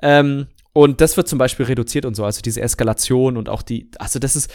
Ähm, 0.00 0.46
und 0.72 1.00
das 1.00 1.16
wird 1.16 1.28
zum 1.28 1.38
Beispiel 1.38 1.66
reduziert 1.66 2.04
und 2.04 2.14
so, 2.14 2.24
also 2.24 2.40
diese 2.40 2.60
Eskalation 2.60 3.36
und 3.36 3.48
auch 3.48 3.62
die, 3.62 3.90
also 3.98 4.18
das 4.18 4.36
ist, 4.36 4.50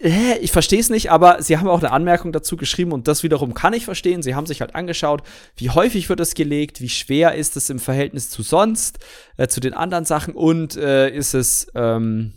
äh, 0.00 0.38
ich 0.40 0.52
verstehe 0.52 0.80
es 0.80 0.90
nicht, 0.90 1.10
aber 1.10 1.42
sie 1.42 1.56
haben 1.56 1.68
auch 1.68 1.78
eine 1.78 1.92
Anmerkung 1.92 2.32
dazu 2.32 2.56
geschrieben 2.56 2.92
und 2.92 3.08
das 3.08 3.22
wiederum 3.22 3.54
kann 3.54 3.72
ich 3.72 3.84
verstehen. 3.84 4.22
Sie 4.22 4.34
haben 4.34 4.46
sich 4.46 4.60
halt 4.60 4.74
angeschaut, 4.74 5.22
wie 5.56 5.70
häufig 5.70 6.08
wird 6.08 6.20
es 6.20 6.34
gelegt, 6.34 6.80
wie 6.80 6.88
schwer 6.88 7.34
ist 7.34 7.56
es 7.56 7.70
im 7.70 7.78
Verhältnis 7.78 8.30
zu 8.30 8.42
sonst, 8.42 8.98
äh, 9.36 9.48
zu 9.48 9.60
den 9.60 9.74
anderen 9.74 10.04
Sachen 10.04 10.34
und 10.34 10.76
äh, 10.76 11.10
ist 11.10 11.34
es, 11.34 11.68
ähm, 11.74 12.34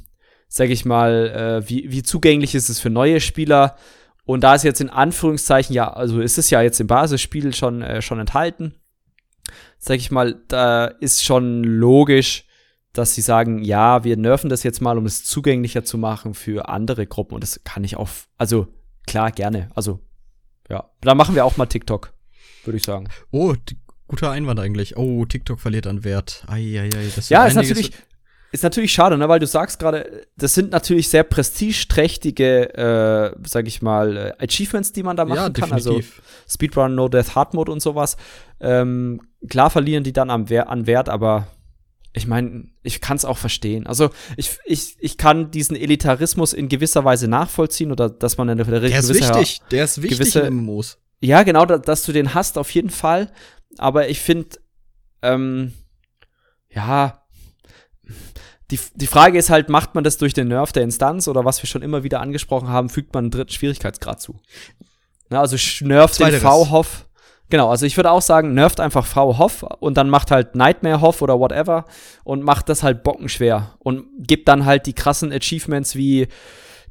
sag 0.48 0.70
ich 0.70 0.86
mal, 0.86 1.63
äh, 1.66 1.70
wie, 1.70 1.92
wie 1.92 2.04
zugänglich 2.04 2.56
ist 2.56 2.70
es 2.70 2.80
für 2.80 2.90
neue 2.90 3.20
Spieler. 3.20 3.76
Und 4.24 4.44
da 4.44 4.56
ist 4.56 4.63
jetzt 4.63 4.82
in 4.82 4.90
Anführungszeichen, 4.90 5.74
ja, 5.74 5.92
also 5.92 6.20
ist 6.20 6.38
es 6.38 6.50
ja 6.50 6.62
jetzt 6.62 6.80
im 6.80 6.88
Basisspiel 6.88 7.54
schon, 7.56 7.82
äh, 7.82 8.02
schon 8.02 8.20
enthalten, 8.20 8.76
sag 9.78 9.98
ich 9.98 10.12
mal, 10.12 10.42
da 10.48 10.86
ist 10.86 11.24
schon 11.24 11.63
logisch, 11.63 12.47
dass 12.93 13.13
sie 13.13 13.21
sagen, 13.21 13.63
ja, 13.63 14.04
wir 14.04 14.17
nerven 14.17 14.50
das 14.50 14.63
jetzt 14.63 14.82
mal, 14.82 14.97
um 14.97 15.06
es 15.06 15.23
zugänglicher 15.23 15.84
zu 15.84 15.97
machen 15.97 16.34
für 16.34 16.69
andere 16.69 17.06
Gruppen. 17.06 17.36
Und 17.36 17.41
das 17.41 17.63
kann 17.63 17.84
ich 17.84 17.95
auch, 17.95 18.10
also 18.38 18.67
klar, 19.06 19.32
gerne. 19.32 19.69
Also, 19.76 20.00
ja, 20.69 20.89
da 21.02 21.15
machen 21.15 21.36
wir 21.36 21.45
auch 21.45 21.58
mal 21.58 21.65
TikTok, 21.67 22.13
würde 22.65 22.78
ich 22.78 22.84
sagen. 22.84 23.08
Oh, 23.32 23.54
guter 24.08 24.32
Einwand 24.32 24.60
eigentlich. 24.60 24.97
Oh, 24.97 25.26
TikTok 25.26 25.60
verliert 25.60 25.88
an 25.88 26.04
Wert. 26.04 26.43
Eieiei, 26.47 26.89
das 27.15 27.30
ja, 27.30 27.45
ist 27.45 27.56
natürlich, 27.56 27.91
ist 28.52 28.63
natürlich 28.63 28.93
schade, 28.93 29.17
ne, 29.17 29.28
weil 29.28 29.39
du 29.39 29.47
sagst 29.47 29.80
gerade, 29.80 30.26
das 30.38 30.54
sind 30.54 30.71
natürlich 30.71 31.10
sehr 31.10 31.23
prestigeträchtige, 31.23 32.73
äh, 32.76 33.36
sag 33.45 33.67
ich 33.67 33.82
mal, 33.82 34.17
äh, 34.17 34.43
Achievements, 34.43 34.93
die 34.93 35.04
man 35.04 35.17
da 35.17 35.26
machen 35.26 35.38
ja, 35.38 35.50
kann. 35.50 35.73
Also 35.73 35.91
definitiv. 35.91 36.21
Speedrun, 36.50 36.95
No 36.95 37.10
Death, 37.10 37.36
Hard 37.36 37.54
Mode 37.54 37.71
und 37.71 37.82
sowas. 37.82 38.15
Ähm, 38.60 39.21
klar 39.50 39.69
verlieren 39.69 40.04
die 40.04 40.13
dann 40.13 40.30
am, 40.30 40.45
an 40.47 40.88
Wert, 40.88 41.10
aber 41.10 41.47
ich 42.17 42.27
meine, 42.27 42.65
ich 42.84 42.99
kann 42.99 43.17
es 43.17 43.25
auch 43.25 43.38
verstehen. 43.38 43.88
Also 43.88 44.10
ich, 44.36 44.58
ich, 44.65 44.97
ich 44.99 45.17
kann 45.17 45.51
diesen 45.51 45.75
Elitarismus 45.75 46.53
in 46.53 46.67
gewisser 46.67 47.06
Weise 47.06 47.27
nachvollziehen 47.27 47.91
oder 47.91 48.10
dass 48.10 48.38
man 48.38 48.49
eine, 48.49 48.63
der 48.63 48.80
gewisse, 48.82 49.13
ist 49.13 49.19
wichtig, 49.19 49.62
der 49.71 49.86
ist 49.86 50.01
wichtig 50.01 50.19
gewisse, 50.19 50.51
MMOs. 50.51 50.97
Ja, 51.19 51.43
genau, 51.43 51.65
da, 51.65 51.77
dass 51.77 52.03
du 52.03 52.12
den 52.12 52.34
hast, 52.34 52.58
auf 52.58 52.71
jeden 52.71 52.89
Fall. 52.89 53.32
Aber 53.77 54.10
ich 54.10 54.19
finde, 54.19 54.58
ähm, 55.21 55.73
ja, 56.69 57.23
die, 58.69 58.80
die 58.95 59.08
Frage 59.08 59.38
ist 59.38 59.49
halt, 59.49 59.69
macht 59.69 59.95
man 59.95 60.03
das 60.03 60.17
durch 60.17 60.34
den 60.34 60.49
Nerf 60.49 60.71
der 60.73 60.84
Instanz 60.84 61.27
oder 61.27 61.45
was 61.45 61.63
wir 61.63 61.67
schon 61.67 61.82
immer 61.82 62.03
wieder 62.03 62.19
angesprochen 62.19 62.67
haben, 62.67 62.89
fügt 62.89 63.13
man 63.13 63.25
einen 63.25 63.32
dritten 63.32 63.51
Schwierigkeitsgrad 63.51 64.21
zu? 64.21 64.39
Na, 65.30 65.39
also 65.39 65.58
nerft 65.86 66.19
den 66.19 66.39
V-Hoff 66.39 67.07
Genau, 67.50 67.70
also 67.70 67.86
ich 67.86 67.96
würde 67.96 68.12
auch 68.12 68.22
sagen, 68.22 68.54
nervt 68.54 68.80
einfach 68.80 69.06
Frau 69.06 69.38
Hoff 69.38 69.64
und 69.80 69.96
dann 69.96 70.10
macht 70.10 70.32
halt 70.32 70.56
Nightmare 70.56 71.00
Hoff 71.00 71.22
oder 71.22 71.40
whatever 71.40 71.86
und 72.24 72.44
macht 72.44 72.68
das 72.68 72.84
halt 72.84 73.04
bockenschwer 73.04 73.76
und 73.80 74.06
gibt 74.20 74.50
dann 74.50 74.66
halt 74.66 74.86
die 74.86 74.94
krassen 74.94 75.32
Achievements 75.32 75.96
wie 75.96 76.28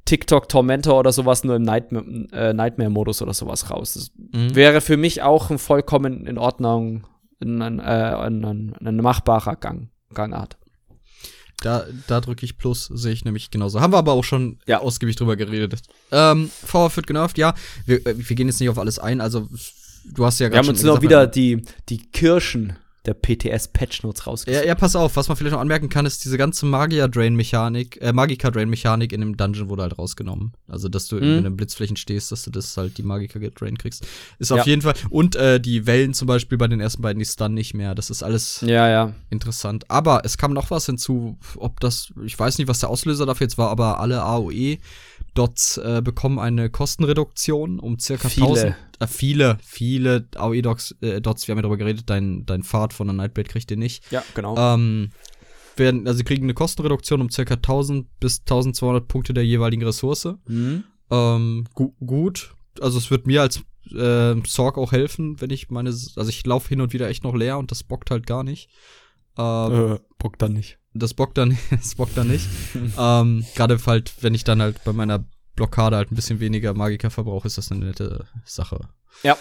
TikTok 0.07 0.49
Tormentor 0.49 0.99
oder 0.99 1.13
sowas 1.13 1.45
nur 1.45 1.57
im 1.57 1.63
Nightmare, 1.63 2.05
äh, 2.33 2.53
Nightmare-Modus 2.55 3.21
oder 3.21 3.35
sowas 3.35 3.71
raus. 3.71 3.95
Das 3.95 4.11
mhm. 4.17 4.55
wäre 4.55 4.81
für 4.81 4.97
mich 4.97 5.23
auch 5.23 5.51
ein 5.51 5.59
vollkommen 5.59 6.27
in 6.27 6.39
Ordnung, 6.39 7.07
ein, 7.43 7.61
ein, 7.61 7.79
äh, 7.81 7.83
ein, 7.83 8.75
ein 8.81 8.97
machbarer 8.97 9.57
Gang, 9.57 9.91
Gangart. 10.15 10.57
Da, 11.61 11.85
da 12.07 12.21
drücke 12.21 12.45
ich 12.45 12.59
Plus, 12.59 12.87
sehe 12.87 13.13
ich 13.13 13.25
nämlich 13.25 13.51
genauso. 13.51 13.81
Haben 13.81 13.93
wir 13.93 13.99
aber 13.99 14.13
auch 14.13 14.25
schon 14.25 14.59
ja. 14.67 14.79
ausgiebig 14.81 15.17
drüber 15.17 15.37
geredet. 15.37 15.83
Ähm, 16.13 16.51
VF 16.51 16.97
wird 16.97 17.07
genervt, 17.07 17.39
ja. 17.39 17.55
Wir, 17.87 18.07
äh, 18.07 18.15
wir 18.17 18.37
gehen 18.37 18.47
jetzt 18.47 18.61
nicht 18.61 18.69
auf 18.69 18.79
alles 18.79 18.99
ein. 18.99 19.21
Also 19.21 19.49
du 20.13 20.25
hast 20.25 20.39
ja 20.41 20.49
gerade. 20.49 20.57
Wir 20.57 20.69
haben 20.69 20.75
uns 20.75 20.83
noch 20.83 21.03
wieder 21.03 21.27
die, 21.27 21.63
die 21.89 21.99
Kirschen 21.99 22.77
der 23.07 23.15
PTS-Patch-Notes 23.15 24.27
rausgesucht. 24.27 24.63
Ja, 24.63 24.67
ja, 24.67 24.75
pass 24.75 24.97
auf, 24.97 25.17
was 25.17 25.29
man 25.29 25.37
vielleicht 25.37 25.55
noch 25.55 25.61
anmerken 25.61 25.89
kann, 25.89 26.07
ist 26.07 26.25
diese 26.25 26.37
ganze 26.37 26.67
Magier-Drain-Mechanik, 26.67 28.01
äh, 28.03 28.13
Magica-Drain-Mechanik 28.13 29.13
in 29.13 29.21
dem 29.21 29.37
Dungeon 29.37 29.69
wurde 29.69 29.83
halt 29.83 29.99
rausgenommen. 29.99 30.53
Also, 30.69 30.89
dass 30.89 31.07
du 31.07 31.17
mhm. 31.17 31.39
in 31.39 31.45
den 31.45 31.57
Blitzflächen 31.57 31.97
stehst, 31.97 32.33
dass 32.33 32.45
du 32.45 32.51
das 32.51 32.77
halt 32.77 32.99
die 32.99 33.03
Magica-Drain 33.03 33.79
kriegst. 33.79 34.07
Ist 34.39 34.51
ja. 34.51 34.57
auf 34.57 34.67
jeden 34.67 34.83
Fall. 34.83 34.95
Und 35.11 35.37
äh, 35.37 35.61
die 35.61 35.87
Wellen 35.87 36.15
zum 36.15 36.27
Beispiel 36.27 36.59
bei 36.59 36.67
den 36.67 36.81
ersten 36.81 37.03
beiden, 37.03 37.21
die 37.21 37.25
Stun 37.25 37.55
nicht 37.55 37.75
mehr. 37.75 37.95
Das 37.95 38.11
ist 38.11 38.23
alles 38.23 38.61
ja, 38.67 38.89
ja. 38.89 39.13
interessant. 39.31 39.89
Aber 39.89 40.23
es 40.25 40.37
kam 40.37 40.53
noch 40.53 40.71
was 40.71 40.87
hinzu, 40.87 41.39
ob 41.57 41.81
das, 41.81 42.13
ich 42.25 42.39
weiß 42.39 42.59
nicht, 42.59 42.69
was 42.69 42.81
der 42.81 42.91
Auslöser 42.91 43.27
dafür 43.27 43.47
jetzt 43.47 43.59
war, 43.59 43.71
aber 43.71 44.01
alle 44.01 44.23
AOE 44.23 44.79
Dots 45.37 45.79
äh, 45.79 46.03
bekommen 46.03 46.39
eine 46.39 46.71
Kostenreduktion 46.71 47.79
um 47.79 47.99
circa 47.99 48.29
viele. 48.29 48.47
1000. 48.47 48.77
Äh, 48.99 49.07
viele, 49.07 49.59
viele 49.63 50.29
AOE-Dots, 50.35 50.97
äh, 51.03 51.21
Dots, 51.21 51.47
wir 51.47 51.53
haben 51.53 51.59
ja 51.59 51.63
darüber 51.63 51.77
geredet, 51.77 52.05
dein, 52.07 52.47
dein 52.47 52.63
Pfad 52.63 52.93
von 52.93 53.07
der 53.07 53.15
Nightblade 53.15 53.49
kriegt 53.49 53.71
ihr 53.71 53.77
nicht. 53.77 54.11
Ja, 54.11 54.25
genau. 54.35 54.57
Ähm, 54.57 55.11
werden, 55.77 56.07
also 56.07 56.19
sie 56.19 56.25
kriegen 56.25 56.45
eine 56.45 56.55
Kostenreduktion 56.55 57.21
um 57.21 57.31
circa 57.31 57.55
1000 57.55 58.07
bis 58.19 58.41
1200 58.41 59.07
Punkte 59.07 59.35
der 59.35 59.45
jeweiligen 59.45 59.85
Ressource. 59.85 60.29
Mhm. 60.47 60.85
Ähm, 61.11 61.67
gu 61.75 61.93
gut. 62.05 62.55
Also 62.81 62.99
es 62.99 63.11
wird 63.11 63.27
mir 63.27 63.43
als 63.43 63.61
äh, 63.95 64.35
Sorg 64.47 64.79
auch 64.79 64.93
helfen, 64.93 65.41
wenn 65.41 65.51
ich 65.51 65.71
meine, 65.71 65.91
also 65.91 66.29
ich 66.29 66.45
laufe 66.47 66.69
hin 66.71 66.81
und 66.81 66.93
wieder 66.93 67.09
echt 67.09 67.25
noch 67.25 67.35
leer 67.35 67.59
und 67.59 67.71
das 67.71 67.85
bockt 67.85 68.11
halt 68.11 68.27
gar 68.27 68.43
nicht. 68.43 68.71
Ähm, 69.39 69.93
äh, 69.93 69.99
bockt 70.19 70.41
dann 70.41 70.55
nicht 70.55 70.79
das 70.99 71.15
bockt 71.15 71.39
dann, 71.39 71.59
das 71.71 71.95
bockt 71.95 72.17
dann 72.17 72.29
nicht. 72.29 72.47
ähm, 72.99 73.45
Gerade 73.55 73.79
halt, 73.87 74.15
wenn 74.21 74.35
ich 74.35 74.45
dann 74.45 74.63
halt 74.63 74.83
bei 74.85 74.93
meiner 74.93 75.25
Blockade 75.55 75.97
halt 75.97 76.13
ein 76.13 76.17
bisschen 76.17 76.41
weniger 76.41 76.75
Magiker 76.75 77.11
verbrauche, 77.11 77.47
ist 77.47 77.59
das 77.59 77.73
eine 77.73 77.87
nette 77.87 78.27
Sache. 78.45 78.89
Ja. 79.23 79.37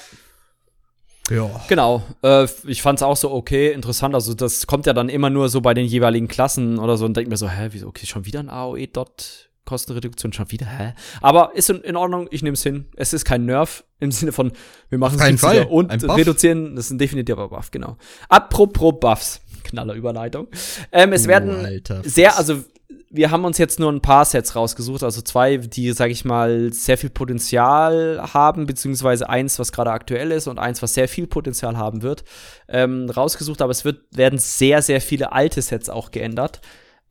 Ja. 1.30 1.50
Genau. 1.68 2.04
Äh, 2.24 2.48
ich 2.68 2.82
fand's 2.82 3.02
auch 3.02 3.18
so 3.18 3.32
okay, 3.32 3.72
interessant. 3.72 4.14
Also, 4.14 4.34
das 4.34 4.68
kommt 4.68 4.86
ja 4.86 4.94
dann 4.94 5.10
immer 5.10 5.30
nur 5.30 5.50
so 5.50 5.60
bei 5.60 5.74
den 5.74 5.86
jeweiligen 5.86 6.28
Klassen 6.28 6.78
oder 6.78 6.98
so 6.98 7.06
und 7.06 7.18
denke 7.18 7.30
mir 7.30 7.38
so, 7.38 7.50
hä, 7.50 7.70
wieso, 7.72 7.88
okay, 7.88 8.06
schon 8.06 8.26
wieder 8.26 8.40
ein 8.40 8.50
AOE-Dot? 8.50 9.50
Kostenreduktion 9.66 10.32
schon 10.32 10.52
wieder, 10.52 10.68
hä? 10.68 10.94
Aber 11.22 11.52
ist 11.56 11.70
in, 11.70 11.96
Ordnung, 11.96 12.28
ich 12.32 12.44
nehme 12.44 12.54
es 12.54 12.64
hin. 12.64 12.86
Es 12.96 13.14
ist 13.14 13.26
kein 13.26 13.46
Nerv 13.46 13.84
im 14.00 14.12
Sinne 14.12 14.32
von, 14.32 14.52
wir 14.90 15.00
machen 15.00 15.20
es 15.20 15.44
und 15.44 15.92
reduzieren, 15.92 16.76
das 16.76 16.86
ist 16.86 16.92
ein 16.92 17.00
definitiver 17.00 17.50
Buff, 17.50 17.72
genau. 17.72 17.98
Apropos 18.30 18.94
Buffs. 19.00 19.42
Knaller 19.66 19.94
Überleitung. 19.94 20.48
Ähm, 20.92 21.12
es 21.12 21.26
oh, 21.26 21.30
werden 21.30 21.66
Alter, 21.66 22.02
sehr, 22.04 22.38
also 22.38 22.64
wir 23.10 23.32
haben 23.32 23.46
uns 23.46 23.58
jetzt 23.58 23.80
nur 23.80 23.92
ein 23.92 24.02
paar 24.02 24.26
Sets 24.26 24.56
rausgesucht, 24.56 25.04
also 25.04 25.22
zwei, 25.22 25.58
die, 25.58 25.92
sag 25.92 26.12
ich 26.12 26.26
mal, 26.26 26.72
sehr 26.74 26.98
viel 26.98 27.10
Potenzial 27.10 28.22
haben, 28.34 28.66
beziehungsweise 28.66 29.30
eins, 29.30 29.58
was 29.58 29.72
gerade 29.72 29.92
aktuell 29.92 30.32
ist 30.32 30.48
und 30.48 30.60
eins, 30.60 30.82
was 30.82 30.94
sehr 30.94 31.08
viel 31.08 31.28
Potenzial 31.28 31.78
haben 31.78 32.02
wird, 32.02 32.24
ähm, 32.68 33.10
rausgesucht, 33.10 33.62
aber 33.62 33.72
es 33.72 33.86
wird, 33.86 34.02
werden 34.12 34.40
sehr, 34.40 34.82
sehr 34.82 35.02
viele 35.02 35.32
alte 35.32 35.62
Sets 35.62 35.90
auch 35.90 36.12
geändert. 36.12 36.62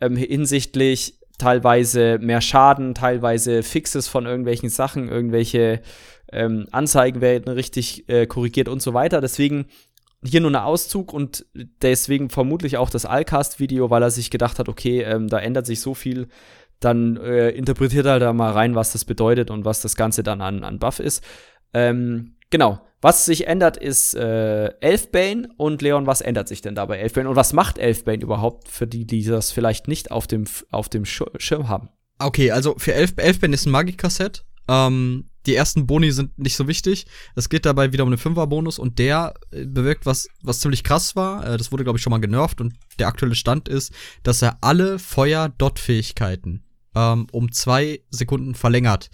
ähm, 0.01 0.17
hinsichtlich 0.17 1.19
teilweise 1.39 2.19
mehr 2.21 2.41
Schaden, 2.41 2.95
teilweise 2.95 3.63
Fixes 3.63 4.09
von 4.09 4.27
irgendwelchen 4.27 4.69
Sachen, 4.69 5.09
irgendwelche 5.09 5.81
ähm, 6.33 6.67
Anzeigen 6.71 7.21
werden 7.21 7.53
richtig 7.53 8.09
äh, 8.09 8.27
korrigiert 8.27 8.69
und 8.69 8.83
so 8.83 8.95
weiter. 8.95 9.21
Deswegen 9.21 9.67
hier 10.25 10.41
nur 10.41 10.51
ein 10.51 10.57
Auszug 10.57 11.13
und 11.13 11.47
deswegen 11.55 12.31
vermutlich 12.31 12.77
auch 12.77 12.91
das 12.91 13.07
Allcast-Video, 13.07 13.91
weil 13.91 14.03
er 14.03 14.11
sich 14.11 14.31
gedacht 14.31 14.59
hat, 14.59 14.69
okay, 14.69 15.03
ähm, 15.03 15.29
da 15.29 15.39
ändert 15.39 15.67
sich 15.67 15.81
so 15.81 15.95
viel, 15.95 16.29
dann 16.81 17.17
äh, 17.17 17.51
interpretiert 17.51 18.07
er 18.07 18.19
da 18.19 18.33
mal 18.33 18.53
rein, 18.53 18.75
was 18.75 18.93
das 18.93 19.05
bedeutet 19.05 19.51
und 19.51 19.65
was 19.65 19.81
das 19.81 19.97
Ganze 19.97 20.23
dann 20.23 20.41
an, 20.41 20.65
an 20.65 20.79
Buff 20.79 20.99
ist. 20.99 21.25
Ähm, 21.73 22.37
genau. 22.51 22.81
Was 23.01 23.27
sich 23.27 23.47
ändert, 23.47 23.77
ist 23.77 24.15
äh, 24.15 24.69
Elfbane. 24.81 25.49
Und 25.59 25.83
Leon, 25.83 26.07
was 26.07 26.23
ändert 26.23 26.49
sich 26.49 26.63
denn 26.63 26.75
dabei 26.75 26.99
Elfbane? 26.99 27.29
Und 27.29 27.37
was 27.37 27.53
macht 27.53 27.77
Elfbane 27.77 28.23
überhaupt 28.23 28.69
für 28.69 28.87
die, 28.87 29.07
die 29.07 29.25
das 29.25 29.53
vielleicht 29.53 29.89
nicht 29.89 30.11
auf 30.11 30.27
dem, 30.27 30.45
auf 30.71 30.89
dem 30.89 31.05
Schirm 31.05 31.69
haben? 31.69 31.91
Okay, 32.19 32.51
also 32.51 32.75
für 32.79 32.95
Elf 32.95 33.13
Elfbane 33.17 33.55
ist 33.55 33.67
ein 33.67 33.73
Magikaset. 33.73 34.45
Ähm, 34.69 35.29
die 35.47 35.55
ersten 35.55 35.87
Boni 35.87 36.11
sind 36.13 36.39
nicht 36.39 36.57
so 36.57 36.69
wichtig. 36.69 37.07
Es 37.35 37.49
geht 37.49 37.67
dabei 37.67 37.93
wieder 37.93 38.05
um 38.05 38.11
einen 38.11 38.19
Fünfer-Bonus 38.19 38.79
und 38.79 38.99
der 38.99 39.35
äh, 39.51 39.65
bewirkt 39.65 40.07
was, 40.07 40.29
was 40.43 40.61
ziemlich 40.61 40.85
krass 40.85 41.17
war. 41.17 41.47
Äh, 41.47 41.57
das 41.59 41.73
wurde, 41.73 41.85
glaube 41.85 41.99
ich, 41.99 42.03
schon 42.03 42.11
mal 42.11 42.19
genervt 42.19 42.61
und 42.61 42.75
der 42.99 43.09
aktuelle 43.09 43.35
Stand 43.35 43.69
ist, 43.69 43.93
dass 44.23 44.43
er 44.43 44.59
alle 44.61 44.99
Feuer-Dot-Fähigkeiten 44.99 46.65
ähm, 46.95 47.27
um 47.33 47.53
zwei 47.53 48.01
Sekunden 48.11 48.55
verlängert. 48.55 49.11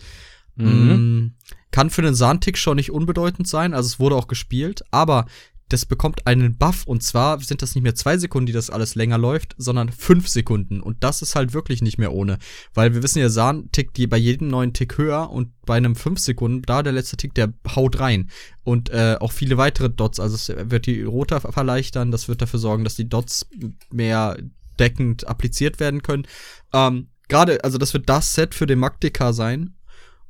Mhm. 0.57 0.67
Mm, 0.67 1.35
kann 1.71 1.91
für 1.91 2.03
den 2.03 2.15
Sahntick 2.15 2.59
schon 2.59 2.77
nicht 2.77 2.91
unbedeutend 2.91 3.47
sein, 3.47 3.75
also 3.75 3.87
es 3.87 4.01
wurde 4.01 4.17
auch 4.17 4.27
gespielt, 4.27 4.83
aber 4.91 5.27
das 5.73 5.87
bekommt 5.87 6.27
einen 6.27 6.59
Buff 6.59 6.85
und 6.85 7.03
zwar 7.03 7.41
sind 7.41 7.63
das 7.63 7.75
nicht 7.75 7.85
mehr 7.85 7.95
zwei 7.95 8.19
Sekunden, 8.19 8.47
die 8.47 8.53
das 8.53 8.71
alles 8.71 8.95
länger 8.95 9.19
läuft, 9.19 9.55
sondern 9.57 9.91
fünf 9.91 10.29
Sekunden. 10.29 10.81
Und 10.81 11.03
das 11.03 11.23
ist 11.23 11.37
halt 11.37 11.55
wirklich 11.55 11.81
nicht 11.81 11.97
mehr 11.97 12.13
ohne, 12.13 12.39
weil 12.75 12.95
wir 12.95 13.03
wissen 13.03 13.21
ja, 13.21 13.29
Sahn 13.29 13.71
tickt 13.73 13.97
die 13.97 14.07
bei 14.07 14.17
jedem 14.17 14.49
neuen 14.49 14.73
Tick 14.73 14.99
höher 14.99 15.31
und 15.31 15.49
bei 15.65 15.77
einem 15.77 15.95
fünf 15.95 16.19
Sekunden, 16.19 16.63
da 16.63 16.83
der 16.83 16.93
letzte 16.93 17.17
Tick, 17.17 17.35
der 17.35 17.53
haut 17.75 18.01
rein. 18.01 18.31
Und 18.65 18.91
äh, 18.91 19.17
auch 19.21 19.33
viele 19.33 19.57
weitere 19.57 19.89
Dots, 19.89 20.21
also 20.21 20.35
es 20.35 20.71
wird 20.71 20.87
die 20.87 21.03
Roter 21.03 21.41
verleichtern, 21.41 22.11
das 22.11 22.29
wird 22.29 22.43
dafür 22.43 22.59
sorgen, 22.59 22.85
dass 22.85 22.97
die 22.97 23.09
Dots 23.09 23.49
mehr 23.91 24.37
deckend 24.79 25.29
appliziert 25.29 25.81
werden 25.81 26.03
können. 26.03 26.27
Ähm, 26.73 27.09
Gerade, 27.29 27.63
also 27.63 27.79
das 27.79 27.95
wird 27.95 28.09
das 28.09 28.35
Set 28.35 28.57
für 28.57 28.67
den 28.67 28.81
Magdeka 28.81 29.33
sein 29.33 29.77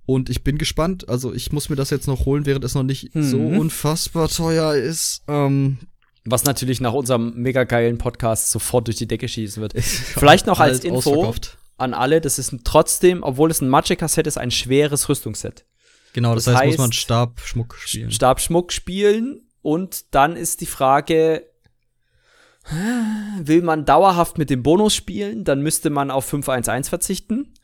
und 0.06 0.30
ich 0.30 0.42
bin 0.42 0.58
gespannt. 0.58 1.08
Also 1.08 1.32
ich 1.32 1.52
muss 1.52 1.68
mir 1.68 1.76
das 1.76 1.90
jetzt 1.90 2.06
noch 2.06 2.26
holen, 2.26 2.46
während 2.46 2.64
es 2.64 2.74
noch 2.74 2.82
nicht 2.82 3.14
mhm. 3.14 3.22
so 3.22 3.38
unfassbar 3.38 4.28
teuer 4.28 4.74
ist. 4.74 5.22
Ähm, 5.28 5.78
was 6.24 6.44
natürlich 6.44 6.80
nach 6.80 6.92
unserem 6.92 7.34
mega 7.36 7.64
geilen 7.64 7.98
Podcast 7.98 8.50
sofort 8.50 8.86
durch 8.86 8.96
die 8.96 9.06
Decke 9.06 9.28
schießen 9.28 9.60
wird. 9.62 9.72
Vielleicht 9.80 10.46
noch 10.46 10.60
als 10.60 10.84
Info 10.84 11.34
an 11.78 11.94
alle, 11.94 12.20
das 12.20 12.38
ist 12.38 12.54
trotzdem, 12.64 13.22
obwohl 13.22 13.50
es 13.50 13.62
ein 13.62 13.68
Magicka-Set 13.68 14.26
ist, 14.26 14.36
ein 14.36 14.50
schweres 14.50 15.08
Rüstungsset. 15.08 15.64
Genau, 16.12 16.34
das, 16.34 16.44
das 16.44 16.54
heißt, 16.54 16.62
heißt, 16.64 16.78
muss 16.78 16.86
man 16.86 16.92
Stabschmuck 16.92 17.76
spielen. 17.78 18.10
Stabschmuck 18.10 18.72
spielen 18.72 19.48
und 19.62 20.14
dann 20.14 20.36
ist 20.36 20.60
die 20.60 20.66
Frage, 20.66 21.46
will 23.38 23.62
man 23.62 23.84
dauerhaft 23.84 24.36
mit 24.36 24.50
dem 24.50 24.62
Bonus 24.62 24.94
spielen, 24.94 25.44
dann 25.44 25.62
müsste 25.62 25.90
man 25.90 26.10
auf 26.10 26.30
5-1-1 26.32 26.88
verzichten. 26.88 27.54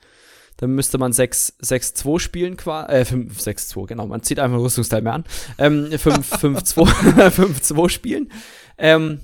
Dann 0.59 0.71
müsste 0.71 0.97
man 0.99 1.12
6-2 1.12 2.19
spielen, 2.19 2.55
äh, 2.55 3.05
5-6-2, 3.05 3.87
genau, 3.87 4.07
man 4.07 4.23
zieht 4.23 4.38
einfach 4.38 4.59
Rüstungsteil 4.59 5.03
mehr 5.03 5.12
an. 5.14 5.25
Ähm, 5.59 5.88
5-2 5.90 7.88
spielen. 7.90 8.33
Ähm, 8.79 9.21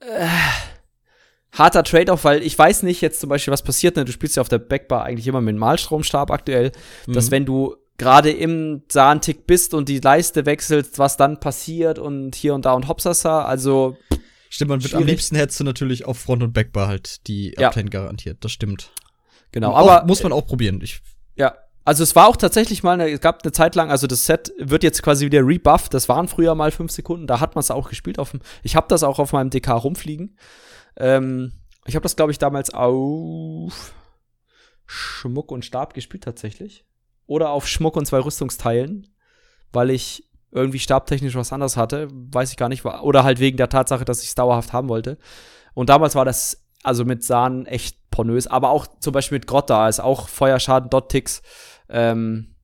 äh, 0.00 0.26
harter 1.52 1.84
Trade-off, 1.84 2.24
weil 2.24 2.42
ich 2.42 2.58
weiß 2.58 2.82
nicht 2.82 3.00
jetzt 3.00 3.20
zum 3.20 3.28
Beispiel, 3.30 3.52
was 3.52 3.62
passiert, 3.62 3.96
ne? 3.96 4.04
Du 4.04 4.12
spielst 4.12 4.36
ja 4.36 4.40
auf 4.40 4.48
der 4.48 4.58
Backbar 4.58 5.04
eigentlich 5.04 5.26
immer 5.26 5.40
mit 5.40 5.56
Malstromstab 5.56 6.30
aktuell, 6.30 6.72
mhm. 7.06 7.12
dass 7.12 7.30
wenn 7.30 7.46
du 7.46 7.76
gerade 7.98 8.30
im 8.30 8.82
Sahntick 8.88 9.46
bist 9.46 9.74
und 9.74 9.88
die 9.88 9.98
Leiste 9.98 10.46
wechselst, 10.46 10.98
was 10.98 11.16
dann 11.16 11.38
passiert 11.38 11.98
und 11.98 12.34
hier 12.34 12.54
und 12.54 12.64
da 12.64 12.72
und 12.72 12.88
Hopsasa, 12.88 13.44
also 13.44 13.96
Stimmt, 14.48 14.70
man 14.70 14.82
wird 14.82 14.94
am 14.94 15.06
liebsten 15.06 15.36
hättest 15.36 15.60
du 15.60 15.64
natürlich 15.64 16.06
auf 16.06 16.18
Front 16.18 16.42
und 16.42 16.52
Backbar 16.52 16.88
halt 16.88 17.26
die 17.28 17.54
ja. 17.56 17.68
Uptime 17.68 17.90
garantiert, 17.90 18.38
das 18.40 18.52
stimmt. 18.52 18.90
Genau, 19.52 19.74
aber 19.74 20.04
muss 20.06 20.22
man 20.22 20.32
auch 20.32 20.46
probieren. 20.46 20.80
Ich 20.82 21.00
ja, 21.34 21.54
also 21.84 22.02
es 22.02 22.14
war 22.14 22.28
auch 22.28 22.36
tatsächlich 22.36 22.82
mal, 22.82 23.00
es 23.00 23.20
gab 23.20 23.42
eine 23.42 23.52
Zeit 23.52 23.74
lang, 23.74 23.90
also 23.90 24.06
das 24.06 24.26
Set 24.26 24.52
wird 24.58 24.82
jetzt 24.82 25.02
quasi 25.02 25.26
wieder 25.26 25.44
rebufft. 25.44 25.94
Das 25.94 26.08
waren 26.08 26.28
früher 26.28 26.54
mal 26.54 26.70
fünf 26.70 26.92
Sekunden, 26.92 27.26
da 27.26 27.40
hat 27.40 27.54
man 27.54 27.60
es 27.60 27.70
auch 27.70 27.88
gespielt. 27.88 28.18
Auf 28.18 28.30
dem, 28.30 28.40
ich 28.62 28.76
habe 28.76 28.86
das 28.88 29.02
auch 29.02 29.18
auf 29.18 29.32
meinem 29.32 29.50
DK 29.50 29.70
rumfliegen. 29.70 30.36
Ähm, 30.96 31.52
ich 31.86 31.94
habe 31.94 32.02
das, 32.02 32.16
glaube 32.16 32.32
ich, 32.32 32.38
damals 32.38 32.72
auf 32.72 33.94
Schmuck 34.86 35.50
und 35.50 35.64
Stab 35.64 35.94
gespielt 35.94 36.24
tatsächlich. 36.24 36.84
Oder 37.26 37.50
auf 37.50 37.66
Schmuck 37.66 37.96
und 37.96 38.06
zwei 38.06 38.18
Rüstungsteilen, 38.18 39.08
weil 39.72 39.90
ich 39.90 40.28
irgendwie 40.52 40.80
stabtechnisch 40.80 41.36
was 41.36 41.52
anderes 41.52 41.76
hatte, 41.76 42.08
weiß 42.10 42.50
ich 42.50 42.56
gar 42.56 42.68
nicht. 42.68 42.84
Oder 42.84 43.24
halt 43.24 43.38
wegen 43.38 43.56
der 43.56 43.68
Tatsache, 43.68 44.04
dass 44.04 44.22
ich 44.22 44.28
es 44.28 44.34
dauerhaft 44.34 44.72
haben 44.72 44.88
wollte. 44.88 45.16
Und 45.74 45.88
damals 45.88 46.14
war 46.14 46.24
das 46.24 46.66
also 46.82 47.04
mit 47.04 47.22
Sahnen 47.22 47.66
echt 47.66 47.99
pornös, 48.20 48.46
aber 48.46 48.70
auch 48.70 48.86
zum 49.00 49.12
Beispiel 49.12 49.36
mit 49.36 49.46
Grotta 49.46 49.88
ist 49.88 50.00
auch 50.00 50.28
Feuerschaden, 50.28 50.90
Dot-Ticks 50.90 51.40
ähm, 51.88 52.54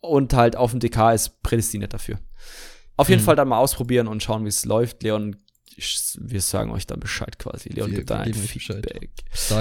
und 0.00 0.32
halt 0.32 0.54
auf 0.54 0.70
dem 0.70 0.80
DK 0.80 1.12
ist 1.12 1.42
prädestiniert 1.42 1.92
dafür. 1.92 2.18
Auf 2.96 3.08
jeden 3.08 3.18
hm. 3.18 3.26
Fall 3.26 3.36
dann 3.36 3.48
mal 3.48 3.58
ausprobieren 3.58 4.06
und 4.06 4.22
schauen, 4.22 4.44
wie 4.44 4.48
es 4.48 4.64
läuft. 4.64 5.02
Leon, 5.02 5.36
wir 6.18 6.40
sagen 6.40 6.70
euch 6.70 6.86
dann 6.86 7.00
Bescheid 7.00 7.36
quasi. 7.38 7.68
Leon 7.70 7.90
wir 7.90 7.98
gibt 7.98 8.10
dann 8.10 8.20
ein 8.20 8.32
Feedback. 8.32 9.10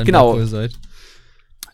Genau. 0.06 0.38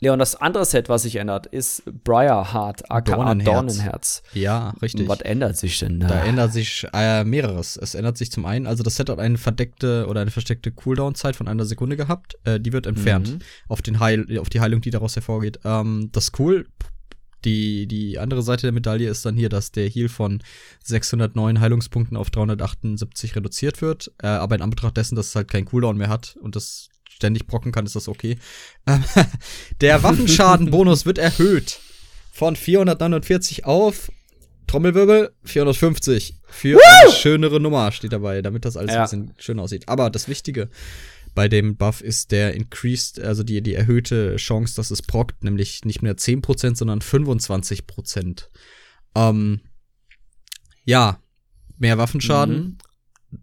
Leon, 0.04 0.18
das 0.18 0.36
andere 0.36 0.66
Set, 0.66 0.90
was 0.90 1.04
sich 1.04 1.18
ändert, 1.18 1.46
ist 1.46 1.84
Briarheart, 2.04 2.90
aka 2.90 3.16
Dornenherz. 3.16 3.46
Dornenherz. 3.46 4.24
Ja, 4.34 4.74
richtig. 4.82 5.08
Was 5.08 5.22
ändert 5.22 5.58
sich 5.58 5.78
denn 5.78 6.00
da? 6.00 6.08
Da 6.08 6.26
ändert 6.26 6.52
sich 6.52 6.88
äh, 6.92 7.24
mehreres. 7.24 7.78
Es 7.78 7.94
ändert 7.94 8.18
sich 8.18 8.32
zum 8.32 8.48
einen, 8.48 8.66
also 8.66 8.82
das 8.82 8.96
Set 8.96 9.10
hat 9.10 9.20
eine 9.20 9.38
verdeckte 9.38 10.08
oder 10.08 10.22
eine 10.22 10.32
versteckte 10.32 10.72
Cooldown-Zeit 10.72 11.36
von 11.36 11.48
einer 11.48 11.66
Sekunde 11.66 11.98
gehabt. 11.98 12.36
Äh, 12.46 12.60
die 12.60 12.74
wird 12.74 12.88
entfernt 12.88 13.34
mhm. 13.34 13.40
auf, 13.68 13.84
den 13.84 14.00
Heil, 14.00 14.40
auf 14.40 14.50
die 14.50 14.60
Heilung, 14.60 14.82
die 14.82 14.90
daraus 14.90 15.16
hervorgeht. 15.16 15.60
Ähm, 15.66 16.10
das 16.12 16.32
cool. 16.40 16.66
Die, 17.46 17.86
die 17.86 18.18
andere 18.18 18.42
Seite 18.42 18.64
der 18.64 18.72
Medaille 18.72 19.08
ist 19.08 19.24
dann 19.24 19.36
hier, 19.36 19.50
dass 19.50 19.72
der 19.72 19.88
Heal 19.88 20.10
von 20.10 20.42
609 20.84 21.60
Heilungspunkten 21.60 22.18
auf 22.18 22.32
378 22.32 23.36
reduziert 23.36 23.84
wird. 23.84 24.12
Äh, 24.22 24.28
aber 24.28 24.56
in 24.56 24.64
Anbetracht 24.64 24.98
dessen, 24.98 25.16
dass 25.16 25.28
es 25.28 25.36
halt 25.36 25.48
keinen 25.48 25.66
Cooldown 25.66 25.98
mehr 25.98 26.10
hat 26.10 26.38
und 26.42 26.56
das 26.56 26.90
ständig 27.16 27.48
brocken 27.48 27.72
kann, 27.72 27.86
ist 27.86 27.96
das 27.96 28.08
okay. 28.08 28.38
Ähm, 28.88 29.04
der 29.82 30.04
Waffenschadenbonus 30.04 31.06
wird 31.06 31.18
erhöht 31.18 31.80
von 32.32 32.56
449 32.56 33.66
auf 33.66 34.12
Trommelwirbel 34.68 35.34
450 35.44 36.36
für 36.48 36.76
Woo! 36.76 36.82
eine 37.04 37.12
schönere 37.12 37.60
Nummer 37.60 37.92
steht 37.92 38.14
dabei, 38.14 38.42
damit 38.42 38.66
das 38.66 38.78
alles 38.78 38.94
ja. 38.94 39.00
ein 39.00 39.04
bisschen 39.04 39.34
schön 39.38 39.60
aussieht. 39.60 39.90
Aber 39.90 40.10
das 40.10 40.28
Wichtige 40.28 40.70
bei 41.36 41.48
dem 41.48 41.76
Buff 41.78 42.02
ist 42.02 42.32
der 42.32 42.54
increased, 42.54 43.20
also 43.20 43.44
die, 43.44 43.62
die 43.62 43.74
erhöhte 43.74 44.36
Chance, 44.38 44.76
dass 44.76 44.92
es 44.92 45.02
prockt, 45.02 45.44
nämlich 45.44 45.86
nicht 45.86 46.02
mehr 46.02 46.16
10%, 46.16 46.76
sondern 46.76 47.00
25%. 47.00 48.48
Ähm, 49.16 49.62
ja, 50.84 51.20
mehr 51.78 51.98
Waffenschaden, 51.98 52.56
mhm 52.56 52.78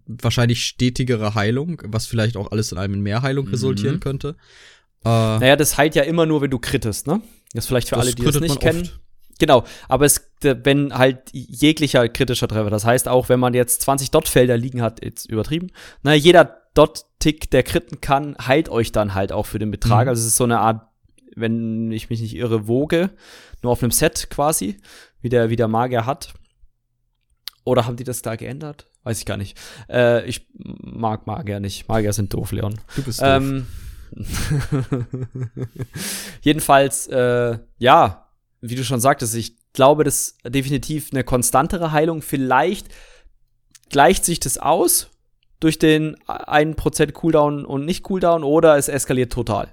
wahrscheinlich 0.05 0.63
stetigere 0.65 1.35
Heilung, 1.35 1.81
was 1.85 2.05
vielleicht 2.05 2.37
auch 2.37 2.51
alles 2.51 2.71
in 2.71 2.77
einem 2.77 2.95
in 2.95 3.01
mehr 3.01 3.21
Heilung 3.21 3.45
mhm. 3.45 3.51
resultieren 3.51 3.99
könnte. 3.99 4.35
Äh, 5.03 5.09
naja, 5.09 5.55
das 5.55 5.77
heilt 5.77 5.95
ja 5.95 6.03
immer 6.03 6.25
nur, 6.25 6.41
wenn 6.41 6.51
du 6.51 6.59
krittest, 6.59 7.07
ne? 7.07 7.21
Das 7.53 7.65
ist 7.65 7.67
vielleicht 7.67 7.89
für 7.89 7.97
alle, 7.97 8.13
die 8.13 8.23
das 8.23 8.39
nicht 8.39 8.59
kennen. 8.59 8.81
Oft. 8.81 8.99
Genau, 9.39 9.63
aber 9.87 10.05
es, 10.05 10.29
wenn 10.41 10.93
halt 10.93 11.29
jeglicher 11.31 12.09
kritischer 12.09 12.49
Treffer, 12.49 12.69
das 12.69 12.85
heißt 12.85 13.07
auch, 13.07 13.29
wenn 13.29 13.39
man 13.39 13.53
jetzt 13.53 13.81
20 13.81 14.11
Dot-Felder 14.11 14.57
liegen 14.57 14.81
hat, 14.81 15.03
jetzt 15.03 15.25
übertrieben, 15.25 15.71
na, 16.03 16.13
jeder 16.13 16.59
Dot-Tick, 16.73 17.49
der 17.49 17.63
kritten 17.63 18.01
kann, 18.01 18.35
heilt 18.45 18.67
euch 18.69 18.91
dann 18.91 19.13
halt 19.13 19.31
auch 19.31 19.45
für 19.45 19.57
den 19.57 19.71
Betrag. 19.71 20.05
Mhm. 20.05 20.09
Also 20.09 20.21
es 20.21 20.27
ist 20.27 20.35
so 20.35 20.43
eine 20.43 20.59
Art, 20.59 20.87
wenn 21.35 21.91
ich 21.91 22.09
mich 22.09 22.19
nicht 22.21 22.35
irre, 22.35 22.67
Woge, 22.67 23.11
nur 23.63 23.71
auf 23.71 23.81
einem 23.81 23.91
Set 23.91 24.29
quasi, 24.29 24.77
wie 25.21 25.29
der, 25.29 25.49
wie 25.49 25.55
der 25.55 25.69
Magier 25.69 26.05
hat. 26.05 26.33
Oder 27.69 27.85
haben 27.85 27.97
die 27.97 28.03
das 28.03 28.23
da 28.23 28.35
geändert? 28.35 28.87
Weiß 29.03 29.19
ich 29.19 29.27
gar 29.27 29.37
nicht. 29.37 29.55
Äh, 29.91 30.25
ich 30.25 30.47
mag 30.57 31.27
Magier 31.27 31.59
nicht. 31.59 31.87
Magier 31.87 32.13
sind 32.13 32.33
doof, 32.33 32.51
Leon. 32.51 32.81
Du 32.95 33.03
bist 33.03 33.21
doof. 33.21 33.27
Ähm, 33.27 33.67
jedenfalls, 36.41 37.05
äh, 37.09 37.59
ja, 37.77 38.25
wie 38.61 38.73
du 38.73 38.83
schon 38.83 38.99
sagtest, 38.99 39.35
ich 39.35 39.55
glaube, 39.73 40.03
das 40.03 40.15
ist 40.15 40.39
definitiv 40.47 41.09
eine 41.11 41.23
konstantere 41.23 41.91
Heilung. 41.91 42.23
Vielleicht 42.23 42.87
gleicht 43.91 44.25
sich 44.25 44.39
das 44.39 44.57
aus 44.57 45.11
durch 45.59 45.77
den 45.77 46.15
1% 46.25 47.11
Cooldown 47.11 47.65
und 47.65 47.85
nicht 47.85 48.01
Cooldown 48.01 48.43
oder 48.43 48.77
es 48.77 48.87
eskaliert 48.87 49.31
total. 49.31 49.71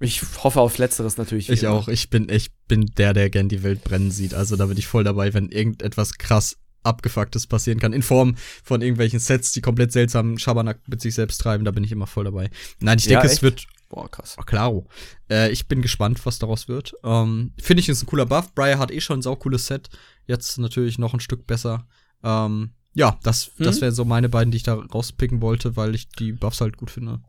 Ich 0.00 0.22
hoffe 0.42 0.60
auf 0.60 0.78
Letzteres 0.78 1.16
natürlich. 1.16 1.48
Ich 1.48 1.62
immer. 1.62 1.72
auch. 1.72 1.88
Ich 1.88 2.10
bin, 2.10 2.28
ich 2.28 2.50
bin 2.68 2.86
der, 2.96 3.12
der 3.12 3.30
gern 3.30 3.48
die 3.48 3.62
Welt 3.62 3.84
brennen 3.84 4.10
sieht. 4.10 4.34
Also 4.34 4.56
da 4.56 4.66
bin 4.66 4.76
ich 4.76 4.86
voll 4.86 5.04
dabei, 5.04 5.34
wenn 5.34 5.48
irgendetwas 5.50 6.14
krass 6.14 6.56
Abgefucktes 6.82 7.46
passieren 7.46 7.80
kann. 7.80 7.92
In 7.92 8.02
Form 8.02 8.36
von 8.62 8.80
irgendwelchen 8.80 9.18
Sets, 9.18 9.52
die 9.52 9.60
komplett 9.60 9.92
seltsamen 9.92 10.38
Schabernack 10.38 10.80
mit 10.86 11.00
sich 11.00 11.14
selbst 11.14 11.38
treiben. 11.38 11.64
Da 11.64 11.70
bin 11.70 11.84
ich 11.84 11.92
immer 11.92 12.06
voll 12.06 12.24
dabei. 12.24 12.50
Nein, 12.80 12.98
ich 12.98 13.06
denke, 13.06 13.26
ja, 13.26 13.32
es 13.32 13.42
wird. 13.42 13.66
Boah, 13.88 14.10
krass. 14.10 14.36
Oh, 14.38 14.42
klaro. 14.42 14.86
Äh, 15.30 15.50
ich 15.50 15.66
bin 15.66 15.82
gespannt, 15.82 16.24
was 16.24 16.38
daraus 16.38 16.68
wird. 16.68 16.94
Ähm, 17.04 17.52
Finde 17.60 17.80
ich, 17.80 17.88
ist 17.88 18.02
ein 18.02 18.06
cooler 18.06 18.26
Buff. 18.26 18.54
Briar 18.54 18.78
hat 18.78 18.90
eh 18.90 19.00
schon 19.00 19.20
ein 19.20 19.22
saucooles 19.22 19.66
Set. 19.66 19.88
Jetzt 20.26 20.58
natürlich 20.58 20.98
noch 20.98 21.14
ein 21.14 21.20
Stück 21.20 21.46
besser. 21.46 21.86
Ähm, 22.22 22.70
ja, 22.94 23.18
das, 23.22 23.52
hm? 23.56 23.64
das 23.64 23.80
wären 23.80 23.94
so 23.94 24.04
meine 24.04 24.28
beiden, 24.28 24.50
die 24.50 24.56
ich 24.56 24.62
da 24.62 24.74
rauspicken 24.74 25.40
wollte, 25.40 25.76
weil 25.76 25.94
ich 25.94 26.08
die 26.10 26.32
Buffs 26.32 26.60
halt 26.60 26.76
gut 26.76 26.90
finde. 26.90 27.20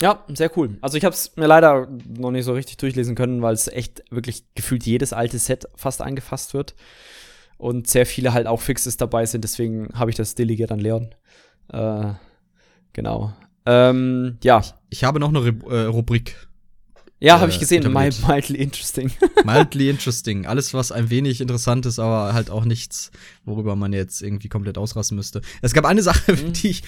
Ja, 0.00 0.24
sehr 0.28 0.50
cool. 0.58 0.76
Also 0.82 0.98
ich 0.98 1.04
habe 1.04 1.14
es 1.14 1.36
mir 1.36 1.46
leider 1.46 1.88
noch 2.06 2.30
nicht 2.30 2.44
so 2.44 2.52
richtig 2.52 2.76
durchlesen 2.76 3.14
können, 3.14 3.40
weil 3.40 3.54
es 3.54 3.68
echt 3.68 4.02
wirklich 4.10 4.44
gefühlt 4.54 4.84
jedes 4.84 5.12
alte 5.12 5.38
Set 5.38 5.66
fast 5.74 6.02
angefasst 6.02 6.52
wird 6.52 6.74
und 7.56 7.86
sehr 7.88 8.04
viele 8.04 8.34
halt 8.34 8.46
auch 8.46 8.60
Fixes 8.60 8.98
dabei 8.98 9.24
sind. 9.24 9.42
Deswegen 9.42 9.88
habe 9.94 10.10
ich 10.10 10.16
das 10.16 10.34
delegiert 10.34 10.70
an 10.70 10.80
Leon. 10.80 11.14
Äh, 11.72 12.12
genau. 12.92 13.32
Ähm, 13.64 14.38
ja. 14.42 14.62
Ich 14.90 15.04
habe 15.04 15.18
noch 15.18 15.30
eine 15.30 15.48
äh, 15.68 15.86
Rubrik 15.86 16.36
ja, 17.18 17.40
habe 17.40 17.50
ich 17.50 17.56
äh, 17.56 17.60
gesehen. 17.60 17.92
Mild, 17.92 18.26
mildly 18.26 18.58
interesting. 18.58 19.10
mildly 19.44 19.88
interesting. 19.88 20.46
Alles, 20.46 20.74
was 20.74 20.92
ein 20.92 21.08
wenig 21.08 21.40
interessant 21.40 21.86
ist, 21.86 21.98
aber 21.98 22.34
halt 22.34 22.50
auch 22.50 22.64
nichts, 22.64 23.10
worüber 23.44 23.74
man 23.74 23.92
jetzt 23.94 24.20
irgendwie 24.22 24.48
komplett 24.48 24.76
ausrasten 24.76 25.16
müsste. 25.16 25.40
Es 25.62 25.72
gab 25.72 25.86
eine 25.86 26.02
Sache, 26.02 26.32
mhm. 26.32 26.52
die 26.52 26.68
ich. 26.68 26.82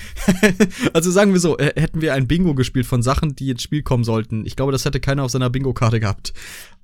also 0.92 1.10
sagen 1.10 1.32
wir 1.32 1.40
so, 1.40 1.56
äh, 1.56 1.72
hätten 1.80 2.02
wir 2.02 2.12
ein 2.12 2.28
Bingo 2.28 2.54
gespielt 2.54 2.86
von 2.86 3.02
Sachen, 3.02 3.36
die 3.36 3.50
ins 3.50 3.62
Spiel 3.62 3.82
kommen 3.82 4.04
sollten. 4.04 4.44
Ich 4.44 4.54
glaube, 4.54 4.72
das 4.72 4.84
hätte 4.84 5.00
keiner 5.00 5.24
auf 5.24 5.30
seiner 5.30 5.48
Bingo-Karte 5.48 5.98
gehabt. 6.00 6.34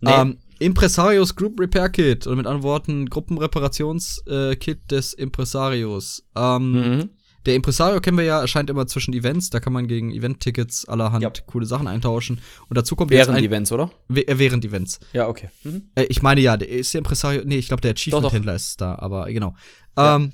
Nee. 0.01 0.11
Ähm, 0.11 0.39
Impresarios 0.59 1.37
Group 1.37 1.61
Repair 1.61 1.91
Kit, 1.91 2.27
oder 2.27 2.37
mit 2.37 2.47
anderen 2.47 2.63
Worten, 2.63 3.11
Gruppenreparationskit 3.11 4.79
äh, 4.79 4.89
des 4.89 5.13
Impresarios. 5.13 6.25
Ähm, 6.35 6.73
mhm. 6.73 7.11
Der 7.47 7.55
Impresario 7.55 8.01
kennen 8.01 8.17
wir 8.17 8.25
ja, 8.25 8.41
erscheint 8.41 8.71
immer 8.71 8.87
zwischen 8.87 9.13
Events. 9.13 9.51
Da 9.51 9.61
kann 9.61 9.73
man 9.73 9.87
gegen 9.87 10.13
Event-Tickets 10.13 10.87
allerhand 10.87 11.23
ja. 11.23 11.31
coole 11.47 11.67
Sachen 11.67 11.87
eintauschen. 11.87 12.41
Und 12.69 12.77
dazu 12.77 12.97
kommt 12.97 13.11
Während 13.11 13.37
ein, 13.37 13.45
Events, 13.45 13.71
oder? 13.73 13.91
Äh, 14.13 14.39
während 14.39 14.65
Events. 14.65 15.01
Ja, 15.13 15.29
okay. 15.29 15.51
Mhm. 15.63 15.91
Äh, 15.95 16.05
ich 16.05 16.23
meine 16.23 16.41
ja, 16.41 16.57
der 16.57 16.69
ist 16.69 16.95
der 16.95 17.01
Impresario. 17.01 17.43
Nee, 17.45 17.59
ich 17.59 17.69
glaube, 17.69 17.83
der 17.83 17.93
Achievement-Händler 17.93 18.55
ist 18.55 18.81
da, 18.81 18.97
aber 18.97 19.27
genau. 19.27 19.55
Ja. 19.97 20.17
Ähm, 20.17 20.33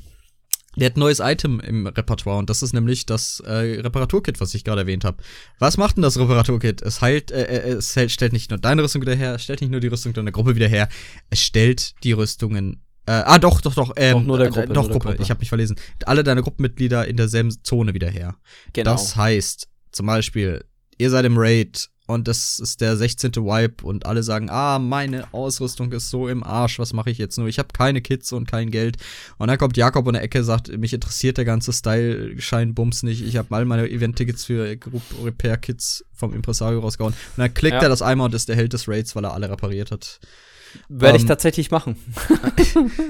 der 0.76 0.86
hat 0.86 0.96
ein 0.96 1.00
neues 1.00 1.18
Item 1.18 1.58
im 1.58 1.88
Repertoire 1.88 2.38
und 2.38 2.48
das 2.48 2.62
ist 2.62 2.72
nämlich 2.72 3.04
das 3.04 3.40
äh, 3.40 3.80
Reparaturkit, 3.80 4.40
was 4.40 4.54
ich 4.54 4.62
gerade 4.62 4.82
erwähnt 4.82 5.04
habe. 5.04 5.16
Was 5.58 5.76
macht 5.76 5.96
denn 5.96 6.02
das 6.02 6.16
Reparaturkit? 6.16 6.80
Es 6.82 7.00
heilt, 7.00 7.32
äh, 7.32 7.42
äh 7.42 7.72
es 7.72 7.96
hält, 7.96 8.12
stellt 8.12 8.32
nicht 8.32 8.50
nur 8.50 8.58
deine 8.58 8.84
Rüstung 8.84 9.02
wieder 9.02 9.16
her, 9.16 9.34
es 9.34 9.42
stellt 9.42 9.62
nicht 9.62 9.70
nur 9.70 9.80
die 9.80 9.88
Rüstung 9.88 10.12
deiner 10.12 10.30
Gruppe 10.30 10.54
wieder 10.54 10.68
her, 10.68 10.88
es 11.28 11.40
stellt 11.40 11.94
die 12.04 12.12
Rüstungen 12.12 12.84
äh, 13.06 13.12
ah, 13.12 13.38
doch, 13.38 13.60
doch, 13.60 13.74
doch. 13.74 13.92
Ähm, 13.96 14.18
doch, 14.18 14.24
nur 14.24 14.38
der 14.38 14.46
äh, 14.48 14.50
Gruppe. 14.50 14.70
Äh, 14.70 14.74
doch, 14.74 14.90
Gruppe. 14.90 15.08
Gruppe. 15.08 15.22
Ich 15.22 15.30
habe 15.30 15.40
mich 15.40 15.48
verlesen. 15.48 15.76
Alle 16.04 16.22
deine 16.22 16.42
Gruppenmitglieder 16.42 17.08
in 17.08 17.16
derselben 17.16 17.50
Zone 17.62 17.94
wieder 17.94 18.08
her. 18.08 18.36
Genau. 18.72 18.92
Das 18.92 19.16
heißt, 19.16 19.68
zum 19.92 20.06
Beispiel, 20.06 20.64
ihr 20.98 21.10
seid 21.10 21.24
im 21.24 21.36
Raid 21.36 21.88
und 22.10 22.26
das 22.26 22.58
ist 22.58 22.80
der 22.80 22.96
16. 22.96 23.36
Wipe 23.36 23.86
und 23.86 24.04
alle 24.04 24.24
sagen, 24.24 24.50
ah, 24.50 24.80
meine 24.80 25.32
Ausrüstung 25.32 25.92
ist 25.92 26.10
so 26.10 26.28
im 26.28 26.42
Arsch, 26.42 26.80
was 26.80 26.92
mache 26.92 27.10
ich 27.10 27.18
jetzt 27.18 27.38
nur? 27.38 27.46
Ich 27.46 27.60
habe 27.60 27.68
keine 27.72 28.00
Kids 28.00 28.32
und 28.32 28.50
kein 28.50 28.72
Geld. 28.72 28.96
Und 29.38 29.46
dann 29.46 29.58
kommt 29.58 29.76
Jakob 29.76 30.08
in 30.08 30.14
der 30.14 30.22
Ecke, 30.22 30.42
sagt, 30.42 30.76
mich 30.76 30.92
interessiert 30.92 31.38
der 31.38 31.44
ganze 31.44 31.72
Style-Schein-Bums 31.72 33.04
nicht. 33.04 33.22
Ich 33.22 33.36
habe 33.36 33.54
all 33.54 33.64
meine 33.64 33.88
Event-Tickets 33.88 34.44
für 34.44 34.76
Group 34.76 35.02
Repair-Kits 35.24 36.04
vom 36.12 36.34
Impresario 36.34 36.80
rausgehauen. 36.80 37.14
Und 37.14 37.38
dann 37.38 37.54
klickt 37.54 37.76
ja. 37.76 37.82
er 37.82 37.88
das 37.88 38.02
einmal 38.02 38.26
und 38.26 38.34
ist 38.34 38.48
der 38.48 38.56
Held 38.56 38.72
des 38.72 38.88
Raids, 38.88 39.14
weil 39.14 39.24
er 39.24 39.32
alle 39.32 39.48
repariert 39.48 39.92
hat. 39.92 40.18
Werde 40.88 41.16
ich 41.16 41.22
ähm, 41.22 41.28
tatsächlich 41.28 41.70
machen. 41.70 41.96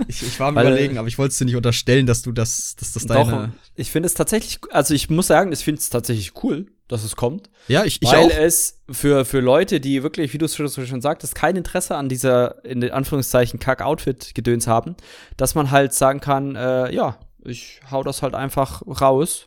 ich, 0.08 0.22
ich, 0.22 0.40
war 0.40 0.48
am 0.48 0.54
Weil, 0.54 0.66
überlegen, 0.66 0.98
aber 0.98 1.08
ich 1.08 1.18
wollte 1.18 1.32
es 1.32 1.38
dir 1.38 1.44
nicht 1.44 1.56
unterstellen, 1.56 2.06
dass 2.06 2.22
du 2.22 2.32
das, 2.32 2.76
dass 2.76 2.92
das 2.92 3.06
deine. 3.06 3.30
Doch, 3.30 3.48
ich 3.74 3.90
finde 3.90 4.06
es 4.06 4.14
tatsächlich, 4.14 4.60
also 4.70 4.94
ich 4.94 5.10
muss 5.10 5.26
sagen, 5.26 5.52
ich 5.52 5.60
finde 5.60 5.80
es 5.80 5.90
tatsächlich 5.90 6.32
cool, 6.42 6.66
dass 6.88 7.04
es 7.04 7.16
kommt. 7.16 7.50
Ja, 7.68 7.84
ich, 7.84 8.02
ich 8.02 8.10
Weil 8.10 8.26
auch. 8.26 8.30
es 8.30 8.80
für, 8.90 9.24
für 9.24 9.40
Leute, 9.40 9.80
die 9.80 10.02
wirklich, 10.02 10.32
wie 10.32 10.38
du 10.38 10.46
es 10.46 10.54
schon 10.54 11.00
sagtest, 11.00 11.34
kein 11.34 11.56
Interesse 11.56 11.96
an 11.96 12.08
dieser, 12.08 12.64
in 12.64 12.80
den 12.80 12.90
Anführungszeichen, 12.90 13.60
Kack-Outfit-Gedöns 13.60 14.66
haben, 14.66 14.96
dass 15.36 15.54
man 15.54 15.70
halt 15.70 15.92
sagen 15.92 16.20
kann, 16.20 16.56
äh, 16.56 16.92
ja, 16.92 17.18
ich 17.44 17.80
hau 17.90 18.02
das 18.02 18.22
halt 18.22 18.34
einfach 18.34 18.82
raus 18.86 19.46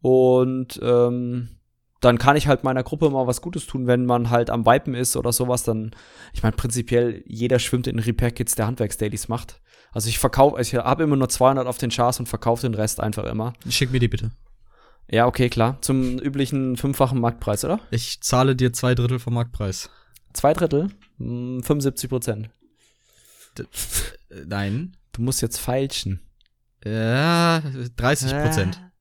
und 0.00 0.78
ähm, 0.82 1.48
dann 2.04 2.18
kann 2.18 2.36
ich 2.36 2.46
halt 2.46 2.64
meiner 2.64 2.82
Gruppe 2.82 3.10
mal 3.10 3.26
was 3.26 3.40
Gutes 3.40 3.66
tun, 3.66 3.86
wenn 3.86 4.06
man 4.06 4.30
halt 4.30 4.50
am 4.50 4.66
Vipen 4.66 4.94
ist 4.94 5.16
oder 5.16 5.32
sowas, 5.32 5.62
dann, 5.62 5.92
ich 6.32 6.42
meine, 6.42 6.56
prinzipiell, 6.56 7.22
jeder 7.26 7.58
schwimmt 7.58 7.86
in 7.86 7.98
Repair-Kits, 7.98 8.54
der 8.54 8.66
Handwerksdailies 8.66 9.28
macht. 9.28 9.60
Also 9.92 10.08
ich 10.08 10.18
verkaufe, 10.18 10.60
ich 10.60 10.74
habe 10.74 11.04
immer 11.04 11.16
nur 11.16 11.28
200 11.28 11.66
auf 11.66 11.78
den 11.78 11.90
Chars 11.90 12.18
und 12.18 12.26
verkaufe 12.26 12.62
den 12.62 12.74
Rest 12.74 13.00
einfach 13.00 13.24
immer. 13.24 13.52
Schick 13.68 13.92
mir 13.92 14.00
die 14.00 14.08
bitte. 14.08 14.32
Ja, 15.08 15.26
okay, 15.26 15.48
klar. 15.48 15.78
Zum 15.82 16.18
üblichen 16.18 16.76
fünffachen 16.76 17.20
Marktpreis, 17.20 17.64
oder? 17.64 17.80
Ich 17.90 18.20
zahle 18.20 18.56
dir 18.56 18.72
zwei 18.72 18.94
Drittel 18.94 19.18
vom 19.18 19.34
Marktpreis. 19.34 19.90
Zwei 20.32 20.52
Drittel? 20.52 20.88
Hm, 21.18 21.62
75 21.62 22.10
Prozent. 22.10 22.50
Nein. 24.46 24.96
Du 25.12 25.22
musst 25.22 25.42
jetzt 25.42 25.58
feilschen. 25.58 26.20
Ja, 26.84 27.62
30 27.96 28.32
Prozent. 28.32 28.76
Äh. 28.76 28.93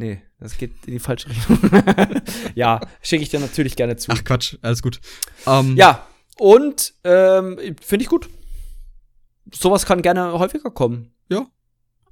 Nee, 0.00 0.22
das 0.38 0.56
geht 0.56 0.72
in 0.86 0.94
die 0.94 0.98
falsche 0.98 1.28
Richtung. 1.28 1.58
ja, 2.54 2.80
schicke 3.02 3.22
ich 3.22 3.28
dir 3.28 3.38
natürlich 3.38 3.76
gerne 3.76 3.96
zu. 3.96 4.10
Ach 4.10 4.24
Quatsch, 4.24 4.56
alles 4.62 4.80
gut. 4.80 4.98
Um, 5.44 5.72
ähm, 5.72 5.76
ja, 5.76 6.06
und 6.38 6.94
ähm, 7.04 7.58
finde 7.82 8.02
ich 8.02 8.08
gut. 8.08 8.30
Sowas 9.52 9.84
kann 9.84 10.00
gerne 10.00 10.32
häufiger 10.38 10.70
kommen. 10.70 11.12
Ja. 11.28 11.46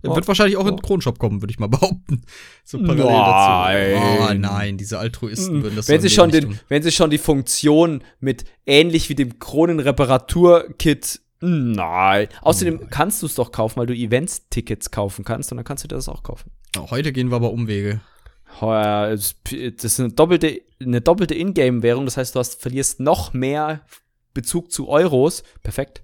Oh, 0.04 0.14
Wird 0.14 0.28
wahrscheinlich 0.28 0.58
auch 0.58 0.66
oh. 0.66 0.68
in 0.68 0.76
den 0.76 0.82
Kronshop 0.82 1.18
kommen, 1.18 1.40
würde 1.40 1.50
ich 1.50 1.58
mal 1.58 1.68
behaupten. 1.68 2.20
So 2.62 2.78
parallel 2.78 3.06
nein. 3.06 3.94
dazu. 3.94 4.22
Oh 4.22 4.34
nein, 4.34 4.76
diese 4.76 4.98
Altruisten 4.98 5.62
würden 5.62 5.76
das 5.76 5.88
wenn 5.88 6.02
sie 6.02 6.10
schon 6.10 6.30
den, 6.30 6.60
Wenn 6.68 6.82
sie 6.82 6.92
schon 6.92 7.08
die 7.08 7.16
Funktion 7.16 8.04
mit 8.20 8.44
ähnlich 8.66 9.08
wie 9.08 9.14
dem 9.14 9.38
Kronenreparatur-Kit 9.38 11.22
Nein. 11.40 12.28
Außerdem 12.42 12.90
kannst 12.90 13.22
du 13.22 13.26
es 13.26 13.34
doch 13.34 13.52
kaufen, 13.52 13.78
weil 13.78 13.86
du 13.86 13.94
Events-Tickets 13.94 14.90
kaufen 14.90 15.24
kannst 15.24 15.52
und 15.52 15.56
dann 15.56 15.64
kannst 15.64 15.84
du 15.84 15.88
das 15.88 16.08
auch 16.08 16.22
kaufen. 16.22 16.50
Heute 16.76 17.12
gehen 17.12 17.30
wir 17.30 17.36
aber 17.36 17.52
Umwege. 17.52 18.00
Das 18.60 19.34
ist 19.60 20.00
eine 20.00 20.10
doppelte, 20.10 20.60
eine 20.80 21.00
doppelte 21.00 21.34
Ingame-Währung, 21.34 22.06
das 22.06 22.16
heißt, 22.16 22.34
du 22.34 22.40
hast, 22.40 22.60
verlierst 22.60 22.98
noch 22.98 23.32
mehr 23.32 23.82
Bezug 24.34 24.72
zu 24.72 24.88
Euros. 24.88 25.42
Perfekt. 25.62 26.02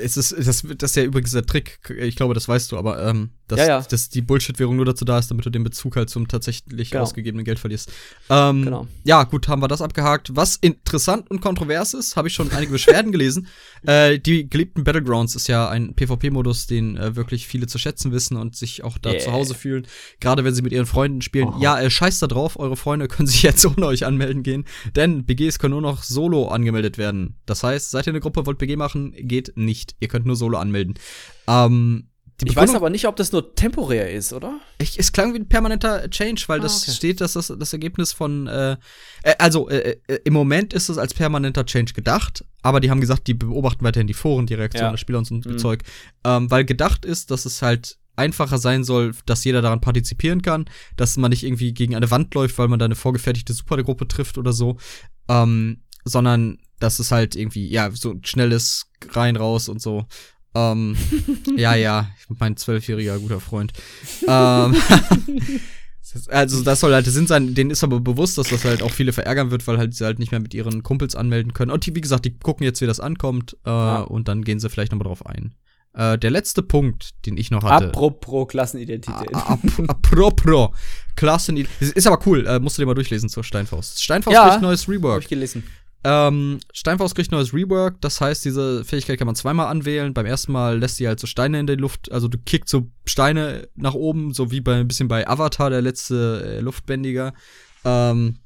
Es 0.00 0.16
ist, 0.16 0.32
das, 0.32 0.62
das 0.62 0.90
ist 0.90 0.96
ja 0.96 1.02
übrigens 1.02 1.32
der 1.32 1.46
Trick, 1.46 1.78
ich 1.98 2.16
glaube, 2.16 2.34
das 2.34 2.48
weißt 2.48 2.70
du, 2.72 2.78
aber 2.78 3.02
ähm, 3.06 3.30
dass, 3.48 3.58
ja, 3.58 3.66
ja. 3.66 3.80
dass 3.82 4.08
die 4.08 4.22
Bullshit-Währung 4.22 4.76
nur 4.76 4.86
dazu 4.86 5.04
da 5.04 5.18
ist, 5.18 5.30
damit 5.30 5.44
du 5.44 5.50
den 5.50 5.64
Bezug 5.64 5.96
halt 5.96 6.08
zum 6.08 6.28
tatsächlich 6.28 6.90
genau. 6.90 7.02
ausgegebenen 7.02 7.44
Geld 7.44 7.58
verlierst. 7.58 7.92
Ähm, 8.30 8.62
genau. 8.62 8.86
Ja, 9.04 9.24
gut, 9.24 9.48
haben 9.48 9.62
wir 9.62 9.68
das 9.68 9.82
abgehakt. 9.82 10.34
Was 10.34 10.56
interessant 10.56 11.30
und 11.30 11.40
kontrovers 11.40 11.92
ist, 11.92 12.16
habe 12.16 12.28
ich 12.28 12.34
schon 12.34 12.50
einige 12.52 12.72
Beschwerden 12.72 13.12
gelesen. 13.12 13.48
Äh, 13.86 14.18
die 14.18 14.48
geliebten 14.48 14.82
Battlegrounds 14.82 15.36
ist 15.36 15.46
ja 15.46 15.68
ein 15.68 15.94
PvP-Modus, 15.94 16.66
den 16.66 16.96
äh, 16.96 17.16
wirklich 17.16 17.46
viele 17.46 17.66
zu 17.66 17.76
schätzen 17.76 18.12
wissen 18.12 18.38
und 18.38 18.56
sich 18.56 18.82
auch 18.82 18.96
da 18.96 19.10
yeah. 19.10 19.18
zu 19.18 19.32
Hause 19.32 19.54
fühlen. 19.54 19.86
Gerade 20.20 20.42
wenn 20.42 20.54
sie 20.54 20.62
mit 20.62 20.72
ihren 20.72 20.86
Freunden 20.86 21.20
spielen. 21.20 21.48
Oh. 21.48 21.60
Ja, 21.60 21.78
äh, 21.78 21.90
scheiß 21.90 22.18
da 22.20 22.26
drauf, 22.26 22.58
eure 22.58 22.78
Freunde 22.78 23.08
können 23.08 23.26
sich 23.26 23.42
jetzt 23.42 23.62
ohne 23.66 23.84
euch 23.84 24.06
anmelden 24.06 24.42
gehen, 24.42 24.64
denn 24.96 25.26
BGs 25.26 25.58
können 25.58 25.72
nur 25.72 25.82
noch 25.82 26.02
solo 26.02 26.48
angemeldet 26.48 26.96
werden. 26.96 27.36
Das 27.44 27.62
heißt, 27.62 27.90
seid 27.90 28.06
ihr 28.06 28.12
eine 28.12 28.20
Gruppe, 28.20 28.46
wollt 28.46 28.56
BG 28.56 28.76
machen, 28.76 29.12
geht 29.18 29.52
nicht. 29.54 29.63
Ihr 30.00 30.08
könnt 30.08 30.26
nur 30.26 30.36
solo 30.36 30.58
anmelden. 30.58 30.94
Ähm, 31.46 32.08
ich 32.42 32.56
weiß 32.56 32.74
aber 32.74 32.90
nicht, 32.90 33.06
ob 33.06 33.16
das 33.16 33.30
nur 33.30 33.54
temporär 33.54 34.10
ist, 34.10 34.32
oder? 34.32 34.58
Ich, 34.78 34.98
es 34.98 35.12
klang 35.12 35.34
wie 35.34 35.38
ein 35.38 35.48
permanenter 35.48 36.10
Change, 36.10 36.44
weil 36.48 36.58
ah, 36.60 36.62
das 36.62 36.82
okay. 36.82 36.92
steht, 36.92 37.20
dass 37.20 37.34
das 37.34 37.52
das 37.56 37.72
Ergebnis 37.72 38.12
von, 38.12 38.48
äh, 38.48 38.72
äh 39.22 39.34
also 39.38 39.68
äh, 39.68 39.96
äh, 40.08 40.18
im 40.24 40.32
Moment 40.32 40.74
ist 40.74 40.88
es 40.88 40.98
als 40.98 41.14
permanenter 41.14 41.64
Change 41.64 41.92
gedacht, 41.92 42.44
aber 42.62 42.80
die 42.80 42.90
haben 42.90 43.00
gesagt, 43.00 43.28
die 43.28 43.34
beobachten 43.34 43.84
weiterhin 43.84 44.08
die 44.08 44.14
Foren, 44.14 44.46
die 44.46 44.54
Reaktionen 44.54 44.86
ja. 44.86 44.90
der 44.90 44.98
Spieler 44.98 45.18
und 45.18 45.26
so 45.26 45.34
mhm. 45.34 45.58
Zeug, 45.58 45.82
ähm, 46.24 46.50
weil 46.50 46.64
gedacht 46.64 47.04
ist, 47.04 47.30
dass 47.30 47.44
es 47.44 47.62
halt 47.62 47.98
einfacher 48.16 48.58
sein 48.58 48.84
soll, 48.84 49.12
dass 49.26 49.44
jeder 49.44 49.62
daran 49.62 49.80
partizipieren 49.80 50.42
kann, 50.42 50.66
dass 50.96 51.16
man 51.16 51.30
nicht 51.30 51.44
irgendwie 51.44 51.72
gegen 51.72 51.94
eine 51.94 52.10
Wand 52.10 52.34
läuft, 52.34 52.58
weil 52.58 52.68
man 52.68 52.78
da 52.78 52.84
eine 52.84 52.94
vorgefertigte 52.94 53.52
Supergruppe 53.52 54.06
trifft 54.08 54.38
oder 54.38 54.52
so, 54.52 54.76
ähm, 55.28 55.80
sondern 56.04 56.58
dass 56.80 56.98
es 56.98 57.10
halt 57.10 57.36
irgendwie, 57.36 57.68
ja, 57.68 57.90
so 57.90 58.14
schnelles 58.22 58.86
rein, 59.10 59.36
raus 59.36 59.68
und 59.68 59.80
so. 59.80 60.06
Ähm, 60.54 60.96
ja, 61.56 61.74
ja, 61.74 62.08
mein 62.28 62.56
zwölfjähriger 62.56 63.18
guter 63.18 63.40
Freund. 63.40 63.72
ähm, 64.28 64.76
also 66.28 66.62
das 66.62 66.80
soll 66.80 66.92
halt 66.92 67.06
der 67.06 67.12
Sinn 67.12 67.26
sein, 67.26 67.54
denen 67.54 67.70
ist 67.70 67.82
aber 67.82 68.00
bewusst, 68.00 68.38
dass 68.38 68.48
das 68.48 68.64
halt 68.64 68.82
auch 68.82 68.90
viele 68.90 69.12
verärgern 69.12 69.50
wird, 69.50 69.66
weil 69.66 69.78
halt 69.78 69.94
sie 69.94 70.04
halt 70.04 70.18
nicht 70.18 70.30
mehr 70.30 70.40
mit 70.40 70.54
ihren 70.54 70.82
Kumpels 70.82 71.16
anmelden 71.16 71.54
können. 71.54 71.70
Und 71.70 71.86
die, 71.86 71.94
wie 71.94 72.00
gesagt, 72.00 72.24
die 72.24 72.38
gucken 72.38 72.64
jetzt, 72.64 72.80
wie 72.80 72.86
das 72.86 73.00
ankommt, 73.00 73.56
äh, 73.64 73.70
ja. 73.70 74.00
und 74.02 74.28
dann 74.28 74.44
gehen 74.44 74.60
sie 74.60 74.70
vielleicht 74.70 74.92
nochmal 74.92 75.08
drauf 75.08 75.26
ein. 75.26 75.54
Äh, 75.94 76.18
der 76.18 76.30
letzte 76.30 76.62
Punkt, 76.62 77.10
den 77.24 77.36
ich 77.36 77.50
noch 77.50 77.62
hatte. 77.62 77.86
Apropos 77.86 78.48
Klassenidentität. 78.48 79.32
Apropos 79.32 80.70
Klassenidentität. 81.14 81.96
Ist 81.96 82.06
aber 82.06 82.18
cool, 82.26 82.46
äh, 82.46 82.58
musst 82.58 82.78
du 82.78 82.82
dir 82.82 82.86
mal 82.86 82.94
durchlesen 82.94 83.28
zur 83.28 83.44
Steinfaust. 83.44 84.02
Steinfaust 84.02 84.34
ja, 84.34 84.48
kriegt 84.50 84.62
neues 84.62 84.88
Rework. 84.88 85.14
Hab 85.14 85.22
ich 85.22 85.28
gelesen. 85.28 85.64
Ähm, 86.06 86.60
Steinfaust 86.72 87.14
kriegt 87.14 87.32
neues 87.32 87.54
Rework, 87.54 87.98
das 88.02 88.20
heißt, 88.20 88.44
diese 88.44 88.84
Fähigkeit 88.84 89.18
kann 89.18 89.26
man 89.26 89.36
zweimal 89.36 89.68
anwählen. 89.68 90.12
Beim 90.12 90.26
ersten 90.26 90.52
Mal 90.52 90.78
lässt 90.78 90.96
sie 90.96 91.08
halt 91.08 91.18
so 91.18 91.26
Steine 91.26 91.58
in 91.58 91.66
die 91.66 91.76
Luft, 91.76 92.12
also 92.12 92.28
du 92.28 92.36
kickst 92.36 92.68
so 92.68 92.88
Steine 93.06 93.68
nach 93.74 93.94
oben, 93.94 94.34
so 94.34 94.50
wie 94.50 94.60
bei 94.60 94.74
ein 94.74 94.88
bisschen 94.88 95.08
bei 95.08 95.26
Avatar, 95.26 95.70
der 95.70 95.80
letzte 95.80 96.58
äh, 96.58 96.60
Luftbändiger. 96.60 97.32
Ähm, 97.86 98.36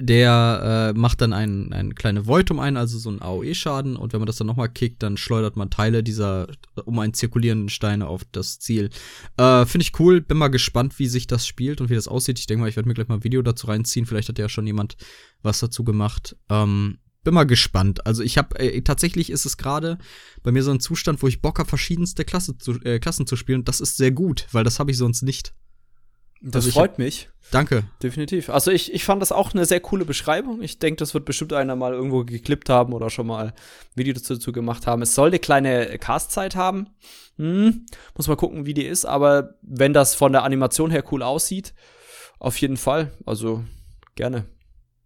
der 0.00 0.92
äh, 0.94 0.98
macht 0.98 1.20
dann 1.20 1.32
ein, 1.32 1.72
ein 1.72 1.94
kleine 1.94 2.26
Void 2.26 2.50
um 2.50 2.58
einen, 2.58 2.76
also 2.76 2.98
so 2.98 3.10
einen 3.10 3.22
AOE-Schaden. 3.22 3.96
Und 3.96 4.12
wenn 4.12 4.20
man 4.20 4.26
das 4.26 4.36
dann 4.36 4.48
nochmal 4.48 4.68
kickt, 4.68 5.02
dann 5.02 5.16
schleudert 5.16 5.56
man 5.56 5.70
Teile 5.70 6.02
dieser 6.02 6.48
um 6.84 6.98
einen 6.98 7.14
zirkulierenden 7.14 7.68
Steine 7.68 8.08
auf 8.08 8.22
das 8.32 8.58
Ziel. 8.58 8.90
Äh, 9.36 9.66
Finde 9.66 9.82
ich 9.82 9.98
cool. 10.00 10.20
Bin 10.20 10.38
mal 10.38 10.48
gespannt, 10.48 10.98
wie 10.98 11.06
sich 11.06 11.28
das 11.28 11.46
spielt 11.46 11.80
und 11.80 11.90
wie 11.90 11.94
das 11.94 12.08
aussieht. 12.08 12.40
Ich 12.40 12.46
denke 12.46 12.62
mal, 12.62 12.68
ich 12.68 12.76
werde 12.76 12.88
mir 12.88 12.94
gleich 12.94 13.08
mal 13.08 13.16
ein 13.16 13.24
Video 13.24 13.42
dazu 13.42 13.68
reinziehen. 13.68 14.06
Vielleicht 14.06 14.28
hat 14.28 14.38
ja 14.38 14.48
schon 14.48 14.66
jemand 14.66 14.96
was 15.42 15.60
dazu 15.60 15.84
gemacht. 15.84 16.36
Ähm, 16.48 16.98
bin 17.22 17.34
mal 17.34 17.44
gespannt. 17.44 18.04
Also 18.04 18.22
ich 18.22 18.36
habe 18.36 18.58
äh, 18.58 18.82
tatsächlich 18.82 19.30
ist 19.30 19.46
es 19.46 19.56
gerade 19.56 19.98
bei 20.42 20.50
mir 20.50 20.62
so 20.62 20.72
ein 20.72 20.80
Zustand, 20.80 21.22
wo 21.22 21.28
ich 21.28 21.40
Bock 21.40 21.58
habe, 21.58 21.68
verschiedenste 21.68 22.24
Klasse 22.24 22.58
zu, 22.58 22.80
äh, 22.82 22.98
Klassen 22.98 23.26
zu 23.26 23.36
spielen. 23.36 23.60
Und 23.60 23.68
das 23.68 23.80
ist 23.80 23.96
sehr 23.96 24.10
gut, 24.10 24.46
weil 24.50 24.64
das 24.64 24.78
habe 24.78 24.90
ich 24.90 24.98
sonst 24.98 25.22
nicht. 25.22 25.54
Das 26.46 26.66
also 26.66 26.78
freut 26.78 26.92
hab, 26.92 26.98
mich. 26.98 27.30
Danke. 27.50 27.84
Definitiv. 28.02 28.50
Also 28.50 28.70
ich, 28.70 28.92
ich 28.92 29.04
fand 29.04 29.22
das 29.22 29.32
auch 29.32 29.54
eine 29.54 29.64
sehr 29.64 29.80
coole 29.80 30.04
Beschreibung. 30.04 30.60
Ich 30.60 30.78
denke, 30.78 30.96
das 30.96 31.14
wird 31.14 31.24
bestimmt 31.24 31.54
einer 31.54 31.74
mal 31.74 31.94
irgendwo 31.94 32.24
geklippt 32.24 32.68
haben 32.68 32.92
oder 32.92 33.08
schon 33.08 33.26
mal 33.26 33.46
ein 33.46 33.52
Video 33.94 34.12
dazu 34.12 34.52
gemacht 34.52 34.86
haben. 34.86 35.00
Es 35.00 35.14
soll 35.14 35.28
eine 35.28 35.38
kleine 35.38 35.98
Castzeit 35.98 36.54
haben. 36.54 36.88
Hm, 37.36 37.86
muss 38.14 38.28
mal 38.28 38.36
gucken, 38.36 38.66
wie 38.66 38.74
die 38.74 38.84
ist. 38.84 39.06
Aber 39.06 39.54
wenn 39.62 39.94
das 39.94 40.14
von 40.14 40.32
der 40.32 40.42
Animation 40.42 40.90
her 40.90 41.04
cool 41.10 41.22
aussieht, 41.22 41.72
auf 42.38 42.58
jeden 42.58 42.76
Fall. 42.76 43.12
Also 43.24 43.64
gerne. 44.14 44.44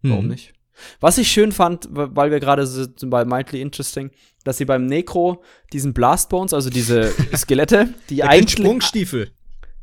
Warum 0.01 0.25
mhm. 0.25 0.31
nicht? 0.31 0.53
Was 0.99 1.17
ich 1.17 1.29
schön 1.29 1.51
fand, 1.51 1.87
weil 1.91 2.31
wir 2.31 2.39
gerade 2.39 2.65
sind 2.67 3.09
bei 3.09 3.25
Mildly 3.25 3.61
Interesting, 3.61 4.11
dass 4.43 4.57
sie 4.57 4.65
beim 4.65 4.85
Necro 4.85 5.43
diesen 5.73 5.93
Blastbones, 5.93 6.53
also 6.53 6.69
diese 6.69 7.13
Skelette, 7.35 7.93
die 8.09 8.23
eigentlich 8.23 8.51
Sprungstiefel. 8.65 9.31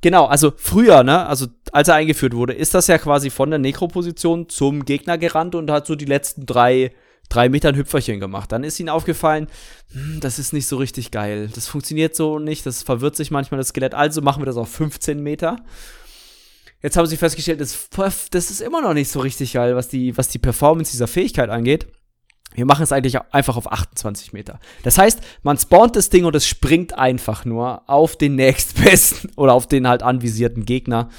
Genau, 0.02 0.26
also 0.26 0.52
früher, 0.56 1.02
ne, 1.02 1.26
also 1.26 1.46
als 1.72 1.88
er 1.88 1.94
eingeführt 1.94 2.34
wurde, 2.34 2.52
ist 2.52 2.74
das 2.74 2.86
ja 2.86 2.98
quasi 2.98 3.30
von 3.30 3.50
der 3.50 3.58
Nekroposition 3.58 4.48
zum 4.48 4.84
Gegner 4.84 5.18
gerannt 5.18 5.54
und 5.54 5.70
hat 5.70 5.86
so 5.86 5.94
die 5.94 6.04
letzten 6.04 6.46
drei, 6.46 6.92
drei 7.28 7.48
Meter 7.48 7.70
ein 7.70 7.76
Hüpferchen 7.76 8.20
gemacht. 8.20 8.52
Dann 8.52 8.62
ist 8.62 8.78
ihnen 8.78 8.90
aufgefallen, 8.90 9.48
hm, 9.92 10.20
das 10.20 10.38
ist 10.38 10.52
nicht 10.52 10.66
so 10.66 10.76
richtig 10.76 11.10
geil. 11.10 11.48
Das 11.54 11.66
funktioniert 11.66 12.14
so 12.14 12.38
nicht, 12.38 12.66
das 12.66 12.82
verwirrt 12.82 13.16
sich 13.16 13.30
manchmal 13.30 13.58
das 13.58 13.68
Skelett. 13.68 13.94
Also 13.94 14.20
machen 14.20 14.42
wir 14.42 14.46
das 14.46 14.56
auf 14.56 14.68
15 14.70 15.22
Meter. 15.22 15.56
Jetzt 16.82 16.96
haben 16.96 17.06
sie 17.06 17.16
festgestellt, 17.16 17.60
das, 17.60 17.88
das 18.30 18.50
ist 18.50 18.60
immer 18.60 18.82
noch 18.82 18.94
nicht 18.94 19.10
so 19.10 19.20
richtig 19.20 19.54
geil, 19.54 19.74
was 19.74 19.88
die, 19.88 20.16
was 20.16 20.28
die 20.28 20.38
Performance 20.38 20.92
dieser 20.92 21.08
Fähigkeit 21.08 21.48
angeht. 21.48 21.86
Wir 22.54 22.64
machen 22.64 22.82
es 22.82 22.92
eigentlich 22.92 23.18
einfach 23.32 23.56
auf 23.56 23.70
28 23.70 24.32
Meter. 24.32 24.60
Das 24.82 24.98
heißt, 24.98 25.20
man 25.42 25.58
spawnt 25.58 25.96
das 25.96 26.08
Ding 26.08 26.24
und 26.24 26.34
es 26.34 26.46
springt 26.46 26.96
einfach 26.96 27.44
nur 27.44 27.88
auf 27.88 28.16
den 28.16 28.34
nächstbesten 28.34 29.30
oder 29.36 29.52
auf 29.52 29.66
den 29.66 29.86
halt 29.86 30.02
anvisierten 30.02 30.64
Gegner. 30.64 31.10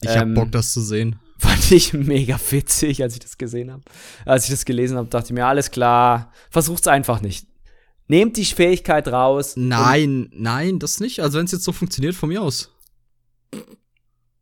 Ich 0.00 0.08
hab 0.08 0.22
ähm, 0.22 0.34
Bock, 0.34 0.52
das 0.52 0.72
zu 0.72 0.80
sehen. 0.80 1.18
Fand 1.38 1.70
ich 1.70 1.92
mega 1.92 2.38
witzig, 2.50 3.02
als 3.02 3.14
ich 3.14 3.20
das 3.20 3.38
gesehen 3.38 3.70
habe. 3.70 3.82
Als 4.24 4.44
ich 4.44 4.50
das 4.50 4.64
gelesen 4.64 4.96
habe, 4.96 5.08
dachte 5.08 5.26
ich 5.26 5.32
mir, 5.32 5.46
alles 5.46 5.70
klar, 5.70 6.32
versucht's 6.50 6.88
einfach 6.88 7.20
nicht. 7.20 7.46
Nehmt 8.08 8.36
die 8.38 8.44
Fähigkeit 8.46 9.06
raus. 9.08 9.54
Nein, 9.56 10.30
nein, 10.32 10.78
das 10.78 10.98
nicht. 10.98 11.20
Also 11.20 11.38
wenn 11.38 11.44
es 11.44 11.52
jetzt 11.52 11.64
so 11.64 11.72
funktioniert, 11.72 12.14
von 12.14 12.30
mir 12.30 12.42
aus. 12.42 12.72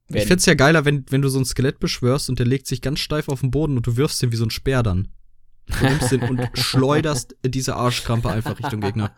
Wenn. 0.09 0.23
Ich 0.23 0.27
find's 0.27 0.47
ja 0.47 0.55
geiler, 0.55 0.85
wenn, 0.85 1.05
wenn 1.11 1.21
du 1.21 1.29
so 1.29 1.41
ein 1.41 1.45
Skelett 1.45 1.81
beschwörst 1.81 2.31
und 2.31 2.39
der 2.39 2.47
legt 2.47 2.69
sich 2.69 2.81
ganz 2.81 3.01
steif 3.01 3.29
auf 3.29 3.41
den 3.41 3.51
Boden 3.51 3.77
und 3.77 3.87
du 3.87 3.97
wirfst 3.97 4.23
ihn 4.23 4.31
wie 4.31 4.37
so 4.37 4.45
ein 4.45 4.51
Speer 4.51 4.85
dann. 4.85 5.09
Du 5.67 5.85
nimmst 5.85 6.13
den 6.13 6.23
und 6.23 6.49
schleuderst 6.55 7.37
diese 7.45 7.77
Arschkrampe 7.77 8.31
einfach 8.31 8.59
Richtung 8.59 8.81
Gegner. 8.81 9.13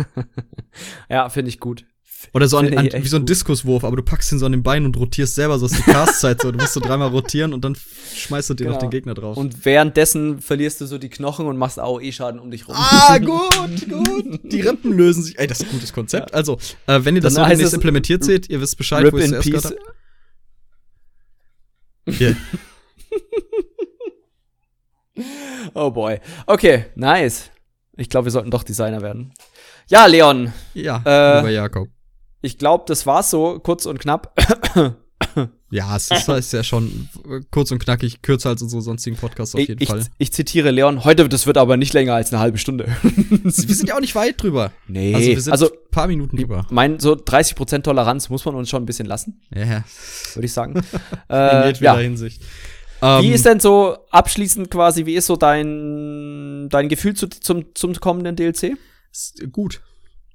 ja, 1.10 1.28
finde 1.28 1.48
ich 1.48 1.60
gut. 1.60 1.84
Oder 2.32 2.48
so 2.48 2.58
an, 2.58 2.76
an, 2.76 2.88
wie 2.92 3.08
so 3.08 3.16
ein 3.16 3.26
Diskuswurf, 3.26 3.84
aber 3.84 3.96
du 3.96 4.02
packst 4.02 4.32
ihn 4.32 4.38
so 4.38 4.46
an 4.46 4.52
den 4.52 4.62
Beinen 4.62 4.86
und 4.86 4.96
rotierst 4.96 5.34
selber, 5.34 5.58
so 5.58 5.66
ist 5.66 5.78
die 5.78 5.82
Castzeit 5.82 6.40
so. 6.40 6.50
Du 6.50 6.58
musst 6.58 6.72
so 6.72 6.80
dreimal 6.80 7.08
rotieren 7.08 7.52
und 7.52 7.64
dann 7.64 7.76
schmeißt 8.14 8.50
du 8.50 8.54
den 8.54 8.66
genau. 8.66 8.76
auf 8.76 8.82
den 8.82 8.90
Gegner 8.90 9.14
drauf. 9.14 9.36
Und 9.36 9.64
währenddessen 9.64 10.40
verlierst 10.40 10.80
du 10.80 10.86
so 10.86 10.98
die 10.98 11.08
Knochen 11.08 11.46
und 11.46 11.56
machst 11.56 11.78
AOE-Schaden 11.78 12.40
um 12.40 12.50
dich 12.50 12.66
rum. 12.68 12.74
Ah, 12.76 13.18
gut, 13.24 13.88
gut. 13.88 14.40
Die 14.42 14.60
Rippen 14.60 14.92
lösen 14.92 15.22
sich. 15.22 15.38
Ey, 15.38 15.46
das 15.46 15.60
ist 15.60 15.66
ein 15.66 15.72
gutes 15.72 15.92
Konzept. 15.92 16.30
Ja. 16.30 16.36
Also, 16.36 16.58
äh, 16.86 17.00
wenn 17.04 17.16
ihr 17.16 17.22
das 17.22 17.34
dann 17.34 17.48
demnächst 17.48 17.74
implementiert 17.74 18.24
seht, 18.24 18.48
ihr 18.48 18.60
wisst 18.60 18.76
Bescheid, 18.76 19.10
wo 19.12 19.18
ihr 19.18 19.24
es 19.24 19.30
zuerst 19.30 19.44
gehört 19.44 19.64
habt. 22.06 22.36
Oh 25.74 25.90
boy. 25.90 26.20
Okay, 26.46 26.86
nice. 26.94 27.50
Ich 27.96 28.08
glaube, 28.08 28.26
wir 28.26 28.30
sollten 28.30 28.50
doch 28.50 28.62
Designer 28.62 29.02
werden. 29.02 29.32
Ja, 29.88 30.06
Leon. 30.06 30.52
Ja, 30.74 31.02
äh, 31.04 31.38
lieber 31.38 31.50
Jakob. 31.50 31.88
Ich 32.42 32.58
glaube, 32.58 32.84
das 32.86 33.06
war's 33.06 33.30
so, 33.30 33.58
kurz 33.58 33.86
und 33.86 33.98
knapp. 33.98 34.32
ja, 35.70 35.96
es 35.96 36.10
ist, 36.10 36.28
ist, 36.28 36.52
ja 36.52 36.62
schon 36.62 37.08
kurz 37.50 37.70
und 37.70 37.78
knackig, 37.78 38.22
kürzer 38.22 38.50
als 38.50 38.62
unsere 38.62 38.82
sonstigen 38.82 39.16
Podcasts 39.16 39.54
auf 39.54 39.60
jeden 39.60 39.82
ich, 39.82 39.88
Fall. 39.88 40.04
Ich 40.18 40.32
zitiere 40.32 40.70
Leon, 40.70 41.04
heute, 41.04 41.28
das 41.28 41.46
wird 41.46 41.56
aber 41.56 41.76
nicht 41.76 41.92
länger 41.94 42.14
als 42.14 42.32
eine 42.32 42.40
halbe 42.40 42.58
Stunde. 42.58 42.86
wir 43.02 43.50
sind 43.50 43.88
ja 43.88 43.96
auch 43.96 44.00
nicht 44.00 44.14
weit 44.14 44.42
drüber. 44.42 44.72
Nee, 44.86 45.14
also 45.14 45.26
wir 45.26 45.40
sind 45.40 45.52
also, 45.52 45.66
ein 45.66 45.90
paar 45.90 46.06
Minuten 46.06 46.36
drüber. 46.36 46.66
Mein, 46.70 47.00
so 47.00 47.14
30% 47.14 47.82
Toleranz 47.82 48.28
muss 48.28 48.44
man 48.44 48.54
uns 48.54 48.68
schon 48.68 48.82
ein 48.82 48.86
bisschen 48.86 49.06
lassen. 49.06 49.40
Ja. 49.54 49.84
Würde 50.34 50.46
ich 50.46 50.52
sagen. 50.52 50.74
äh, 51.28 51.62
In 51.62 51.66
jedweder 51.68 51.94
ja. 51.94 51.98
Hinsicht. 51.98 52.42
Wie 53.06 53.28
ähm, 53.28 53.32
ist 53.32 53.46
denn 53.46 53.60
so 53.60 53.96
abschließend 54.10 54.70
quasi, 54.70 55.06
wie 55.06 55.14
ist 55.14 55.26
so 55.26 55.36
dein, 55.36 56.68
dein 56.70 56.88
Gefühl 56.88 57.14
zu, 57.14 57.28
zum, 57.28 57.74
zum 57.74 57.94
kommenden 57.94 58.34
DLC? 58.34 58.76
Gut. 59.52 59.80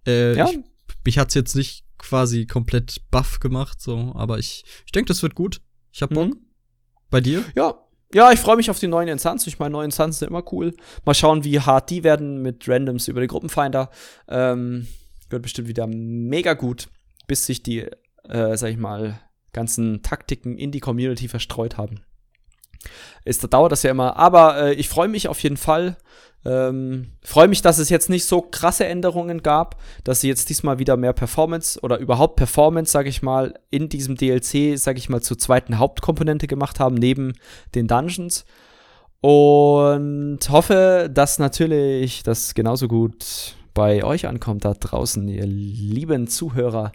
Äh, 0.07 0.35
ja? 0.35 0.49
Ich, 0.49 0.59
mich 1.03 1.17
hat's 1.17 1.33
jetzt 1.33 1.55
nicht 1.55 1.83
quasi 1.97 2.45
komplett 2.45 3.01
buff 3.11 3.39
gemacht, 3.39 3.81
so, 3.81 4.13
aber 4.15 4.39
ich, 4.39 4.63
ich 4.85 4.91
denke, 4.91 5.09
das 5.09 5.21
wird 5.21 5.35
gut. 5.35 5.61
Ich 5.91 6.01
hab 6.01 6.11
Bock. 6.11 6.29
Mhm. 6.29 6.37
Bei 7.09 7.19
dir? 7.19 7.43
Ja. 7.55 7.75
Ja, 8.13 8.31
ich 8.31 8.39
freue 8.39 8.57
mich 8.57 8.69
auf 8.69 8.79
die 8.79 8.87
neuen 8.87 9.07
Instanzen. 9.07 9.49
Ich 9.49 9.59
meine, 9.59 9.71
neue 9.71 9.85
Instanzen 9.85 10.19
sind 10.19 10.29
immer 10.29 10.43
cool. 10.51 10.73
Mal 11.05 11.13
schauen, 11.13 11.43
wie 11.43 11.59
hart 11.59 11.89
die 11.89 12.03
werden 12.03 12.41
mit 12.41 12.67
Randoms 12.67 13.07
über 13.07 13.21
den 13.21 13.29
Gruppenfinder. 13.29 13.89
Ähm, 14.27 14.87
wird 15.29 15.43
bestimmt 15.43 15.69
wieder 15.69 15.87
mega 15.87 16.53
gut, 16.53 16.89
bis 17.27 17.45
sich 17.45 17.63
die, 17.63 17.87
äh, 18.27 18.57
sag 18.57 18.69
ich 18.69 18.77
mal, 18.77 19.21
ganzen 19.53 20.03
Taktiken 20.03 20.57
in 20.57 20.71
die 20.71 20.81
Community 20.81 21.29
verstreut 21.29 21.77
haben 21.77 22.01
ist, 23.25 23.43
da 23.43 23.47
dauert 23.47 23.71
das 23.71 23.83
ja 23.83 23.91
immer. 23.91 24.17
Aber 24.17 24.57
äh, 24.61 24.73
ich 24.73 24.89
freue 24.89 25.07
mich 25.07 25.27
auf 25.27 25.41
jeden 25.41 25.57
Fall. 25.57 25.97
Ähm, 26.43 27.11
freue 27.21 27.47
mich, 27.47 27.61
dass 27.61 27.77
es 27.77 27.89
jetzt 27.89 28.09
nicht 28.09 28.25
so 28.25 28.41
krasse 28.41 28.85
Änderungen 28.85 29.43
gab, 29.43 29.79
dass 30.03 30.21
sie 30.21 30.27
jetzt 30.27 30.49
diesmal 30.49 30.79
wieder 30.79 30.97
mehr 30.97 31.13
Performance 31.13 31.79
oder 31.81 31.99
überhaupt 31.99 32.35
Performance, 32.35 32.91
sage 32.91 33.09
ich 33.09 33.21
mal, 33.21 33.53
in 33.69 33.89
diesem 33.89 34.15
DLC, 34.15 34.77
sage 34.77 34.97
ich 34.97 35.07
mal, 35.07 35.21
zur 35.21 35.37
zweiten 35.37 35.77
Hauptkomponente 35.77 36.47
gemacht 36.47 36.79
haben, 36.79 36.95
neben 36.95 37.33
den 37.75 37.87
Dungeons. 37.87 38.45
Und 39.19 40.39
hoffe, 40.49 41.11
dass 41.13 41.37
natürlich 41.37 42.23
das 42.23 42.55
genauso 42.55 42.87
gut 42.87 43.53
bei 43.75 44.03
euch 44.03 44.25
ankommt 44.27 44.65
da 44.65 44.73
draußen, 44.73 45.27
ihr 45.27 45.45
lieben 45.45 46.27
Zuhörer. 46.27 46.91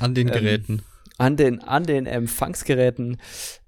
An 0.00 0.16
den 0.16 0.26
ähm, 0.28 0.34
Geräten 0.34 0.82
an 1.20 1.36
den, 1.36 1.62
an 1.62 1.84
den 1.84 2.06
Empfangsgeräten. 2.06 3.18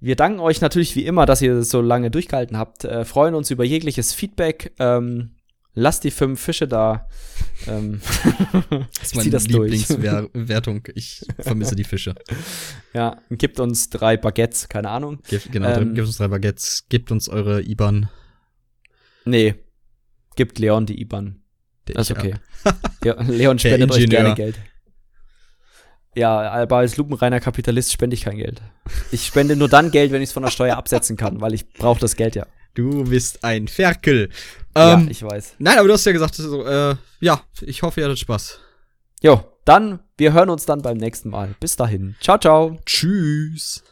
Wir 0.00 0.16
danken 0.16 0.40
euch 0.40 0.62
natürlich 0.62 0.96
wie 0.96 1.04
immer, 1.04 1.26
dass 1.26 1.42
ihr 1.42 1.62
so 1.64 1.82
lange 1.82 2.10
durchgehalten 2.10 2.56
habt. 2.56 2.84
Äh, 2.84 3.04
freuen 3.04 3.34
uns 3.34 3.50
über 3.50 3.62
jegliches 3.62 4.14
Feedback. 4.14 4.72
Ähm, 4.78 5.32
lasst 5.74 6.04
die 6.04 6.10
fünf 6.10 6.40
Fische 6.40 6.66
da. 6.66 7.08
Ähm, 7.66 8.00
das 8.70 9.08
ist 9.08 9.16
meine 9.16 9.30
das 9.30 9.48
Lieblingswertung. 9.48 10.88
Ich 10.94 11.26
vermisse 11.38 11.76
die 11.76 11.84
Fische. 11.84 12.14
Ja, 12.94 13.18
gibt 13.30 13.60
uns 13.60 13.90
drei 13.90 14.16
Baguettes, 14.16 14.70
keine 14.70 14.88
Ahnung. 14.88 15.18
Gib, 15.28 15.52
genau, 15.52 15.68
ähm, 15.68 15.94
gibt 15.94 16.06
uns 16.06 16.16
drei 16.16 16.28
Baguettes. 16.28 16.86
Gebt 16.88 17.12
uns 17.12 17.28
eure 17.28 17.60
IBAN. 17.60 18.08
Nee, 19.26 19.56
gibt 20.36 20.58
Leon 20.58 20.86
die 20.86 20.98
IBAN. 21.02 21.42
Das 21.84 22.08
ist 22.08 22.16
okay. 22.16 22.34
Leon 23.28 23.58
spendet 23.58 23.90
euch 23.90 24.08
gerne 24.08 24.34
Geld. 24.34 24.58
Ja, 26.14 26.50
aber 26.50 26.78
als 26.78 26.96
lupenreiner 26.96 27.40
Kapitalist 27.40 27.92
spende 27.92 28.14
ich 28.14 28.24
kein 28.24 28.36
Geld. 28.36 28.60
Ich 29.10 29.26
spende 29.26 29.56
nur 29.56 29.68
dann 29.68 29.90
Geld, 29.90 30.12
wenn 30.12 30.20
ich 30.20 30.28
es 30.28 30.32
von 30.32 30.42
der 30.42 30.50
Steuer 30.50 30.76
absetzen 30.76 31.16
kann, 31.16 31.40
weil 31.40 31.54
ich 31.54 31.72
brauche 31.72 32.00
das 32.00 32.16
Geld 32.16 32.34
ja. 32.34 32.46
Du 32.74 33.04
bist 33.04 33.44
ein 33.44 33.68
Ferkel. 33.68 34.30
Ähm, 34.74 35.04
ja, 35.04 35.10
ich 35.10 35.22
weiß. 35.22 35.56
Nein, 35.58 35.78
aber 35.78 35.88
du 35.88 35.94
hast 35.94 36.06
ja 36.06 36.12
gesagt, 36.12 36.34
so, 36.34 36.64
äh, 36.64 36.96
ja, 37.20 37.40
ich 37.60 37.82
hoffe, 37.82 38.00
ihr 38.00 38.06
hattet 38.06 38.18
Spaß. 38.18 38.60
Jo, 39.22 39.44
dann, 39.64 40.00
wir 40.16 40.32
hören 40.32 40.50
uns 40.50 40.66
dann 40.66 40.82
beim 40.82 40.96
nächsten 40.96 41.30
Mal. 41.30 41.54
Bis 41.60 41.76
dahin. 41.76 42.16
Ciao, 42.20 42.38
ciao. 42.38 42.78
Tschüss. 42.86 43.84